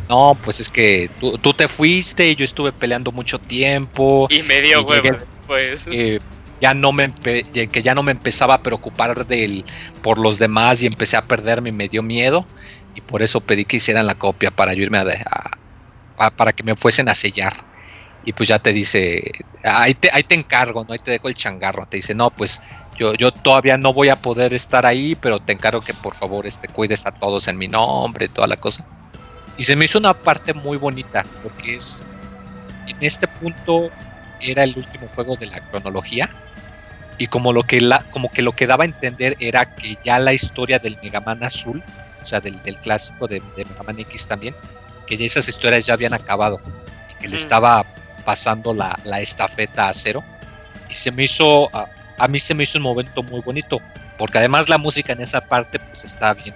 [0.09, 4.43] no, pues es que tú, tú te fuiste y yo estuve peleando mucho tiempo, Y
[4.45, 5.87] me dio Y huevo llegué- después.
[5.91, 6.19] eh,
[6.61, 9.65] ya no me que ya no me empezaba a preocupar del,
[10.03, 12.47] por los demás y empecé a perderme y me dio miedo.
[12.95, 16.75] Y por eso pedí que hicieran la copia para yo irme a, para que me
[16.75, 17.55] fuesen a sellar.
[18.25, 19.23] Y pues ya te dice
[19.65, 21.87] ahí te, ahí te encargo no ahí te dejo el changarro.
[21.87, 22.61] Te dice no pues
[22.99, 26.47] yo, yo todavía no voy a poder estar ahí pero te encargo que por favor
[26.47, 28.85] este cuides a todos en mi nombre toda la cosa.
[29.57, 32.05] Y se me hizo una parte muy bonita porque es
[32.87, 33.91] en este punto
[34.41, 36.31] era el último juego de la cronología
[37.19, 40.19] y como lo que la, como que lo que daba a entender era que ya
[40.19, 41.83] la historia del Mega Man azul,
[42.23, 44.55] o sea del, del clásico de, de Mega Man X también,
[45.07, 46.61] que ya esas historias ya habían acabado
[47.11, 47.41] y que le Mm.
[47.41, 47.85] estaba
[48.25, 50.23] pasando la, la estafeta a cero
[50.89, 51.87] y se me hizo a,
[52.19, 53.81] a mí se me hizo un momento muy bonito
[54.19, 56.55] porque además la música en esa parte pues está bien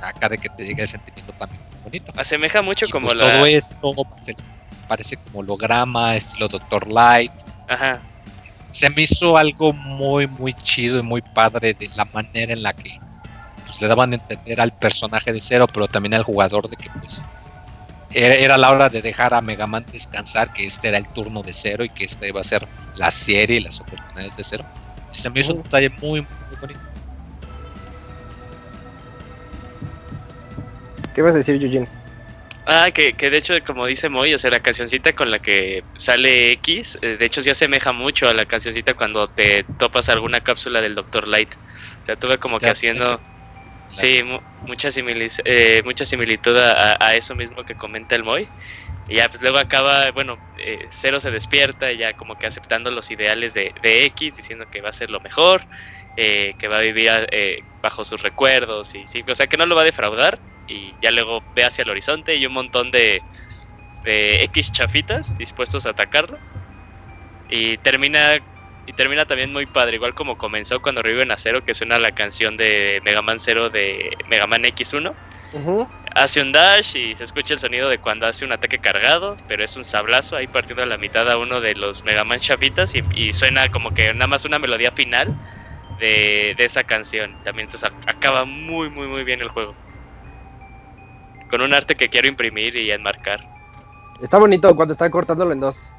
[0.00, 3.16] acá de que te llegue el sentimiento también muy bonito Asemeja mucho y, como pues,
[3.18, 3.32] la.
[3.34, 4.34] todo esto parece,
[4.88, 7.32] parece como holograma, estilo Doctor Light.
[7.68, 8.00] Ajá.
[8.74, 12.72] Se me hizo algo muy, muy chido y muy padre de la manera en la
[12.72, 12.98] que
[13.64, 16.90] pues, le daban a entender al personaje de Cero, pero también al jugador de que
[16.98, 17.24] pues
[18.10, 21.40] era, era la hora de dejar a Mega Man descansar, que este era el turno
[21.44, 24.64] de cero y que esta iba a ser la serie y las oportunidades de cero.
[25.12, 26.80] Se me hizo un detalle muy, muy bonito.
[31.14, 31.86] ¿Qué vas a decir, Eugene?
[32.66, 35.86] Ah, que, que de hecho, como dice Moy, o sea, la cancioncita con la que
[35.98, 40.40] sale X, eh, de hecho se asemeja mucho a la cancioncita cuando te topas alguna
[40.40, 41.28] cápsula del Dr.
[41.28, 41.54] Light.
[41.56, 43.18] O sea, tuve como que haciendo,
[43.92, 48.52] sí, mu- mucha, simili- eh, mucha similitud a, a eso mismo que comenta el Moy.
[49.06, 53.10] Y ya, pues luego acaba, bueno, eh, Cero se despierta, ya como que aceptando los
[53.10, 55.66] ideales de, de X, diciendo que va a ser lo mejor,
[56.16, 59.66] eh, que va a vivir eh, bajo sus recuerdos, y sí, o sea, que no
[59.66, 63.22] lo va a defraudar, y ya luego ve hacia el horizonte y un montón de,
[64.04, 66.38] de X chafitas dispuestos a atacarlo.
[67.48, 68.36] Y termina,
[68.86, 72.12] y termina también muy padre, igual como comenzó cuando reviven a Cero, que suena la
[72.12, 75.16] canción de Mega Man Zero de Mega Man X1
[75.52, 75.88] Ujú.
[76.14, 79.64] hace un dash y se escucha el sonido de cuando hace un ataque cargado, pero
[79.64, 82.94] es un sablazo ahí partiendo a la mitad a uno de los Mega Man chapitas
[82.94, 85.36] y, y suena como que nada más una melodía final
[85.98, 87.40] de, de esa canción.
[87.42, 89.78] También entonces ac- acaba muy, muy, muy bien el juego.
[91.50, 93.40] Con un arte que quiero imprimir y enmarcar.
[94.22, 95.90] Está bonito cuando están cortándolo en dos.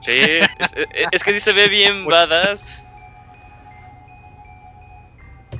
[0.00, 2.84] Sí, es, es- es que sí se ve bien badass.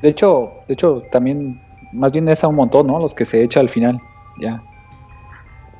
[0.02, 1.59] De hecho, de hecho, también,
[1.93, 2.98] más bien es a un montón, ¿no?
[3.01, 3.98] Los que se echa al final.
[4.40, 4.62] Ya.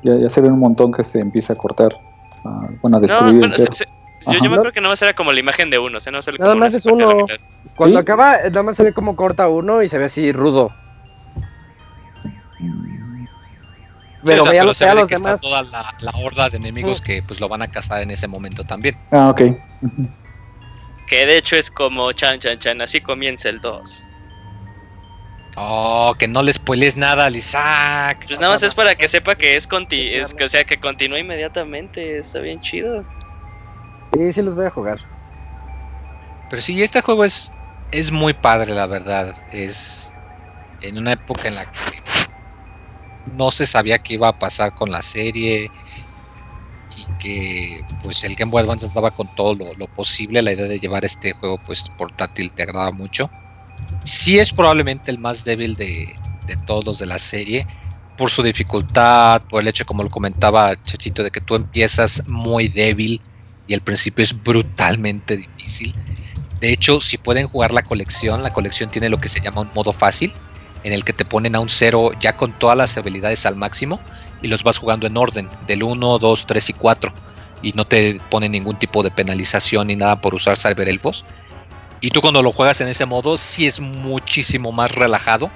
[0.03, 1.95] Ya, ya se ve un montón que se empieza a cortar.
[2.45, 3.85] ah, bueno, a No, destruir el bueno, se-
[4.33, 6.19] yo, me acuerdo que nada más era como la imagen de uno, o sea, no
[6.19, 7.09] Nada como más es uno.
[7.75, 8.01] Cuando Sí.
[8.01, 10.71] acaba, nada más se ve como corta uno y se ve así rudo.
[14.19, 16.49] Sí, Pero o sea, pero se ve de los que está toda la, la horda
[16.49, 18.97] de enemigos que pues lo van a cazar en ese momento también.
[19.11, 19.41] Ah, ok.
[21.07, 24.07] Que de hecho es como chan chan chan, así comienza el 2.
[25.55, 28.25] Oh, que no le spoiles nada al Isaac.
[28.27, 30.79] Pues nada más es para que sepa que es conti es que o sea que
[30.79, 33.05] continúa inmediatamente, está bien chido.
[34.13, 34.99] Sí, sí los voy a jugar.
[36.49, 37.53] Pero sí, este juego es,
[37.91, 39.33] es muy padre, la verdad.
[39.51, 40.13] Es
[40.81, 41.79] en una época en la que
[43.35, 45.71] no se sabía qué iba a pasar con la serie
[46.97, 50.41] y que pues el Game Boy Advance andaba con todo lo, posible.
[50.41, 53.29] La idea de llevar este juego pues portátil te agrada mucho.
[54.03, 56.15] Sí es probablemente el más débil de,
[56.45, 57.65] de todos los de la serie
[58.19, 62.67] por su dificultad, por el hecho, como lo comentaba Chachito, de que tú empiezas muy
[62.67, 63.21] débil
[63.65, 65.95] y al principio es brutalmente difícil.
[66.59, 69.71] De hecho, si pueden jugar la colección, la colección tiene lo que se llama un
[69.73, 70.33] modo fácil,
[70.83, 73.99] en el que te ponen a un cero ya con todas las habilidades al máximo
[74.41, 77.13] y los vas jugando en orden, del 1, 2, 3 y 4.
[77.61, 81.25] Y no te ponen ningún tipo de penalización ni nada por usar Cyber Elfos.
[82.01, 85.51] Y tú cuando lo juegas en ese modo, sí es muchísimo más relajado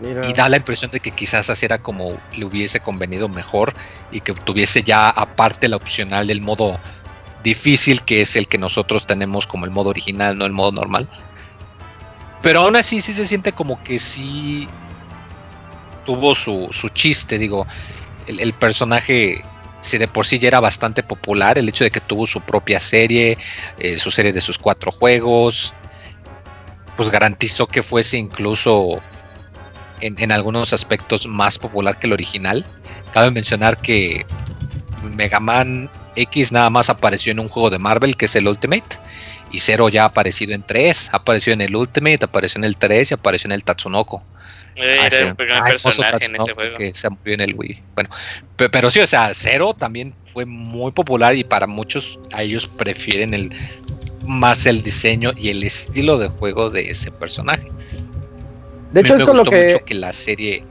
[0.00, 0.28] Mira.
[0.28, 3.74] y da la impresión de que quizás así era como le hubiese convenido mejor
[4.10, 6.78] y que tuviese ya aparte la opcional del modo
[7.44, 11.08] difícil que es el que nosotros tenemos como el modo original, no el modo normal.
[12.42, 14.68] Pero aún así sí se siente como que sí
[16.04, 17.66] tuvo su, su chiste, digo,
[18.26, 19.42] el, personaje
[19.80, 22.80] si de por sí ya era bastante popular, el hecho de que tuvo su propia
[22.80, 23.36] serie,
[23.78, 25.74] eh, su serie de sus cuatro juegos,
[26.96, 29.00] pues garantizó que fuese incluso
[30.00, 32.64] en, en algunos aspectos más popular que el original.
[33.12, 34.24] Cabe mencionar que
[35.14, 38.96] Mega Man X nada más apareció en un juego de Marvel que es el Ultimate.
[39.50, 41.08] Y Zero ya ha aparecido en tres.
[41.12, 44.22] Apareció en el Ultimate, apareció en el 3 y apareció en el Tatsunoko.
[44.76, 46.76] Eh, Ah, era gran hermoso personaje en ese juego.
[46.76, 47.82] Que se murió en el Wii.
[47.94, 48.10] Bueno,
[48.56, 52.66] pe- pero, sí, o sea, Zero también fue muy popular y para muchos a ellos
[52.66, 53.50] prefieren el
[54.24, 57.66] más el diseño y el estilo de juego de ese personaje.
[58.92, 60.64] De hecho, A mí es me con lo gustó que mucho que la serie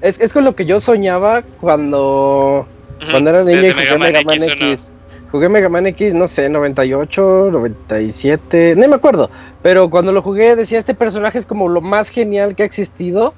[0.00, 2.66] es, es con lo que yo soñaba cuando,
[3.02, 4.92] Ujú, cuando era niño y jugué Mega Man X.
[4.92, 4.99] X1.
[5.30, 9.30] Jugué Mega Man X, no sé, 98, 97, no me acuerdo.
[9.62, 13.34] Pero cuando lo jugué decía, este personaje es como lo más genial que ha existido.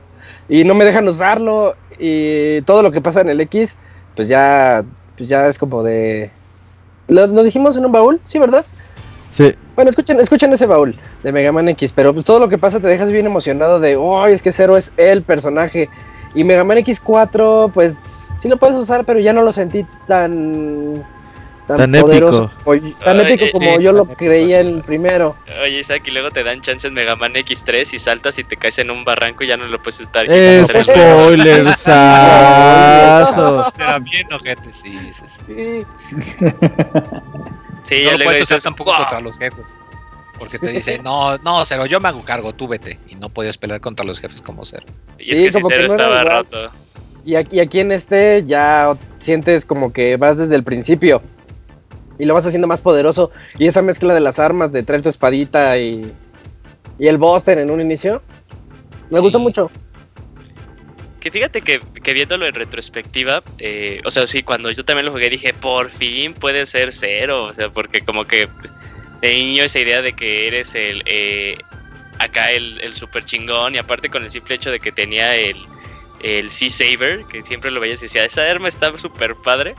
[0.49, 1.75] Y no me dejan usarlo.
[1.99, 3.77] Y todo lo que pasa en el X,
[4.17, 4.85] pues ya,
[5.17, 6.31] pues ya es como de...
[7.09, 8.21] ¿Lo, lo dijimos en un baúl?
[8.25, 8.65] Sí, ¿verdad?
[9.33, 12.59] Sí, Bueno, escuchen, escuchen ese baúl de Mega Man X, pero pues todo lo que
[12.59, 15.89] pasa te dejas bien emocionado de, oh, es que Zero es el personaje.
[16.35, 17.95] Y Mega Man X4, pues
[18.41, 21.03] sí lo puedes usar, pero ya no lo sentí tan...
[21.67, 22.75] Tan poderoso, o-
[23.05, 25.37] tan Ay, épico como sí, yo lo tan épico, creía en el primero.
[25.63, 28.57] Oye, Isaac, y luego te dan chance en Mega Man X3 y saltas y te
[28.57, 30.27] caes en un barranco y ya no lo puedes estar.
[30.29, 30.65] Eh,
[32.03, 33.65] spoilersazo.
[33.77, 35.41] será bien ojete, sí, sí, sí.
[35.47, 35.87] Sí,
[37.83, 38.99] Sí, no ya lo puedes usar tampoco "Wow".
[39.01, 39.81] contra los jefes.
[40.39, 42.99] Porque te dice, no, no, Cero, yo me hago cargo, tú vete.
[43.09, 44.87] Y no podías pelear contra los jefes como Cero.
[45.19, 46.71] Y es Sí, que si como que Zero no era estaba roto.
[47.25, 51.23] Y aquí, aquí en este ya sientes como que vas desde el principio
[52.19, 53.31] y lo vas haciendo más poderoso.
[53.59, 56.13] Y esa mezcla de las armas, de traer tu espadita y,
[56.99, 58.23] y el Buster en un inicio,
[59.11, 59.23] me Sí.
[59.23, 59.71] gustó mucho.
[61.21, 65.13] Que fíjate que, que viéndolo en retrospectiva, eh, o sea, sí, cuando yo también lo
[65.13, 68.49] jugué dije, por fin puede ser cero, o sea, porque como que
[69.21, 71.57] de niño esa idea de que eres el, eh,
[72.19, 75.57] acá el, el super chingón y aparte con el simple hecho de que tenía el,
[76.25, 79.77] el Sea Saber, que siempre lo veías y decía, esa arma está súper padre,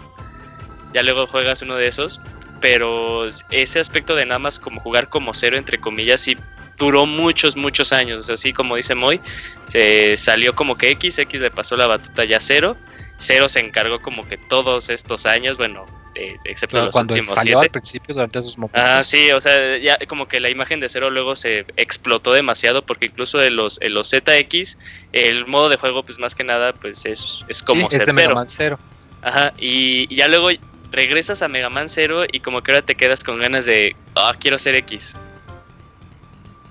[0.94, 2.22] ya luego juegas uno de esos,
[2.62, 6.38] pero ese aspecto de nada más como jugar como cero, entre comillas, sí
[6.78, 9.22] duró muchos, muchos años, o sea, así como dice Moy,
[9.68, 12.76] se salió como que X, X le pasó la batuta ya cero,
[13.18, 17.36] cero se encargó como que todos estos años, bueno, eh, excepto Claro, los cuando últimos
[17.36, 17.66] salió siete.
[17.66, 18.82] al principio durante esos momentos.
[18.84, 22.86] Ah, sí, o sea, ya como que la imagen de cero luego se explotó demasiado
[22.86, 24.78] porque incluso en los, en los ZX
[25.12, 28.08] el modo de juego pues más que nada pues es, es como Sí, es ser
[28.08, 28.36] de Mega cero.
[28.36, 28.80] Man Zero.
[29.24, 30.50] Ajá, y, y ya luego
[30.94, 34.34] regresas a Mega Man Zero y como que ahora te quedas con ganas de, ah,
[34.40, 35.16] quiero ser X.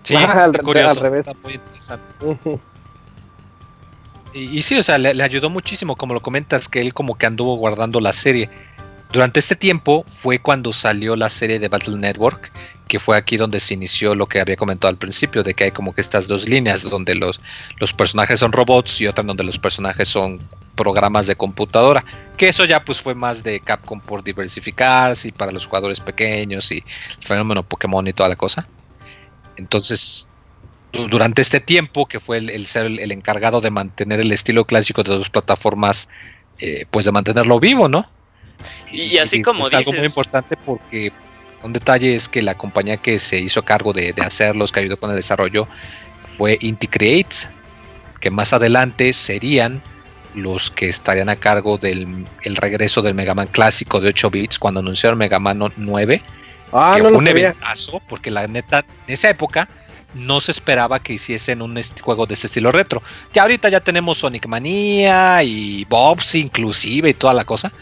[0.05, 0.91] Sí, Ah, al curioso.
[0.91, 1.27] al revés.
[1.27, 2.15] Está muy interesante.
[4.35, 7.19] Y, y sí, o sea, le, le ayudó muchísimo, como lo comentas, que él como
[7.19, 8.49] que anduvo guardando la serie.
[9.13, 12.51] Durante este tiempo fue cuando salió la serie de Battle Network,
[12.89, 15.71] que fue aquí donde se inició lo que había comentado al principio, de que hay
[15.71, 17.43] como que estas dos líneas, donde los,
[17.79, 20.41] los personajes son robots y otra donde los personajes son
[20.77, 22.05] programas de computadora.
[22.37, 26.71] Que eso ya pues fue más de Capcom por diversificarse y para los jugadores pequeños
[26.73, 26.79] y
[27.19, 28.67] el fenómeno Pokémon y toda la cosa.
[29.57, 30.29] Entonces,
[30.93, 34.65] du- durante este tiempo, que fue el, el ser el, encargado de mantener el estilo
[34.65, 36.09] clásico de dos plataformas,
[36.59, 38.09] eh, pues de mantenerlo vivo, ¿no?
[38.91, 41.13] Y así como es algo muy dices- importante porque
[41.63, 44.97] un detalle es que la compañía que se hizo cargo de, de hacerlos, que ayudó
[44.97, 45.69] con el desarrollo,
[46.39, 47.51] fue Inti Creates,
[48.21, 49.83] que más adelante serían
[50.35, 54.59] los que estarían a cargo del el regreso del Mega Man clásico de 8 bits
[54.59, 56.23] cuando anunciaron Mega Man 9
[56.73, 59.69] Ah, que no fue un eventazo, porque la neta, en esa época
[60.15, 63.03] no se esperaba que hiciesen un juego de este estilo retro.
[63.33, 67.73] Ya ahorita ya tenemos Sonic Mania y Bobs inclusive y toda la cosa.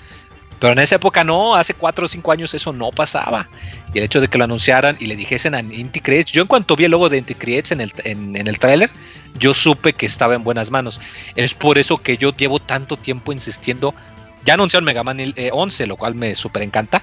[0.58, 3.48] Pero en esa época no, hace 4 o 5 años eso no pasaba.
[3.94, 6.48] Y el hecho de que lo anunciaran y le dijesen a Inti Creates, yo en
[6.48, 8.90] cuanto vi el logo de Inti Creates en el, en, en el tráiler,
[9.38, 11.00] yo supe que estaba en buenas manos.
[11.36, 13.94] Es por eso que yo llevo tanto tiempo insistiendo.
[14.44, 17.02] Ya anunciaron Mega Man eh, 11, lo cual me súper encanta.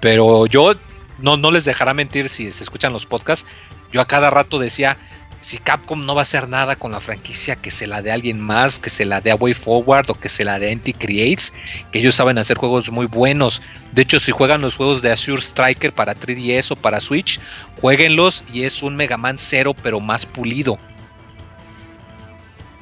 [0.00, 0.74] Pero yo
[1.18, 3.46] no, no les dejará mentir si se escuchan los podcasts.
[3.92, 4.96] Yo a cada rato decía,
[5.40, 8.14] si Capcom no va a hacer nada con la franquicia, que se la dé a
[8.14, 10.72] alguien más, que se la dé a Way Forward o que se la dé a
[10.72, 11.54] Inti Creates,
[11.90, 13.62] que ellos saben hacer juegos muy buenos.
[13.92, 17.40] De hecho, si juegan los juegos de Azure Striker para 3DS o para Switch,
[17.80, 20.78] jueguenlos y es un Mega Man 0 pero más pulido.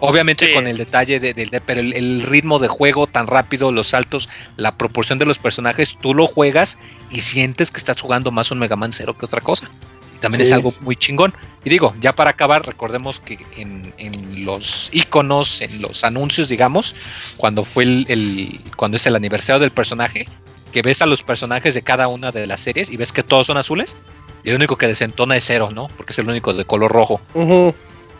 [0.01, 0.55] Obviamente Sí.
[0.55, 3.89] con el detalle de, de- de- pero el, el ritmo de juego tan rápido, los
[3.89, 6.79] saltos, la proporción de los personajes, tú lo juegas
[7.11, 9.69] y sientes que estás jugando más un Mega Man 0 que otra cosa.
[10.17, 11.33] Y también es algo muy chingón.
[11.65, 16.95] Y digo, ya para acabar, recordemos que en, en los iconos, en los anuncios, digamos,
[17.37, 20.27] cuando fue el, el- cuando es el aniversario del personaje,
[20.73, 23.47] que ves a los personajes de cada una de las series y ves que todos
[23.47, 23.97] son azules,
[24.45, 25.89] y el único que desentona es cero, ¿no?
[25.97, 27.21] Porque es el único de color rojo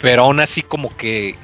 [0.01, 1.35] pero aún así como que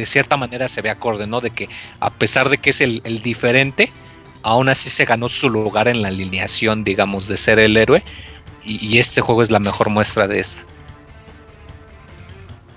[0.00, 1.40] de cierta manera se ve acorde, ¿no?
[1.40, 1.68] De que
[2.00, 3.92] a pesar de que es el, diferente,
[4.42, 8.02] aún así se ganó su lugar en la alineación, digamos, de ser el héroe.
[8.64, 10.58] Y, este juego es la mejor muestra de eso.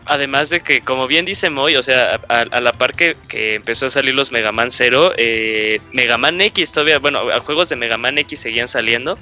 [0.06, 3.88] Además de que, como bien dice Moy, o sea, a, la par que, que empezó
[3.88, 7.98] a salir los Mega Man 0, eh, Mega Man X todavía, bueno, juegos de Mega
[7.98, 9.18] Man X seguían saliendo.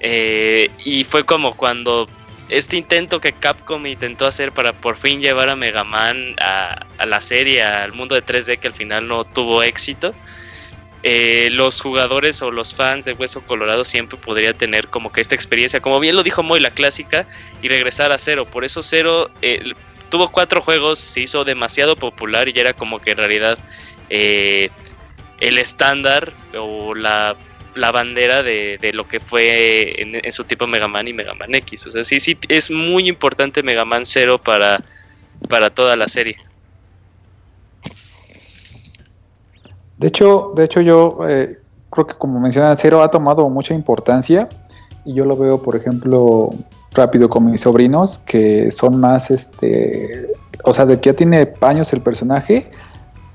[0.00, 2.08] eh, y fue como cuando
[2.48, 7.20] este intento que Capcom intentó hacer para por fin llevar a Mega Man a, la
[7.20, 10.14] serie, al mundo de 3D, que al final no tuvo éxito.
[11.02, 15.34] eh, los jugadores o los fans de Hueso Colorado siempre podría tener como que esta
[15.34, 17.26] experiencia, como bien lo dijo Moy, la clásica,
[17.62, 18.46] y regresar a cero.
[18.46, 19.74] Por eso cero eh,
[20.10, 23.58] tuvo cuatro juegos, se hizo demasiado popular y ya era como que en realidad
[24.10, 24.70] eh,
[25.40, 27.36] el estándar o la,
[27.74, 31.54] la bandera de, de lo que fue en, su tipo Mega Man y Mega Man
[31.54, 31.86] X.
[31.86, 34.82] O sea, sí, sí, es muy importante Mega Man Zero para,
[35.48, 36.36] para toda la serie.
[39.98, 41.58] De hecho, de hecho yo eh,
[41.90, 44.48] creo que como menciona Cero ha tomado mucha importancia
[45.04, 46.50] y yo lo veo, por ejemplo,
[46.92, 50.32] rápido con mis sobrinos que son más, este,
[50.64, 52.70] o sea, de que ya tiene paños el personaje,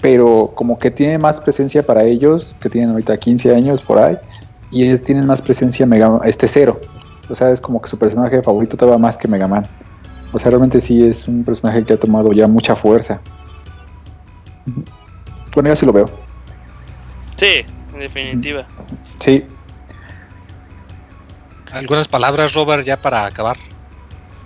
[0.02, 4.18] pero como que tiene más presencia para ellos, que tienen ahorita 15 años por ahí,
[4.72, 6.80] y ellos tienen más presencia Mega, este Cero.
[7.30, 9.68] O sea, es como que su personaje favorito todavía más que Mega Man.
[10.32, 13.20] O sea, realmente sí es un personaje que ha tomado ya mucha fuerza.
[15.54, 16.06] Bueno, yo sí lo veo.
[17.36, 18.66] Sí, en definitiva.
[19.18, 19.44] Sí.
[21.72, 23.58] Algunas palabras, Robert, ya para acabar.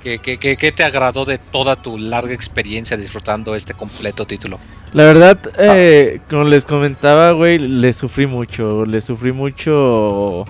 [0.02, 4.60] ¿Qué, qué, qué, qué te agradó de toda tu larga experiencia disfrutando este completo título?
[4.94, 8.86] La verdad, eh, como les comentaba, güey, le sufrí mucho.
[8.86, 10.46] Le sufrí mucho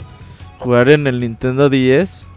[0.59, 2.29] jugar en el Nintendo 10.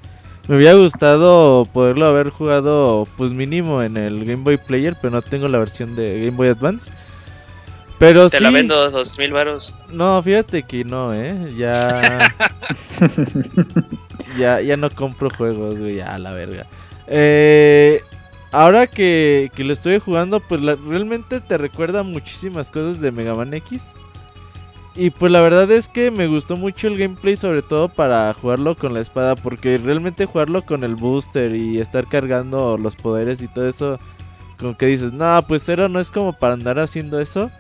[0.46, 5.22] Me hubiera gustado poderlo haber jugado, pues mínimo en el Game Boy Player, pero no
[5.22, 6.92] tengo la versión de Game Boy Advance.
[7.98, 8.44] Pero Te sí.
[8.44, 9.74] la vendo dos mil varos.
[9.90, 11.52] No, fíjate que no, ¿eh?
[11.56, 12.32] Ya.
[14.38, 16.66] ya, ya no compro juegos, güey, a la verga.
[17.08, 18.02] Eh,
[18.56, 23.52] ahora que, que lo estoy jugando, pues realmente te recuerda muchísimas cosas de Mega Man
[23.52, 23.82] X.
[24.94, 28.74] Y pues la verdad es que me gustó mucho el gameplay, sobre todo para jugarlo
[28.74, 33.48] con la espada, porque realmente jugarlo con el booster y estar cargando los poderes y
[33.48, 33.98] todo eso,
[34.58, 37.50] como que dices, no, pues cero no es como para andar haciendo eso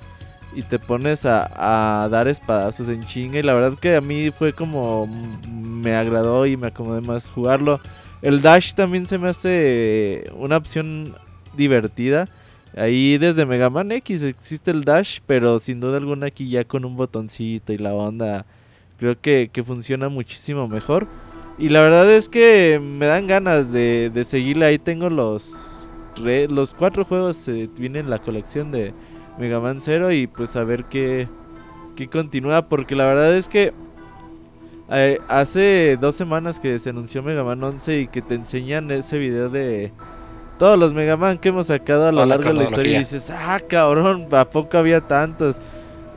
[0.54, 3.38] y te pones a, a dar espadazos en chinga.
[3.38, 5.06] Y la verdad que a mí fue como
[5.52, 7.80] me agradó y me acomodé más jugarlo.
[8.26, 11.14] El dash también se me hace una opción
[11.56, 12.26] divertida.
[12.76, 16.84] Ahí desde Mega Man X existe el dash, pero sin duda alguna aquí ya con
[16.84, 18.44] un botoncito y la onda
[18.98, 21.06] creo que, que funciona muchísimo mejor.
[21.56, 24.66] Y la verdad es que me dan ganas de, de seguirle.
[24.66, 25.88] Ahí tengo los,
[26.48, 28.92] los cuatro juegos, eh, viene en la colección de,
[29.38, 31.28] Mega Man 0 y pues a ver qué,
[31.94, 33.72] qué continúa porque la verdad es que
[34.90, 39.18] eh, hace dos semanas que se anunció Mega Man 11 y que te enseñan ese
[39.18, 39.92] video de
[40.58, 43.30] todos los Mega Man que hemos sacado a lo largo de la historia y dices,
[43.30, 45.60] ah cabrón, ¿a poco había tantos?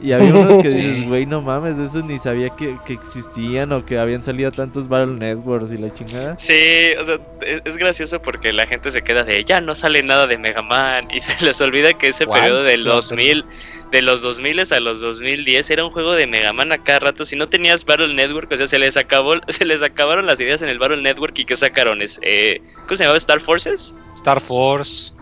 [0.02, 3.72] Y había unos que dices, güey, no mames, de esos ni sabía que, que existían
[3.74, 6.38] o que habían salido tantos Battle Networks y la chingada.
[6.38, 6.54] Sí,
[7.00, 10.26] o sea, es, es gracioso porque la gente se queda de ya no sale nada
[10.28, 12.42] de Mega Man y se les olvida que ese ¿Cuál?
[12.42, 13.44] periodo del No, 2000,
[13.92, 17.26] de los 2000 a los 2010 era un juego de Mega Man a cada rato.
[17.26, 20.62] Si no tenías Battle Network, o sea, se les acabó, se les acabaron las ideas
[20.62, 23.18] en el Battle Network y que sacaron es, eh, ¿cómo se llamaba?
[23.18, 23.96] Star Forces.
[24.16, 25.14] Star Force.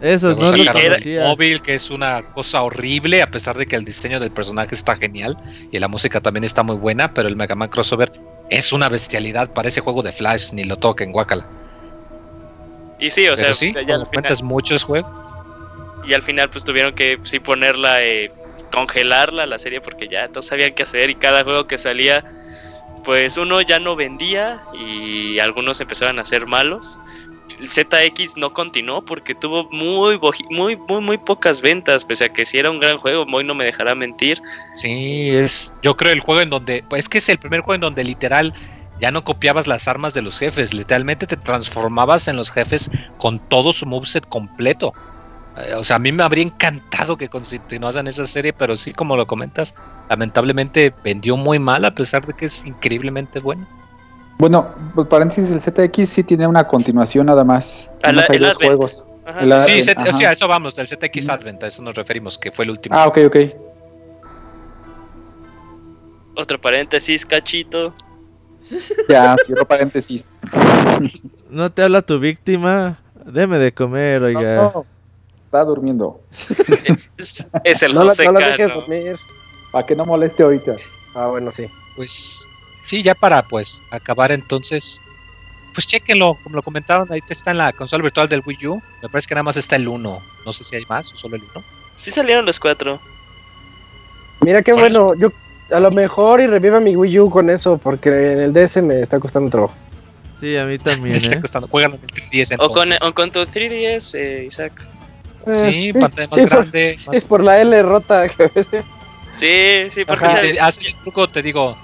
[0.00, 1.24] Esos Luego no conocía.
[1.24, 4.94] móvil, que es una cosa horrible, a pesar de que el diseño del personaje está
[4.94, 5.38] genial
[5.72, 8.12] y la música también está muy buena, pero el Mega Man Crossover
[8.50, 11.46] es una bestialidad, parece juego de Flash, ni lo toquen, guácala.
[12.98, 15.10] Y sí, o pero sea, sí, ya al final, muchos juegos.
[16.06, 18.30] y al final pues tuvieron que sí ponerla, eh,
[18.72, 22.24] congelarla la serie porque ya no sabían qué hacer y cada juego que salía
[23.04, 26.98] pues uno ya no vendía y algunos empezaron a ser malos.
[27.60, 30.18] El ZX no continuó porque tuvo muy,
[30.50, 33.54] muy, muy, muy pocas ventas, pese a que si era un gran juego, Moy no
[33.54, 34.40] me dejará mentir.
[34.74, 37.76] Sí, es, yo creo el juego en donde, pues es que es el primer juego
[37.76, 38.52] en donde literal
[39.00, 43.38] ya no copiabas las armas de los jefes, literalmente te transformabas en los jefes con
[43.48, 44.92] todo su moveset completo.
[45.56, 49.16] Eh, O sea, a mí me habría encantado que continuasen esa serie, pero sí, como
[49.16, 49.74] lo comentas,
[50.08, 53.66] lamentablemente vendió muy mal a pesar de que es increíblemente bueno.
[54.38, 57.90] Bueno, pues paréntesis, el ZX sí tiene una continuación nada más.
[58.02, 58.56] Hay el dos Advent.
[58.58, 59.04] juegos.
[59.40, 60.10] El- Sí, Z- ajá.
[60.10, 62.70] o sea, a eso vamos, del ZX Advent, a eso nos referimos, que fue el
[62.72, 62.94] último.
[62.96, 63.36] Ah, ok, ok.
[66.36, 67.94] Otro paréntesis, cachito.
[69.08, 70.28] Ya, cierro paréntesis.
[71.50, 72.98] No te habla tu víctima.
[73.24, 74.70] Deme de comer, oiga.
[74.74, 74.84] no,
[75.46, 76.20] está durmiendo.
[77.18, 79.16] Es, es el No la, José no la dejes dormir.
[79.72, 80.76] Para que no moleste ahorita.
[81.14, 81.66] Ah, bueno, sí.
[81.96, 82.46] Pues
[82.86, 85.02] sí, ya para pues acabar entonces,
[85.74, 89.08] pues chequenlo, como lo comentaron, ahí está en la consola virtual del Wii U, me
[89.08, 91.42] parece que nada más está el 1, no sé si hay más o solo el
[91.54, 91.64] 1.
[91.96, 93.00] Sí salieron los cuatro.
[94.40, 95.14] Mira qué bueno.
[95.18, 95.32] Yo
[95.70, 99.00] a lo mejor y reviva mi Wii U con eso, porque en el DS me
[99.00, 99.74] está costando trabajo.
[100.38, 101.40] Sí, a mí también, está ¿eh?
[101.40, 103.08] costando, juegan en el 3DS O con, entonces.
[103.08, 104.72] o con tu 3DS, eh, Isaac.
[105.46, 108.30] Eh, Sí, pantalla más sí, por- grande, más Es por la L rota.
[109.36, 110.40] Sí, sí, porque Ajá.
[110.66, 111.76] haces el truco, te digo.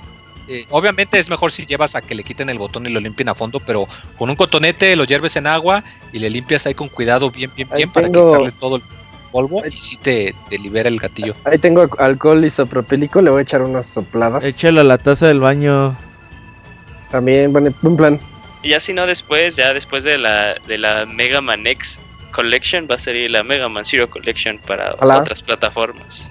[0.48, 3.28] Eh, obviamente es mejor si llevas a que le quiten el botón y lo limpien
[3.28, 3.86] a fondo, pero
[4.18, 5.82] con un cotonete lo hierves en agua
[6.12, 8.82] y le limpias ahí con cuidado, bien, bien, Ahí bien, para tengo- quitarle todo el
[9.30, 11.34] polvo y sí te, te libera el gatillo.
[11.44, 14.44] Ahí tengo alcohol isopropílico, le voy a echar unas sopladas.
[14.44, 15.96] Échalo a la taza del baño.
[17.10, 18.20] También, buen, buen plan.
[18.62, 22.00] y ya si no después, ya después de la, de la Mega Man X
[22.32, 26.30] Collection va a salir la Mega Man Zero Collection para otras plataformas.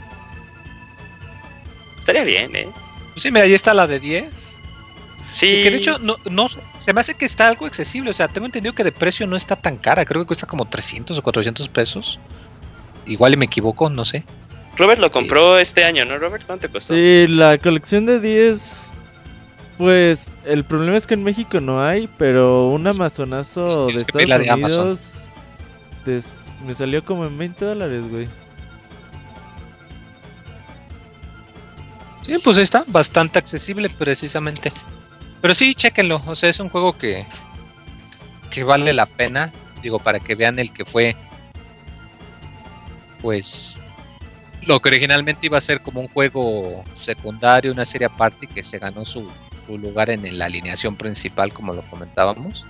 [2.00, 2.68] Estaría bien, ¿eh?
[3.14, 4.60] Pues sí, mira, ahí está la de 10.
[5.32, 5.62] Sí.
[5.62, 6.48] Que de hecho, no, no,
[6.78, 8.10] se me hace que está algo accesible.
[8.10, 10.06] O sea, tengo entendido que de precio no está tan cara.
[10.06, 12.20] Creo que cuesta como 300 o 400 pesos.
[13.06, 14.26] Igual y me equivoco, no sé.
[14.78, 16.46] Robert lo compró este año, ¿no, Robert?
[16.46, 16.94] ¿Cuánto te costó?
[16.94, 18.94] Sí, la colección de 10.
[19.78, 24.40] Pues el problema es que en México no hay, pero un amazonazo de Estados pedirla
[24.40, 24.52] de.
[24.54, 25.00] Unidos
[26.66, 28.28] me salió como en 20 dólares, güey.
[32.22, 34.72] Sí, pues está bastante accesible precisamente.
[35.42, 36.22] Pero sí, chéquenlo.
[36.28, 37.26] O sea, es un juego que,
[38.52, 39.52] que vale la pena.
[39.82, 41.16] Digo, para que vean el que fue.
[43.22, 43.80] Pues.
[44.68, 48.78] Lo que originalmente iba a ser como un juego secundario, una serie aparte, que se
[48.78, 49.28] ganó su,
[49.66, 52.64] su lugar en la alineación principal, como lo comentábamos.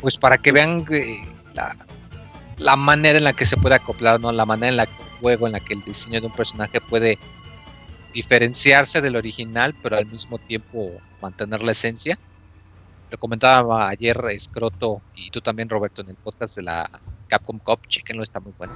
[0.00, 1.18] Pues para que vean eh,
[1.52, 1.76] la,
[2.56, 4.32] la manera en la que se puede acoplar, ¿no?
[4.32, 7.18] La manera en la que juego, en la que el diseño de un personaje puede
[8.12, 12.18] diferenciarse del original, pero al mismo tiempo mantener la esencia.
[13.10, 16.90] Lo comentaba ayer Scroto y tú también, Roberto, en el podcast de la
[17.28, 18.72] Capcom Cup, chequenlo, está muy bueno.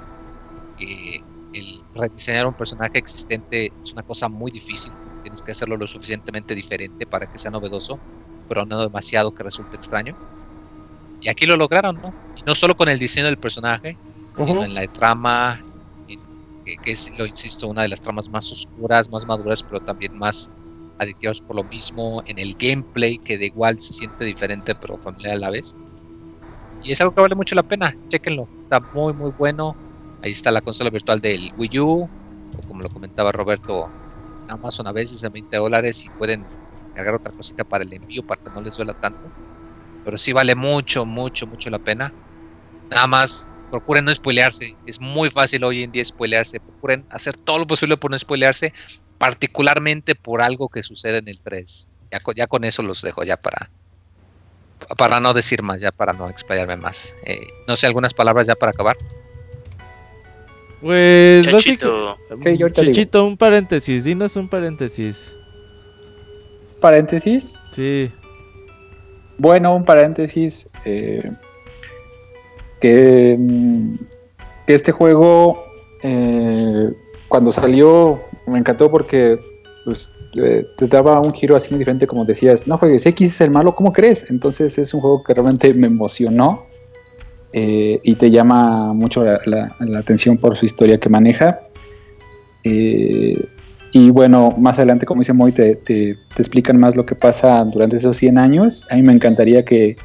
[0.79, 4.93] el rediseñar un personaje existente es una cosa muy difícil,
[5.23, 7.99] tienes que hacerlo lo suficientemente diferente para que sea novedoso,
[8.49, 10.17] pero no demasiado que resulte extraño.
[11.21, 12.13] Y aquí lo lograron, ¿no?
[12.37, 13.97] Y no solo con el diseño del personaje,
[14.37, 15.61] sino en la trama,
[16.65, 20.51] que, es, lo insisto, una de las tramas más oscuras, más maduras, pero también más
[20.99, 25.35] adictivas por lo mismo, en el gameplay, que de igual se siente diferente, pero familiar
[25.35, 25.75] a la vez.
[26.83, 29.77] Y es algo que vale mucho la pena, chequenlo, está muy, muy bueno.
[30.23, 32.09] Ahí está la consola virtual del Wii U,
[32.67, 33.89] como lo comentaba Roberto,
[34.49, 36.45] Amazon a veces a 20 dólares y pueden
[36.95, 39.21] cargar otra cosita para el envío para que no les duela tanto.
[40.05, 42.13] Pero sí vale mucho, mucho, mucho la pena.
[42.91, 44.77] Nada más procuren no spoilearse.
[44.87, 46.61] Es muy fácil hoy en día spoilearse.
[46.61, 48.75] Procuren hacer todo lo posible por no spoilearse,
[49.17, 51.89] particularmente por algo que sucede en el 3.
[52.13, 53.71] Ya, ya con eso los dejo ya para,
[54.99, 57.17] para no decir más, ya para no explayarme más.
[57.25, 58.99] Eh, no sé, algunas palabras ya para acabar.
[60.83, 62.19] Pues, Chachito.
[62.73, 65.35] Chachito, un paréntesis, dinos un paréntesis.
[66.79, 67.59] ¿Paréntesis?
[67.71, 68.13] Sí.
[69.39, 70.67] Bueno, un paréntesis.
[70.85, 71.31] Eh,
[72.83, 73.95] Mm,
[74.67, 75.65] que, este juego,
[76.03, 76.91] eh,
[77.29, 79.39] cuando salió, me encantó porque
[79.85, 83.41] pues, eh, te daba un giro así muy diferente, como decías, no juegues, X es
[83.41, 84.31] el malo, ¿cómo crees?
[84.31, 86.63] Entonces es un juego que realmente me emocionó
[87.53, 91.61] eh, y te llama mucho la, atención por su historia que maneja.
[92.65, 97.97] y bueno, más adelante, como dice Moy, te, te, explican más lo que pasa durante
[97.97, 98.87] esos 100 años.
[98.91, 99.97] A mí me encantaría que,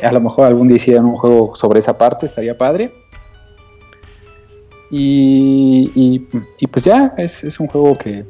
[0.00, 2.94] a lo mejor algún día hicieran un juego sobre esa parte, estaría padre.
[4.90, 5.90] Y,
[6.58, 8.26] y, pues ya, es, es, un juego que,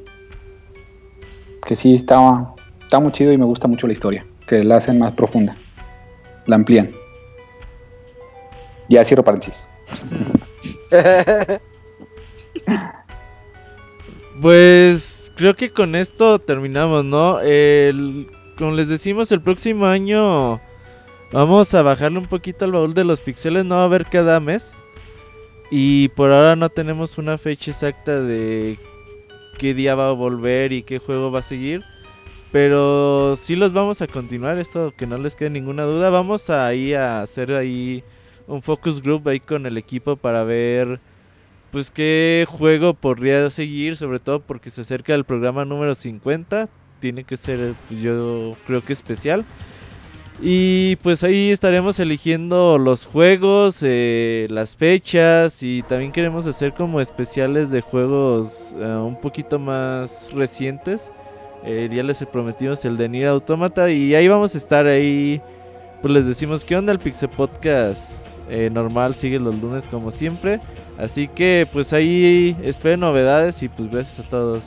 [1.67, 4.97] que sí está, está muy chido y me gusta mucho la historia, que la hacen
[4.99, 5.57] más profunda,
[6.47, 6.93] la amplían.
[8.89, 9.67] Ya cierro paréntesis.
[14.41, 17.41] pues creo que con esto terminamos, ¿no?
[17.41, 20.61] El, como les decimos, el próximo año
[21.33, 24.39] Vamos a bajarle un poquito al baúl de los pixeles, no va a haber cada
[24.39, 24.75] mes.
[25.71, 28.79] Y por ahora no tenemos una fecha exacta de
[29.57, 31.83] qué día va a volver y qué juego va a seguir.
[32.53, 36.11] Pero sí los vamos a continuar, esto que no les quede ninguna duda.
[36.11, 38.05] Vamos a ir a hacer ahí
[38.47, 41.01] un focus group ahí con el equipo para ver
[41.71, 46.69] pues qué juego podría seguir, sobre todo porque se acerca el programa número 50.
[47.01, 49.47] Tiene que ser, pues yo creo que especial.
[50.41, 57.01] Y pues ahí estaremos eligiendo los juegos, eh, las fechas y también queremos hacer como
[57.01, 61.13] especiales de juegos eh, un poquito más recientes.
[61.65, 65.41] Eh, ya les prometimos el de Nier Automata y ahí vamos a estar ahí.
[66.01, 68.29] Pues les decimos que onda el Pixel Podcast
[68.71, 70.61] normal sigue los lunes como siempre.
[70.99, 74.65] Así que pues ahí espero novedades y pues gracias a todos.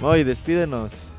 [0.00, 1.13] Hoy despídenos.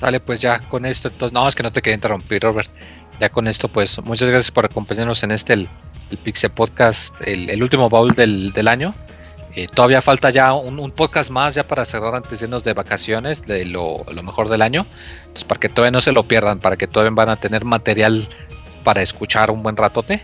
[0.00, 2.70] Vale, pues ya con esto, entonces, no, es que no te quería interrumpir, Robert.
[3.18, 5.68] Ya con esto, pues, muchas gracias por acompañarnos en este, el,
[6.10, 8.94] el Pixel Podcast, el, último baúl del, año.
[9.54, 13.42] Eh, todavía falta ya un, podcast más ya para cerrar antes de irnos de vacaciones,
[13.46, 14.86] de lo, mejor del año.
[15.20, 18.28] Entonces, para que todavía no se lo pierdan, para que todavía van a tener material
[18.84, 20.22] para escuchar un buen ratote.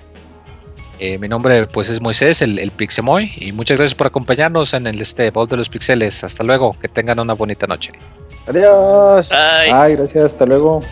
[0.99, 4.86] Eh, mi nombre pues es Moisés, el, el Pixemoy, y muchas gracias por acompañarnos en
[4.86, 6.23] el este baúl de los pixeles.
[6.23, 7.93] Hasta luego, que tengan una bonita noche.
[8.47, 9.28] Adiós.
[9.28, 9.73] Bye.
[9.73, 10.32] Ay, gracias.
[10.32, 10.82] Hasta luego.